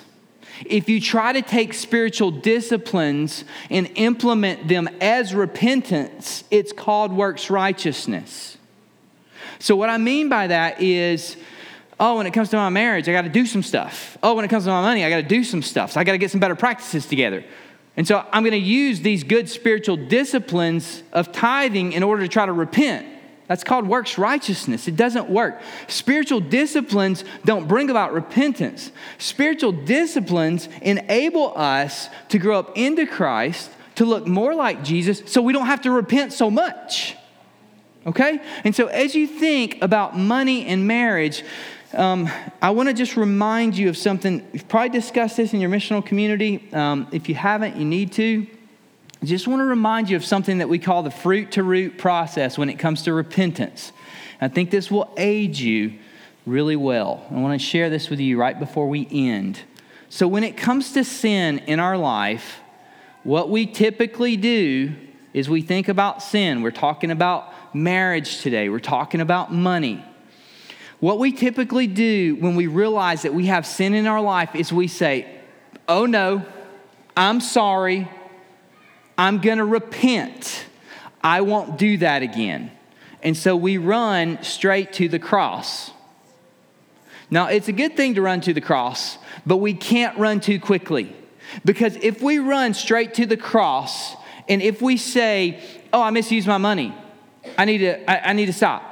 If 0.66 0.88
you 0.88 1.02
try 1.02 1.34
to 1.34 1.42
take 1.42 1.74
spiritual 1.74 2.32
disciplines 2.32 3.44
and 3.70 3.90
implement 3.96 4.68
them 4.68 4.88
as 5.02 5.36
repentance, 5.36 6.44
it's 6.50 6.72
called 6.72 7.12
works 7.12 7.50
righteousness. 7.50 8.58
So, 9.60 9.76
what 9.76 9.90
I 9.90 9.98
mean 9.98 10.30
by 10.30 10.48
that 10.48 10.82
is, 10.82 11.38
oh, 12.00 12.18
when 12.18 12.28
it 12.28 12.32
comes 12.32 12.50
to 12.50 12.58
my 12.58 12.70
marriage, 12.70 13.10
I 13.10 13.12
got 13.12 13.24
to 13.24 13.30
do 13.30 13.46
some 13.46 13.64
stuff. 13.64 14.18
Oh, 14.22 14.36
when 14.36 14.46
it 14.46 14.50
comes 14.50 14.66
to 14.66 14.70
my 14.70 14.82
money, 14.82 15.04
I 15.04 15.10
got 15.10 15.18
to 15.18 15.24
do 15.24 15.44
some 15.44 15.62
stuff. 15.62 15.94
So, 15.94 16.00
I 16.00 16.04
got 16.04 16.14
to 16.14 16.18
get 16.18 16.32
some 16.32 16.40
better 16.40 16.56
practices 16.56 17.06
together. 17.06 17.44
And 17.98 18.08
so, 18.08 18.26
I'm 18.32 18.44
going 18.44 18.52
to 18.52 18.58
use 18.58 19.02
these 19.02 19.24
good 19.24 19.50
spiritual 19.50 19.98
disciplines 19.98 21.04
of 21.14 21.32
tithing 21.32 21.94
in 21.94 22.04
order 22.04 22.24
to 22.24 22.28
try 22.28 22.46
to 22.46 22.54
repent. 22.54 23.08
That's 23.48 23.64
called 23.64 23.88
works 23.88 24.18
righteousness. 24.18 24.88
It 24.88 24.96
doesn't 24.96 25.30
work. 25.30 25.62
Spiritual 25.88 26.40
disciplines 26.40 27.24
don't 27.44 27.68
bring 27.68 27.90
about 27.90 28.14
repentance. 28.14 28.92
Spiritual 29.20 29.72
disciplines 29.72 30.68
enable 30.82 31.56
us 31.56 32.10
to 32.30 32.40
grow 32.40 32.60
up 32.60 32.76
into 32.76 33.06
Christ, 33.06 33.70
to 33.96 34.06
look 34.06 34.26
more 34.26 34.56
like 34.56 34.84
Jesus, 34.84 35.22
so 35.28 35.42
we 35.42 35.54
don't 35.54 35.68
have 35.68 35.82
to 35.82 35.92
repent 35.92 36.34
so 36.34 36.50
much. 36.50 37.16
Okay? 38.08 38.40
And 38.64 38.76
so 38.76 38.88
as 38.88 39.16
you 39.16 39.28
think 39.28 39.78
about 39.82 40.18
money 40.18 40.66
and 40.66 40.88
marriage, 40.88 41.44
um, 41.94 42.30
I 42.62 42.72
want 42.72 42.90
to 42.90 42.94
just 42.94 43.16
remind 43.16 43.78
you 43.78 43.90
of 43.90 43.98
something. 43.98 44.46
You've 44.54 44.68
probably 44.68 44.90
discussed 44.90 45.38
this 45.38 45.54
in 45.54 45.62
your 45.62 45.70
missional 45.70 46.06
community. 46.06 46.68
Um, 46.74 47.08
if 47.12 47.30
you 47.30 47.36
haven't, 47.36 47.78
you 47.78 47.86
need 47.86 48.12
to. 48.14 48.48
Just 49.24 49.48
want 49.48 49.62
to 49.62 49.66
remind 49.66 50.10
you 50.10 50.18
of 50.18 50.26
something 50.26 50.60
that 50.60 50.70
we 50.70 50.78
call 50.78 51.04
the 51.04 51.12
fruit 51.12 51.54
to 51.54 51.64
root 51.64 51.98
process 51.98 52.58
when 52.58 52.70
it 52.70 52.78
comes 52.78 53.04
to 53.04 53.14
repentance. 53.14 53.92
I 54.42 54.50
think 54.50 54.70
this 54.70 54.92
will 54.92 55.12
aid 55.18 55.58
you 55.58 55.94
really 56.46 56.76
well. 56.76 57.26
I 57.32 57.36
want 57.36 57.60
to 57.60 57.66
share 57.66 57.90
this 57.90 58.10
with 58.10 58.20
you 58.20 58.38
right 58.38 58.60
before 58.60 58.88
we 58.88 59.08
end. 59.10 59.62
So, 60.10 60.28
when 60.28 60.44
it 60.44 60.58
comes 60.58 60.92
to 60.94 61.04
sin 61.04 61.60
in 61.60 61.80
our 61.80 61.98
life, 61.98 62.60
what 63.24 63.50
we 63.50 63.66
typically 63.66 64.38
do 64.38 64.96
is 65.34 65.50
we 65.50 65.62
think 65.62 65.88
about 65.88 66.22
sin. 66.22 66.62
We're 66.62 66.72
talking 66.72 67.12
about 67.12 67.52
marriage 67.76 68.42
today, 68.42 68.70
we're 68.70 68.80
talking 68.80 69.22
about 69.22 69.52
money. 69.52 70.04
What 71.00 71.20
we 71.20 71.34
typically 71.34 71.88
do 71.88 72.38
when 72.40 72.56
we 72.56 72.68
realize 72.68 73.24
that 73.24 73.34
we 73.34 73.48
have 73.48 73.66
sin 73.66 73.94
in 73.94 74.08
our 74.08 74.22
life 74.22 74.56
is 74.56 74.72
we 74.72 74.88
say, 74.88 75.28
Oh 75.88 76.06
no, 76.06 76.46
I'm 77.18 77.42
sorry, 77.42 78.10
I'm 79.18 79.40
going 79.40 79.60
to 79.60 79.66
repent. 79.66 80.66
I 81.24 81.42
won't 81.42 81.78
do 81.78 81.98
that 81.98 82.22
again. 82.22 82.72
And 83.24 83.36
so 83.36 83.56
we 83.56 83.78
run 83.78 84.44
straight 84.44 84.94
to 84.94 85.08
the 85.08 85.20
cross. 85.20 85.92
Now, 87.32 87.48
it's 87.48 87.68
a 87.68 87.74
good 87.74 87.98
thing 87.98 88.16
to 88.16 88.22
run 88.22 88.42
to 88.42 88.54
the 88.54 88.62
cross, 88.62 89.18
but 89.46 89.58
we 89.58 89.74
can't 89.74 90.18
run 90.18 90.40
too 90.40 90.60
quickly. 90.60 91.16
Because 91.64 91.96
if 91.98 92.22
we 92.22 92.40
run 92.40 92.74
straight 92.74 93.16
to 93.16 93.26
the 93.26 93.38
cross, 93.38 94.16
and 94.48 94.62
if 94.62 94.82
we 94.82 94.98
say, 94.98 95.64
Oh, 95.92 96.02
I 96.02 96.12
misused 96.12 96.48
my 96.48 96.58
money, 96.58 96.94
I 97.58 97.66
need 97.66 97.80
to, 97.80 98.10
I, 98.10 98.30
I 98.30 98.34
need 98.34 98.48
to 98.48 98.54
stop. 98.54 98.84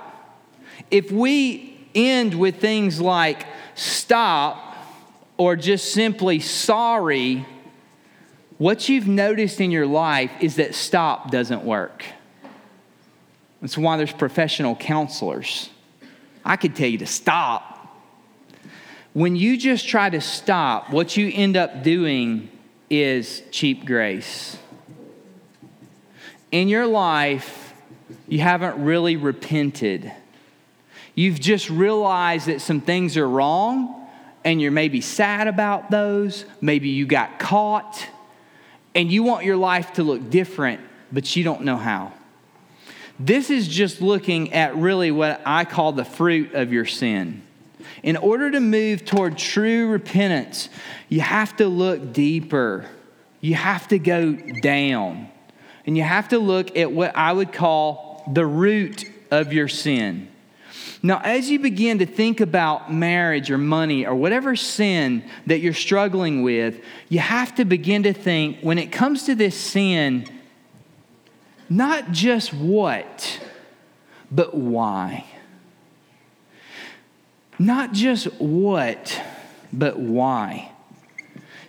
If 0.90 1.12
we 1.12 1.88
end 1.94 2.34
with 2.34 2.58
things 2.58 3.00
like 3.00 3.46
stop 3.76 4.76
or 5.38 5.56
just 5.56 5.94
simply 5.94 6.40
sorry, 6.40 7.46
what 8.64 8.88
you've 8.88 9.10
noticed 9.10 9.60
in 9.60 9.72
your 9.72 9.86
life 9.86 10.32
is 10.40 10.56
that 10.56 10.74
stop 10.74 11.30
doesn't 11.30 11.66
work. 11.66 12.06
That's 13.60 13.78
why 13.78 13.98
there's 13.98 14.14
professional 14.14 14.74
counselors. 14.74 15.70
I 16.46 16.56
could 16.56 16.74
tell 16.74 16.88
you 16.88 17.00
to 17.00 17.06
stop. 17.06 18.02
When 19.12 19.36
you 19.36 19.58
just 19.58 19.86
try 19.86 20.10
to 20.10 20.22
stop, 20.22 20.92
what 20.92 21.18
you 21.18 21.30
end 21.34 21.58
up 21.58 21.84
doing 21.84 22.50
is 22.90 23.44
cheap 23.52 23.86
grace. 23.86 24.58
In 26.54 26.70
your 26.70 26.88
life, 26.88 27.74
you 28.30 28.40
haven't 28.40 28.82
really 28.82 29.18
repented. 29.18 30.10
You've 31.16 31.42
just 31.42 31.70
realized 31.70 32.48
that 32.48 32.62
some 32.62 32.80
things 32.80 33.18
are 33.18 33.28
wrong, 33.28 34.08
and 34.46 34.62
you're 34.62 34.72
maybe 34.72 35.02
sad 35.02 35.50
about 35.50 35.92
those. 35.92 36.46
Maybe 36.62 36.88
you 36.88 37.06
got 37.06 37.40
caught 37.40 38.08
and 38.96 39.12
you 39.12 39.24
want 39.24 39.46
your 39.46 39.58
life 39.58 39.94
to 39.94 40.04
look 40.04 40.30
different, 40.30 40.82
but 41.12 41.36
you 41.36 41.44
don't 41.44 41.64
know 41.64 41.78
how. 41.78 42.14
This 43.20 43.50
is 43.50 43.68
just 43.68 44.02
looking 44.02 44.54
at 44.54 44.76
really 44.76 45.12
what 45.12 45.42
I 45.46 45.66
call 45.66 45.92
the 45.92 46.06
fruit 46.06 46.54
of 46.54 46.74
your 46.74 46.86
sin. 46.86 47.44
In 48.02 48.18
order 48.18 48.50
to 48.52 48.60
move 48.60 49.06
toward 49.06 49.38
true 49.38 49.88
repentance, 49.88 50.70
you 51.10 51.22
have 51.22 51.56
to 51.58 51.68
look 51.68 52.14
deeper. 52.14 52.86
You 53.40 53.56
have 53.56 53.88
to 53.90 54.00
go 54.00 54.34
down. 54.62 55.30
And 55.86 55.98
you 55.98 56.04
have 56.04 56.30
to 56.30 56.40
look 56.40 56.78
at 56.78 56.92
what 56.92 57.16
I 57.16 57.34
would 57.34 57.52
call 57.52 58.24
the 58.32 58.46
root 58.46 59.06
of 59.32 59.54
your 59.54 59.68
sin. 59.68 60.30
Now, 61.06 61.20
as 61.22 61.52
you 61.52 61.60
begin 61.60 62.00
to 62.00 62.06
think 62.06 62.40
about 62.40 62.92
marriage 62.92 63.52
or 63.52 63.58
money 63.58 64.06
or 64.06 64.16
whatever 64.16 64.56
sin 64.56 65.26
that 65.48 65.60
you're 65.60 65.74
struggling 65.74 66.44
with, 66.44 66.82
you 67.10 67.20
have 67.20 67.54
to 67.56 67.66
begin 67.66 68.04
to 68.04 68.14
think 68.14 68.60
when 68.62 68.80
it 68.80 68.90
comes 68.90 69.26
to 69.26 69.36
this 69.36 69.54
sin, 69.54 70.26
not 71.70 72.12
just 72.12 72.54
what, 72.54 73.42
but 74.32 74.56
why. 74.56 75.26
Not 77.60 77.92
just 77.92 78.26
what, 78.40 79.22
but 79.74 80.00
why. 80.00 80.72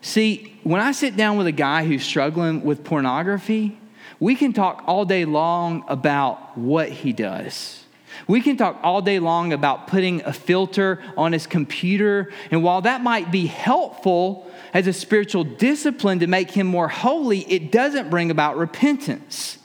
See, 0.01 0.57
when 0.63 0.81
I 0.81 0.93
sit 0.93 1.17
down 1.17 1.39
with 1.39 1.49
a 1.49 1.53
guy 1.53 1.85
who's 1.85 2.05
struggling 2.05 2.63
with 2.63 2.85
pornography, 2.85 3.77
we 4.21 4.37
can 4.37 4.53
talk 4.53 4.85
all 4.87 5.05
day 5.05 5.25
long 5.25 5.85
about 5.89 6.57
what 6.57 6.89
he 6.89 7.13
does. 7.13 7.84
We 8.27 8.41
can 8.41 8.57
talk 8.57 8.79
all 8.83 9.03
day 9.03 9.19
long 9.19 9.53
about 9.53 9.87
putting 9.87 10.23
a 10.23 10.33
filter 10.33 11.03
on 11.17 11.33
his 11.33 11.47
computer, 11.47 12.33
and 12.51 12.63
while 12.63 12.81
that 12.83 13.03
might 13.03 13.31
be 13.31 13.47
helpful 13.47 14.51
as 14.73 14.87
a 14.87 14.93
spiritual 14.93 15.45
discipline 15.45 16.21
to 16.21 16.27
make 16.27 16.51
him 16.51 16.67
more 16.67 16.89
holy, 16.89 17.41
it 17.51 17.71
doesn't 17.71 18.11
bring 18.11 18.31
about 18.31 18.57
repentance. 18.57 19.59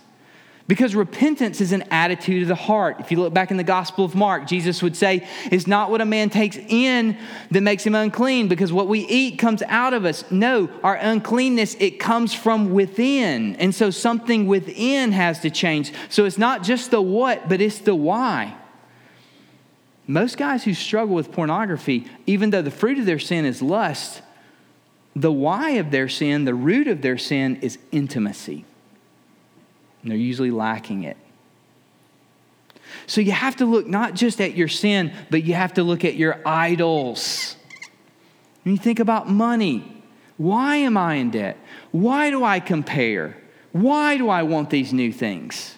Because 0.69 0.93
repentance 0.93 1.61
is 1.61 1.71
an 1.71 1.83
attitude 1.89 2.43
of 2.43 2.47
the 2.47 2.53
heart. 2.53 2.97
If 2.99 3.09
you 3.09 3.19
look 3.19 3.33
back 3.33 3.49
in 3.49 3.57
the 3.57 3.63
Gospel 3.63 4.05
of 4.05 4.13
Mark, 4.13 4.45
Jesus 4.45 4.83
would 4.83 4.95
say, 4.95 5.27
It's 5.45 5.65
not 5.65 5.89
what 5.89 5.99
a 5.99 6.05
man 6.05 6.29
takes 6.29 6.57
in 6.57 7.17
that 7.49 7.61
makes 7.61 7.83
him 7.83 7.95
unclean, 7.95 8.49
because 8.49 8.71
what 8.71 8.87
we 8.87 8.99
eat 8.99 9.39
comes 9.39 9.63
out 9.63 9.95
of 9.95 10.05
us. 10.05 10.29
No, 10.29 10.69
our 10.83 10.93
uncleanness, 10.93 11.75
it 11.79 11.99
comes 11.99 12.35
from 12.35 12.71
within. 12.71 13.55
And 13.55 13.73
so 13.73 13.89
something 13.89 14.45
within 14.45 15.11
has 15.11 15.39
to 15.39 15.49
change. 15.49 15.91
So 16.07 16.25
it's 16.25 16.37
not 16.37 16.61
just 16.61 16.91
the 16.91 17.01
what, 17.01 17.49
but 17.49 17.61
it's 17.61 17.79
the 17.79 17.95
why. 17.95 18.55
Most 20.05 20.37
guys 20.37 20.65
who 20.65 20.75
struggle 20.75 21.15
with 21.15 21.31
pornography, 21.31 22.05
even 22.27 22.51
though 22.51 22.61
the 22.61 22.69
fruit 22.69 22.99
of 22.99 23.07
their 23.07 23.17
sin 23.17 23.43
is 23.43 23.63
lust, 23.63 24.21
the 25.15 25.31
why 25.31 25.71
of 25.71 25.89
their 25.89 26.07
sin, 26.07 26.45
the 26.45 26.53
root 26.53 26.87
of 26.87 27.01
their 27.01 27.17
sin 27.17 27.57
is 27.63 27.79
intimacy. 27.91 28.65
And 30.01 30.11
they're 30.11 30.17
usually 30.17 30.51
lacking 30.51 31.03
it. 31.03 31.17
So 33.05 33.21
you 33.21 33.31
have 33.31 33.55
to 33.57 33.65
look 33.65 33.87
not 33.87 34.13
just 34.13 34.41
at 34.41 34.55
your 34.55 34.67
sin, 34.67 35.13
but 35.29 35.43
you 35.43 35.53
have 35.53 35.73
to 35.75 35.83
look 35.83 36.05
at 36.05 36.15
your 36.15 36.41
idols. 36.45 37.55
When 38.63 38.73
you 38.75 38.81
think 38.81 38.99
about 38.99 39.29
money, 39.29 39.99
Why 40.39 40.77
am 40.77 40.95
I 40.95 41.15
in 41.15 41.31
debt? 41.31 41.57
Why 41.91 42.29
do 42.29 42.45
I 42.45 42.61
compare? 42.61 43.35
Why 43.73 44.17
do 44.17 44.29
I 44.29 44.43
want 44.43 44.69
these 44.69 44.93
new 44.93 45.11
things? 45.11 45.77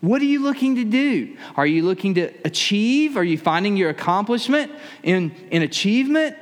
What 0.00 0.22
are 0.22 0.26
you 0.26 0.40
looking 0.40 0.76
to 0.76 0.84
do? 0.84 1.36
Are 1.56 1.66
you 1.66 1.82
looking 1.82 2.14
to 2.14 2.32
achieve? 2.44 3.16
Are 3.16 3.24
you 3.24 3.36
finding 3.36 3.76
your 3.76 3.90
accomplishment 3.90 4.70
in, 5.02 5.34
in 5.50 5.62
achievement? 5.62 6.36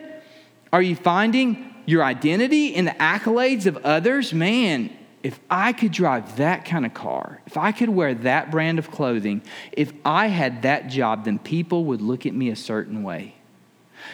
Are 0.71 0.83
you 0.83 0.95
finding 0.95 1.75
your 1.87 2.05
identity 2.05 2.67
in 2.75 2.85
the 2.85 2.91
accolades 2.91 3.65
of 3.65 3.79
others? 3.79 4.35
Man, 4.35 4.95
if 5.27 5.41
I 5.51 5.73
could 5.73 5.91
drive 5.91 6.37
that 6.37 6.65
kind 6.65 6.87
of 6.87 6.95
car, 6.95 7.41
if 7.47 7.57
I 7.57 7.73
could 7.73 7.89
wear 7.89 8.15
that 8.15 8.53
brand 8.53 8.79
of 8.79 8.93
clothing, 8.93 9.43
if 9.73 9.93
I 10.05 10.29
had 10.29 10.63
that 10.63 10.87
job, 10.87 11.25
then 11.25 11.41
people 11.41 11.87
would 11.87 12.01
look 12.01 12.27
at 12.27 12.33
me 12.33 12.49
a 12.49 12.55
certain 12.55 13.03
way. 13.03 13.35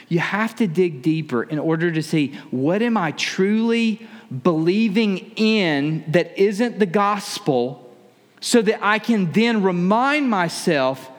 You 0.08 0.20
have 0.20 0.56
to 0.56 0.66
dig 0.66 1.02
deeper 1.02 1.42
in 1.42 1.58
order 1.58 1.92
to 1.92 2.02
see 2.02 2.28
what 2.50 2.80
am 2.80 2.96
I 2.96 3.10
truly 3.10 4.08
believing 4.42 5.32
in 5.36 6.02
that 6.08 6.40
isn't 6.40 6.78
the 6.78 6.86
gospel 6.86 7.94
so 8.40 8.62
that 8.62 8.82
I 8.82 8.98
can 8.98 9.32
then 9.32 9.62
remind 9.62 10.30
myself 10.30 11.10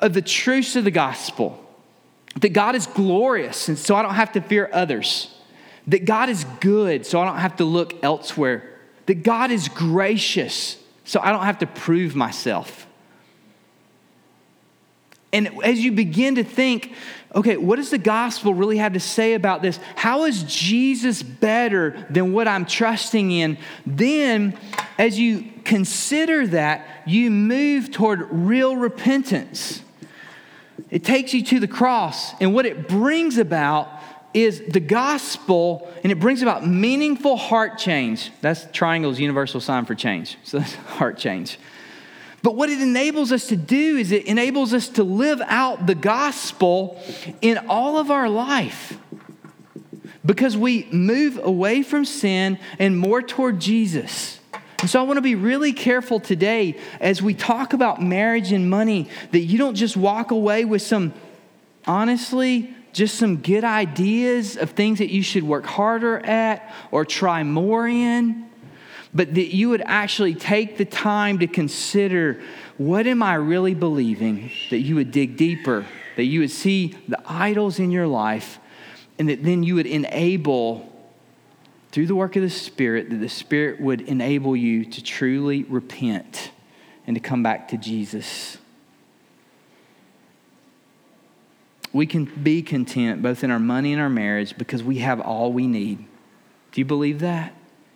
of 0.00 0.14
the 0.14 0.22
truths 0.22 0.74
of 0.74 0.84
the 0.84 0.90
gospel. 0.90 1.62
That 2.40 2.54
God 2.54 2.74
is 2.76 2.86
glorious, 2.86 3.68
and 3.68 3.78
so 3.78 3.94
I 3.94 4.00
don't 4.00 4.14
have 4.14 4.32
to 4.32 4.40
fear 4.40 4.70
others. 4.72 5.36
That 5.86 6.06
God 6.06 6.30
is 6.30 6.46
good, 6.60 7.04
so 7.04 7.20
I 7.20 7.26
don't 7.26 7.40
have 7.40 7.56
to 7.56 7.66
look 7.66 8.02
elsewhere. 8.02 8.70
That 9.06 9.22
God 9.22 9.50
is 9.50 9.68
gracious, 9.68 10.78
so 11.04 11.20
I 11.20 11.30
don't 11.30 11.44
have 11.44 11.58
to 11.58 11.66
prove 11.66 12.16
myself. 12.16 12.86
And 15.32 15.62
as 15.64 15.80
you 15.80 15.90
begin 15.90 16.36
to 16.36 16.44
think, 16.44 16.92
okay, 17.34 17.56
what 17.56 17.76
does 17.76 17.90
the 17.90 17.98
gospel 17.98 18.54
really 18.54 18.76
have 18.78 18.92
to 18.92 19.00
say 19.00 19.34
about 19.34 19.62
this? 19.62 19.80
How 19.96 20.24
is 20.24 20.44
Jesus 20.44 21.24
better 21.24 22.06
than 22.08 22.32
what 22.32 22.46
I'm 22.46 22.64
trusting 22.64 23.32
in? 23.32 23.58
Then, 23.84 24.56
as 24.96 25.18
you 25.18 25.50
consider 25.64 26.46
that, 26.46 26.86
you 27.04 27.32
move 27.32 27.90
toward 27.90 28.28
real 28.30 28.76
repentance. 28.76 29.82
It 30.88 31.02
takes 31.02 31.34
you 31.34 31.42
to 31.46 31.58
the 31.58 31.66
cross, 31.66 32.40
and 32.40 32.54
what 32.54 32.64
it 32.64 32.86
brings 32.86 33.36
about 33.36 33.88
is 34.34 34.62
the 34.68 34.80
gospel, 34.80 35.88
and 36.02 36.10
it 36.10 36.18
brings 36.18 36.42
about 36.42 36.66
meaningful 36.66 37.36
heart 37.36 37.78
change. 37.78 38.32
That's 38.40 38.66
triangle's 38.72 39.20
universal 39.20 39.60
sign 39.60 39.84
for 39.84 39.94
change. 39.94 40.36
So 40.44 40.58
that's 40.58 40.74
heart 40.74 41.16
change. 41.16 41.58
But 42.42 42.56
what 42.56 42.68
it 42.68 42.80
enables 42.80 43.32
us 43.32 43.46
to 43.46 43.56
do 43.56 43.96
is 43.96 44.12
it 44.12 44.26
enables 44.26 44.74
us 44.74 44.88
to 44.90 45.02
live 45.04 45.40
out 45.46 45.86
the 45.86 45.94
gospel 45.94 47.00
in 47.40 47.56
all 47.68 47.96
of 47.96 48.10
our 48.10 48.28
life. 48.28 48.98
Because 50.26 50.56
we 50.56 50.86
move 50.90 51.38
away 51.42 51.82
from 51.82 52.04
sin 52.04 52.58
and 52.78 52.98
more 52.98 53.22
toward 53.22 53.60
Jesus. 53.60 54.40
And 54.80 54.90
so 54.90 55.00
I 55.00 55.04
want 55.04 55.16
to 55.16 55.22
be 55.22 55.34
really 55.34 55.72
careful 55.72 56.20
today 56.20 56.78
as 57.00 57.22
we 57.22 57.32
talk 57.32 57.72
about 57.72 58.02
marriage 58.02 58.52
and 58.52 58.68
money 58.68 59.08
that 59.30 59.40
you 59.40 59.56
don't 59.56 59.74
just 59.74 59.96
walk 59.96 60.30
away 60.30 60.66
with 60.66 60.82
some, 60.82 61.14
honestly, 61.86 62.74
just 62.94 63.16
some 63.16 63.36
good 63.38 63.64
ideas 63.64 64.56
of 64.56 64.70
things 64.70 65.00
that 65.00 65.10
you 65.10 65.22
should 65.22 65.42
work 65.42 65.66
harder 65.66 66.24
at 66.24 66.72
or 66.90 67.04
try 67.04 67.42
more 67.42 67.86
in 67.86 68.44
but 69.14 69.32
that 69.34 69.54
you 69.54 69.68
would 69.68 69.82
actually 69.86 70.34
take 70.34 70.76
the 70.76 70.84
time 70.84 71.38
to 71.38 71.46
consider 71.46 72.42
what 72.76 73.06
am 73.06 73.22
I 73.22 73.34
really 73.34 73.74
believing, 73.74 74.50
that 74.70 74.80
you 74.80 74.96
would 74.96 75.12
dig 75.12 75.36
deeper, 75.36 75.86
that 76.16 76.24
you 76.24 76.40
would 76.40 76.50
see 76.50 76.96
the 77.06 77.20
idols 77.24 77.78
in 77.78 77.92
your 77.92 78.08
life, 78.08 78.58
and 79.18 79.28
that 79.28 79.44
then 79.44 79.62
you 79.62 79.76
would 79.76 79.86
enable, 79.86 80.92
through 81.92 82.08
the 82.08 82.16
work 82.16 82.34
of 82.34 82.42
the 82.42 82.50
Spirit, 82.50 83.10
that 83.10 83.16
the 83.16 83.28
Spirit 83.28 83.80
would 83.80 84.00
enable 84.00 84.56
you 84.56 84.84
to 84.84 85.02
truly 85.02 85.62
repent 85.62 86.50
and 87.06 87.14
to 87.14 87.20
come 87.20 87.44
back 87.44 87.68
to 87.68 87.76
Jesus. 87.76 88.58
We 91.94 92.06
can 92.06 92.24
be 92.24 92.60
content 92.60 93.22
both 93.22 93.44
in 93.44 93.50
our 93.50 93.60
money 93.60 93.92
and 93.92 94.02
our 94.02 94.10
marriage 94.10 94.58
because 94.58 94.82
we 94.82 94.98
have 94.98 95.20
all 95.20 95.52
we 95.52 95.66
need. 95.66 95.98
Do 96.72 96.80
you 96.80 96.84
believe 96.84 97.20
that? 97.20 97.54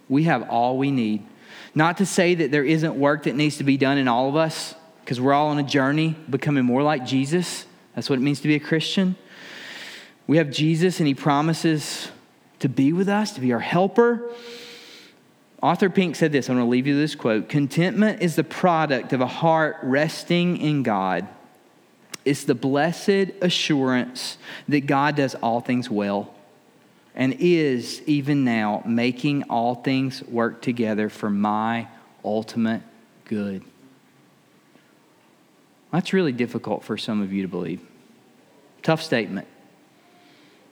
We 0.08 0.22
have 0.22 0.48
all 0.48 0.78
we 0.78 0.92
need. 0.92 1.26
Not 1.74 1.98
to 1.98 2.06
say 2.06 2.36
that 2.36 2.52
there 2.52 2.64
isn't 2.64 2.94
work 2.94 3.24
that 3.24 3.34
needs 3.34 3.58
to 3.58 3.64
be 3.64 3.76
done 3.76 3.98
in 3.98 4.06
all 4.08 4.28
of 4.28 4.36
us, 4.36 4.74
because 5.00 5.20
we're 5.20 5.32
all 5.32 5.48
on 5.48 5.58
a 5.58 5.64
journey 5.64 6.14
becoming 6.30 6.64
more 6.64 6.82
like 6.82 7.04
Jesus. 7.04 7.66
That's 7.94 8.08
what 8.08 8.18
it 8.18 8.22
means 8.22 8.40
to 8.42 8.48
be 8.48 8.54
a 8.54 8.60
Christian. 8.60 9.16
We 10.26 10.36
have 10.36 10.50
Jesus, 10.50 11.00
and 11.00 11.06
He 11.08 11.14
promises 11.14 12.10
to 12.60 12.68
be 12.68 12.92
with 12.92 13.08
us, 13.08 13.32
to 13.32 13.40
be 13.40 13.52
our 13.52 13.58
helper. 13.58 14.30
Arthur 15.62 15.90
Pink 15.90 16.14
said 16.14 16.30
this 16.30 16.48
I'm 16.48 16.56
going 16.56 16.66
to 16.66 16.70
leave 16.70 16.86
you 16.86 16.96
this 16.96 17.16
quote 17.16 17.48
Contentment 17.48 18.22
is 18.22 18.36
the 18.36 18.44
product 18.44 19.12
of 19.12 19.20
a 19.20 19.26
heart 19.26 19.78
resting 19.82 20.58
in 20.58 20.84
God. 20.84 21.26
It's 22.28 22.44
the 22.44 22.54
blessed 22.54 23.32
assurance 23.40 24.36
that 24.68 24.80
God 24.86 25.16
does 25.16 25.34
all 25.36 25.62
things 25.62 25.88
well 25.88 26.34
and 27.14 27.34
is 27.38 28.02
even 28.02 28.44
now 28.44 28.82
making 28.84 29.44
all 29.44 29.76
things 29.76 30.22
work 30.24 30.60
together 30.60 31.08
for 31.08 31.30
my 31.30 31.88
ultimate 32.22 32.82
good. 33.24 33.64
That's 35.90 36.12
really 36.12 36.32
difficult 36.32 36.84
for 36.84 36.98
some 36.98 37.22
of 37.22 37.32
you 37.32 37.40
to 37.40 37.48
believe. 37.48 37.80
Tough 38.82 39.00
statement. 39.02 39.48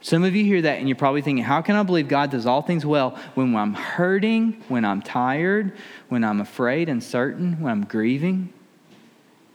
Some 0.02 0.24
of 0.24 0.36
you 0.36 0.44
hear 0.44 0.60
that 0.60 0.78
and 0.78 0.86
you're 0.86 0.94
probably 0.94 1.22
thinking, 1.22 1.42
how 1.42 1.62
can 1.62 1.74
I 1.74 1.84
believe 1.84 2.06
God 2.06 2.30
does 2.30 2.44
all 2.44 2.60
things 2.60 2.84
well 2.84 3.18
when 3.34 3.56
I'm 3.56 3.72
hurting, 3.72 4.62
when 4.68 4.84
I'm 4.84 5.00
tired, 5.00 5.72
when 6.10 6.22
I'm 6.22 6.42
afraid, 6.42 6.90
uncertain, 6.90 7.62
when 7.62 7.72
I'm 7.72 7.86
grieving, 7.86 8.52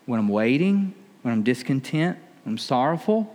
when 0.08 0.20
I'm 0.20 0.30
waiting, 0.30 0.96
when 1.22 1.34
I'm 1.34 1.44
discontent, 1.44 2.18
when 2.44 2.54
I'm 2.54 2.58
sorrowful? 2.58 3.34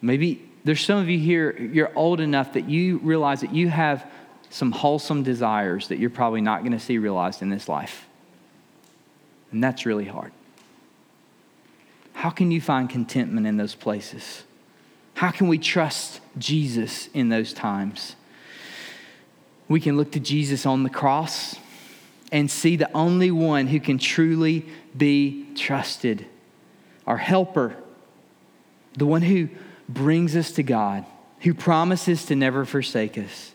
Maybe 0.00 0.48
there's 0.64 0.80
some 0.84 0.98
of 0.98 1.08
you 1.08 1.18
here, 1.18 1.56
you're 1.56 1.96
old 1.96 2.20
enough 2.20 2.52
that 2.52 2.68
you 2.68 2.98
realize 2.98 3.40
that 3.40 3.54
you 3.54 3.68
have 3.68 4.06
some 4.50 4.72
wholesome 4.72 5.22
desires 5.22 5.88
that 5.88 5.98
you're 5.98 6.10
probably 6.10 6.40
not 6.40 6.60
going 6.60 6.72
to 6.72 6.80
see 6.80 6.98
realized 6.98 7.42
in 7.42 7.50
this 7.50 7.68
life. 7.68 8.06
And 9.52 9.62
that's 9.62 9.86
really 9.86 10.04
hard. 10.04 10.32
How 12.12 12.30
can 12.30 12.50
you 12.50 12.60
find 12.60 12.88
contentment 12.88 13.46
in 13.46 13.56
those 13.56 13.74
places? 13.74 14.44
How 15.14 15.30
can 15.30 15.48
we 15.48 15.58
trust 15.58 16.20
Jesus 16.38 17.08
in 17.14 17.28
those 17.28 17.52
times? 17.52 18.16
We 19.68 19.80
can 19.80 19.96
look 19.96 20.12
to 20.12 20.20
Jesus 20.20 20.64
on 20.64 20.82
the 20.82 20.90
cross 20.90 21.56
and 22.30 22.50
see 22.50 22.76
the 22.76 22.90
only 22.94 23.30
one 23.30 23.66
who 23.66 23.80
can 23.80 23.98
truly 23.98 24.66
be 24.96 25.46
trusted 25.54 26.26
our 27.06 27.16
helper, 27.16 27.74
the 28.98 29.06
one 29.06 29.22
who 29.22 29.48
brings 29.88 30.36
us 30.36 30.52
to 30.52 30.62
God, 30.62 31.06
who 31.40 31.54
promises 31.54 32.26
to 32.26 32.36
never 32.36 32.66
forsake 32.66 33.16
us, 33.16 33.52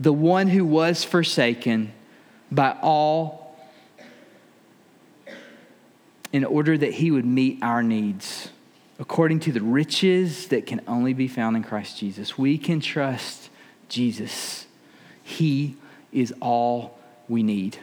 the 0.00 0.12
one 0.12 0.48
who 0.48 0.64
was 0.64 1.04
forsaken 1.04 1.92
by 2.50 2.76
all 2.82 3.56
in 6.32 6.44
order 6.44 6.76
that 6.76 6.94
he 6.94 7.12
would 7.12 7.24
meet 7.24 7.62
our 7.62 7.82
needs 7.82 8.48
according 8.98 9.38
to 9.40 9.52
the 9.52 9.60
riches 9.60 10.48
that 10.48 10.66
can 10.66 10.80
only 10.88 11.12
be 11.12 11.28
found 11.28 11.56
in 11.56 11.62
Christ 11.62 11.98
Jesus. 11.98 12.36
We 12.36 12.58
can 12.58 12.80
trust 12.80 13.50
Jesus. 13.88 14.66
He 15.22 15.76
is 16.12 16.34
all 16.40 16.98
we 17.32 17.42
need. 17.42 17.78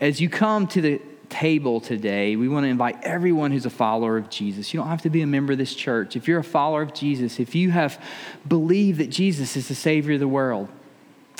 As 0.00 0.20
you 0.20 0.28
come 0.28 0.66
to 0.68 0.80
the 0.80 1.00
table 1.28 1.80
today, 1.80 2.36
we 2.36 2.48
want 2.48 2.64
to 2.64 2.68
invite 2.68 3.02
everyone 3.02 3.50
who's 3.50 3.66
a 3.66 3.70
follower 3.70 4.16
of 4.16 4.30
Jesus. 4.30 4.72
You 4.72 4.80
don't 4.80 4.88
have 4.88 5.02
to 5.02 5.10
be 5.10 5.22
a 5.22 5.26
member 5.26 5.52
of 5.52 5.58
this 5.58 5.74
church. 5.74 6.14
If 6.14 6.28
you're 6.28 6.38
a 6.38 6.44
follower 6.44 6.82
of 6.82 6.94
Jesus, 6.94 7.40
if 7.40 7.54
you 7.54 7.70
have 7.70 8.00
believed 8.46 9.00
that 9.00 9.10
Jesus 9.10 9.56
is 9.56 9.68
the 9.68 9.74
Savior 9.74 10.14
of 10.14 10.20
the 10.20 10.28
world, 10.28 10.68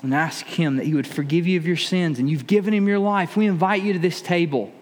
and 0.03 0.15
ask 0.15 0.45
Him 0.47 0.77
that 0.77 0.87
He 0.87 0.95
would 0.95 1.07
forgive 1.07 1.47
you 1.47 1.59
of 1.59 1.67
your 1.67 1.77
sins 1.77 2.19
and 2.19 2.29
you've 2.29 2.47
given 2.47 2.75
Him 2.75 2.87
your 2.87 2.99
life, 2.99 3.37
we 3.37 3.47
invite 3.47 3.83
you 3.83 3.93
to 3.93 3.99
this 3.99 4.21
table. 4.21 4.73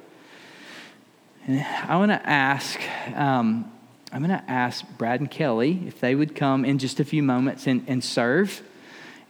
And 1.46 1.60
I 1.60 1.96
want 1.96 2.10
to 2.10 2.28
ask, 2.28 2.80
um, 3.14 3.70
I'm 4.12 4.24
going 4.24 4.38
to 4.38 4.50
ask 4.50 4.84
Brad 4.96 5.20
and 5.20 5.30
Kelly 5.30 5.82
if 5.86 6.00
they 6.00 6.14
would 6.14 6.34
come 6.34 6.64
in 6.64 6.78
just 6.78 7.00
a 7.00 7.04
few 7.04 7.22
moments 7.22 7.66
and, 7.66 7.84
and 7.86 8.02
serve. 8.02 8.62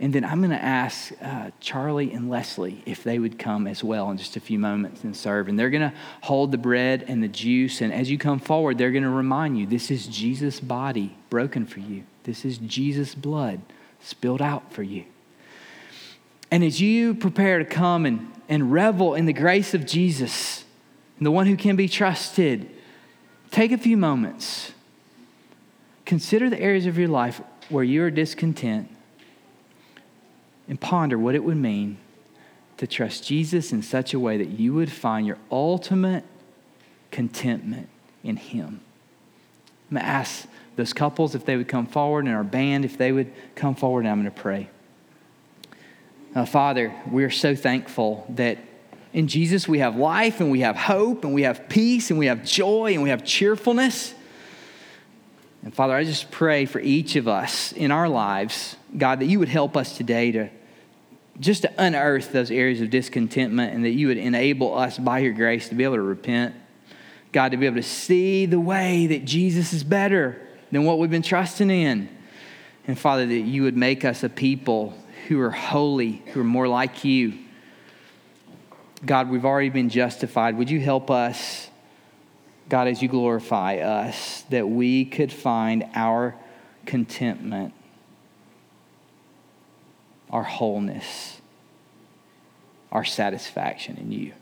And 0.05 0.13
then 0.13 0.23
I'm 0.23 0.41
going 0.41 0.51
to 0.51 0.63
ask 0.63 1.13
uh, 1.23 1.51
Charlie 1.61 2.13
and 2.13 2.29
Leslie 2.29 2.83
if 2.85 3.03
they 3.03 3.19
would 3.19 3.39
come 3.39 3.67
as 3.67 3.83
well 3.83 4.11
in 4.11 4.19
just 4.19 4.37
a 4.37 4.41
few 4.41 4.59
moments 4.59 5.03
and 5.03 5.17
serve. 5.17 5.49
And 5.49 5.59
they're 5.59 5.71
going 5.71 5.91
to 5.91 5.97
hold 6.21 6.53
the 6.53 6.59
bread 6.59 7.07
and 7.09 7.23
the 7.23 7.29
juice. 7.29 7.81
And 7.81 7.91
as 7.91 8.11
you 8.11 8.19
come 8.19 8.39
forward, 8.39 8.77
they're 8.77 8.91
going 8.91 9.05
to 9.05 9.09
remind 9.09 9.59
you 9.59 9.65
this 9.65 9.91
is 9.91 10.07
Jesus' 10.07 10.61
body 10.61 11.17
broken 11.31 11.65
for 11.65 11.81
you, 11.81 12.05
this 12.25 12.45
is 12.45 12.59
Jesus' 12.59 13.15
blood 13.15 13.63
spilled 13.99 14.43
out 14.43 14.75
for 14.75 14.83
you. 14.83 15.05
And 16.51 16.63
as 16.63 16.83
you 16.83 17.15
prepare 17.15 17.59
to 17.59 17.65
come 17.65 18.05
and, 18.05 18.31
and 18.47 18.71
revel 18.71 19.15
in 19.15 19.25
the 19.25 19.33
grace 19.33 19.73
of 19.73 19.87
Jesus 19.87 20.67
and 21.17 21.25
the 21.25 21.31
one 21.31 21.47
who 21.47 21.57
can 21.57 21.77
be 21.77 21.89
trusted, 21.89 22.69
take 23.51 23.73
a 23.73 23.79
few 23.79 23.97
moments. 23.97 24.73
Consider 26.05 26.51
the 26.51 26.61
areas 26.61 26.85
of 26.85 26.99
your 26.99 27.09
life 27.09 27.41
where 27.71 27.85
you 27.85 28.03
are 28.03 28.11
discontent 28.11 28.91
and 30.69 30.81
ponder 30.81 31.19
what 31.19 31.35
it 31.35 31.45
would 31.45 31.57
mean 31.57 31.99
to 32.77 32.87
trust 32.87 33.27
Jesus 33.27 33.73
in 33.73 33.83
such 33.83 34.15
a 34.15 34.19
way 34.19 34.37
that 34.37 34.49
you 34.49 34.75
would 34.75 34.91
find 34.91 35.27
your 35.27 35.39
ultimate 35.51 36.25
contentment 37.11 37.89
in 38.23 38.37
Him. 38.37 38.81
I'm 39.91 39.97
going 39.97 40.03
to 40.03 40.09
ask 40.09 40.47
those 40.77 40.93
couples 40.93 41.35
if 41.35 41.45
they 41.45 41.57
would 41.57 41.69
come 41.69 41.87
forward 41.87 42.25
and 42.25 42.35
our 42.35 42.43
band 42.43 42.85
if 42.85 42.99
they 42.99 43.13
would 43.13 43.33
come 43.55 43.75
forward, 43.75 44.01
and 44.01 44.09
I'm 44.09 44.21
going 44.21 44.33
to 44.33 44.41
pray. 44.41 44.69
Uh, 46.35 46.45
Father, 46.45 46.93
we 47.11 47.23
are 47.23 47.31
so 47.31 47.55
thankful 47.55 48.27
that 48.31 48.59
in 49.13 49.29
Jesus 49.29 49.69
we 49.69 49.79
have 49.79 49.95
life 49.95 50.41
and 50.41 50.51
we 50.51 50.61
have 50.61 50.75
hope 50.75 51.25
and 51.25 51.33
we 51.33 51.43
have 51.43 51.69
peace 51.69 52.11
and 52.11 52.19
we 52.19 52.27
have 52.27 52.45
joy 52.45 52.93
and 52.93 53.03
we 53.03 53.11
have 53.11 53.25
cheerfulness. 53.25 54.15
And 55.65 55.75
Father, 55.75 55.95
I 55.95 56.05
just 56.05 56.31
pray 56.31 56.67
for 56.67 56.79
each 56.79 57.17
of 57.17 57.27
us 57.27 57.73
in 57.73 57.91
our 57.91 58.09
lives, 58.09 58.77
God, 58.97 59.21
that 59.21 59.27
you 59.27 59.39
would 59.39 59.49
help 59.49 59.79
us 59.79 59.97
today 59.97 60.31
to 60.33 60.51
just 61.41 61.63
to 61.63 61.73
unearth 61.79 62.33
those 62.33 62.51
areas 62.51 62.81
of 62.81 62.91
discontentment 62.91 63.75
and 63.75 63.85
that 63.85 63.91
you 63.91 64.09
would 64.09 64.19
enable 64.19 64.77
us 64.77 64.99
by 64.99 65.19
your 65.19 65.33
grace 65.33 65.69
to 65.71 65.75
be 65.75 65.83
able 65.83 65.97
to 65.97 66.03
repent. 66.03 66.55
God, 67.33 67.51
to 67.51 67.57
be 67.57 67.67
able 67.67 67.77
to 67.77 67.83
see 67.83 68.47
the 68.47 68.61
way 68.61 69.09
that 69.09 69.25
Jesus 69.25 69.73
is 69.73 69.83
better 69.83 70.41
than 70.71 70.85
what 70.85 70.99
we've 70.99 71.11
been 71.11 71.23
trusting 71.23 71.71
in. 71.71 72.09
And 72.87 72.97
Father, 72.99 73.27
that 73.27 73.35
you 73.35 73.63
would 73.63 73.77
make 73.77 74.05
us 74.05 74.23
a 74.23 74.29
people 74.29 74.97
who 75.27 75.41
are 75.41 75.51
holy, 75.51 76.23
who 76.27 76.43
are 76.43 76.45
more 76.45 76.69
like 76.69 77.05
you. 77.05 77.39
God, 79.05 79.31
we've 79.31 79.45
already 79.45 79.71
been 79.71 79.89
justified. 79.89 80.57
Would 80.59 80.71
you 80.71 80.79
help 80.79 81.11
us, 81.11 81.69
God, 82.69 82.89
as 82.89 83.03
you 83.03 83.09
glorify 83.09 83.77
us, 83.77 84.43
that 84.51 84.69
we 84.69 85.05
could 85.05 85.33
find 85.33 85.85
our 85.95 86.35
contentment 86.87 87.75
our 90.35 90.43
wholeness, 90.43 91.41
our 92.91 93.05
satisfaction 93.05 93.97
in 93.97 94.11
you. 94.11 94.33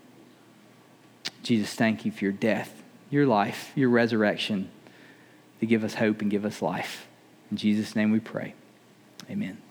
Jesus, 1.42 1.74
thank 1.74 2.06
you 2.06 2.10
for 2.10 2.24
your 2.24 2.32
death, 2.32 2.82
your 3.10 3.26
life, 3.26 3.72
your 3.74 3.90
resurrection 3.90 4.70
to 5.60 5.66
give 5.66 5.84
us 5.84 5.94
hope 5.94 6.22
and 6.22 6.30
give 6.30 6.46
us 6.46 6.62
life. 6.62 7.06
In 7.50 7.58
Jesus' 7.58 7.94
name 7.94 8.10
we 8.10 8.20
pray. 8.20 8.54
Amen. 9.30 9.61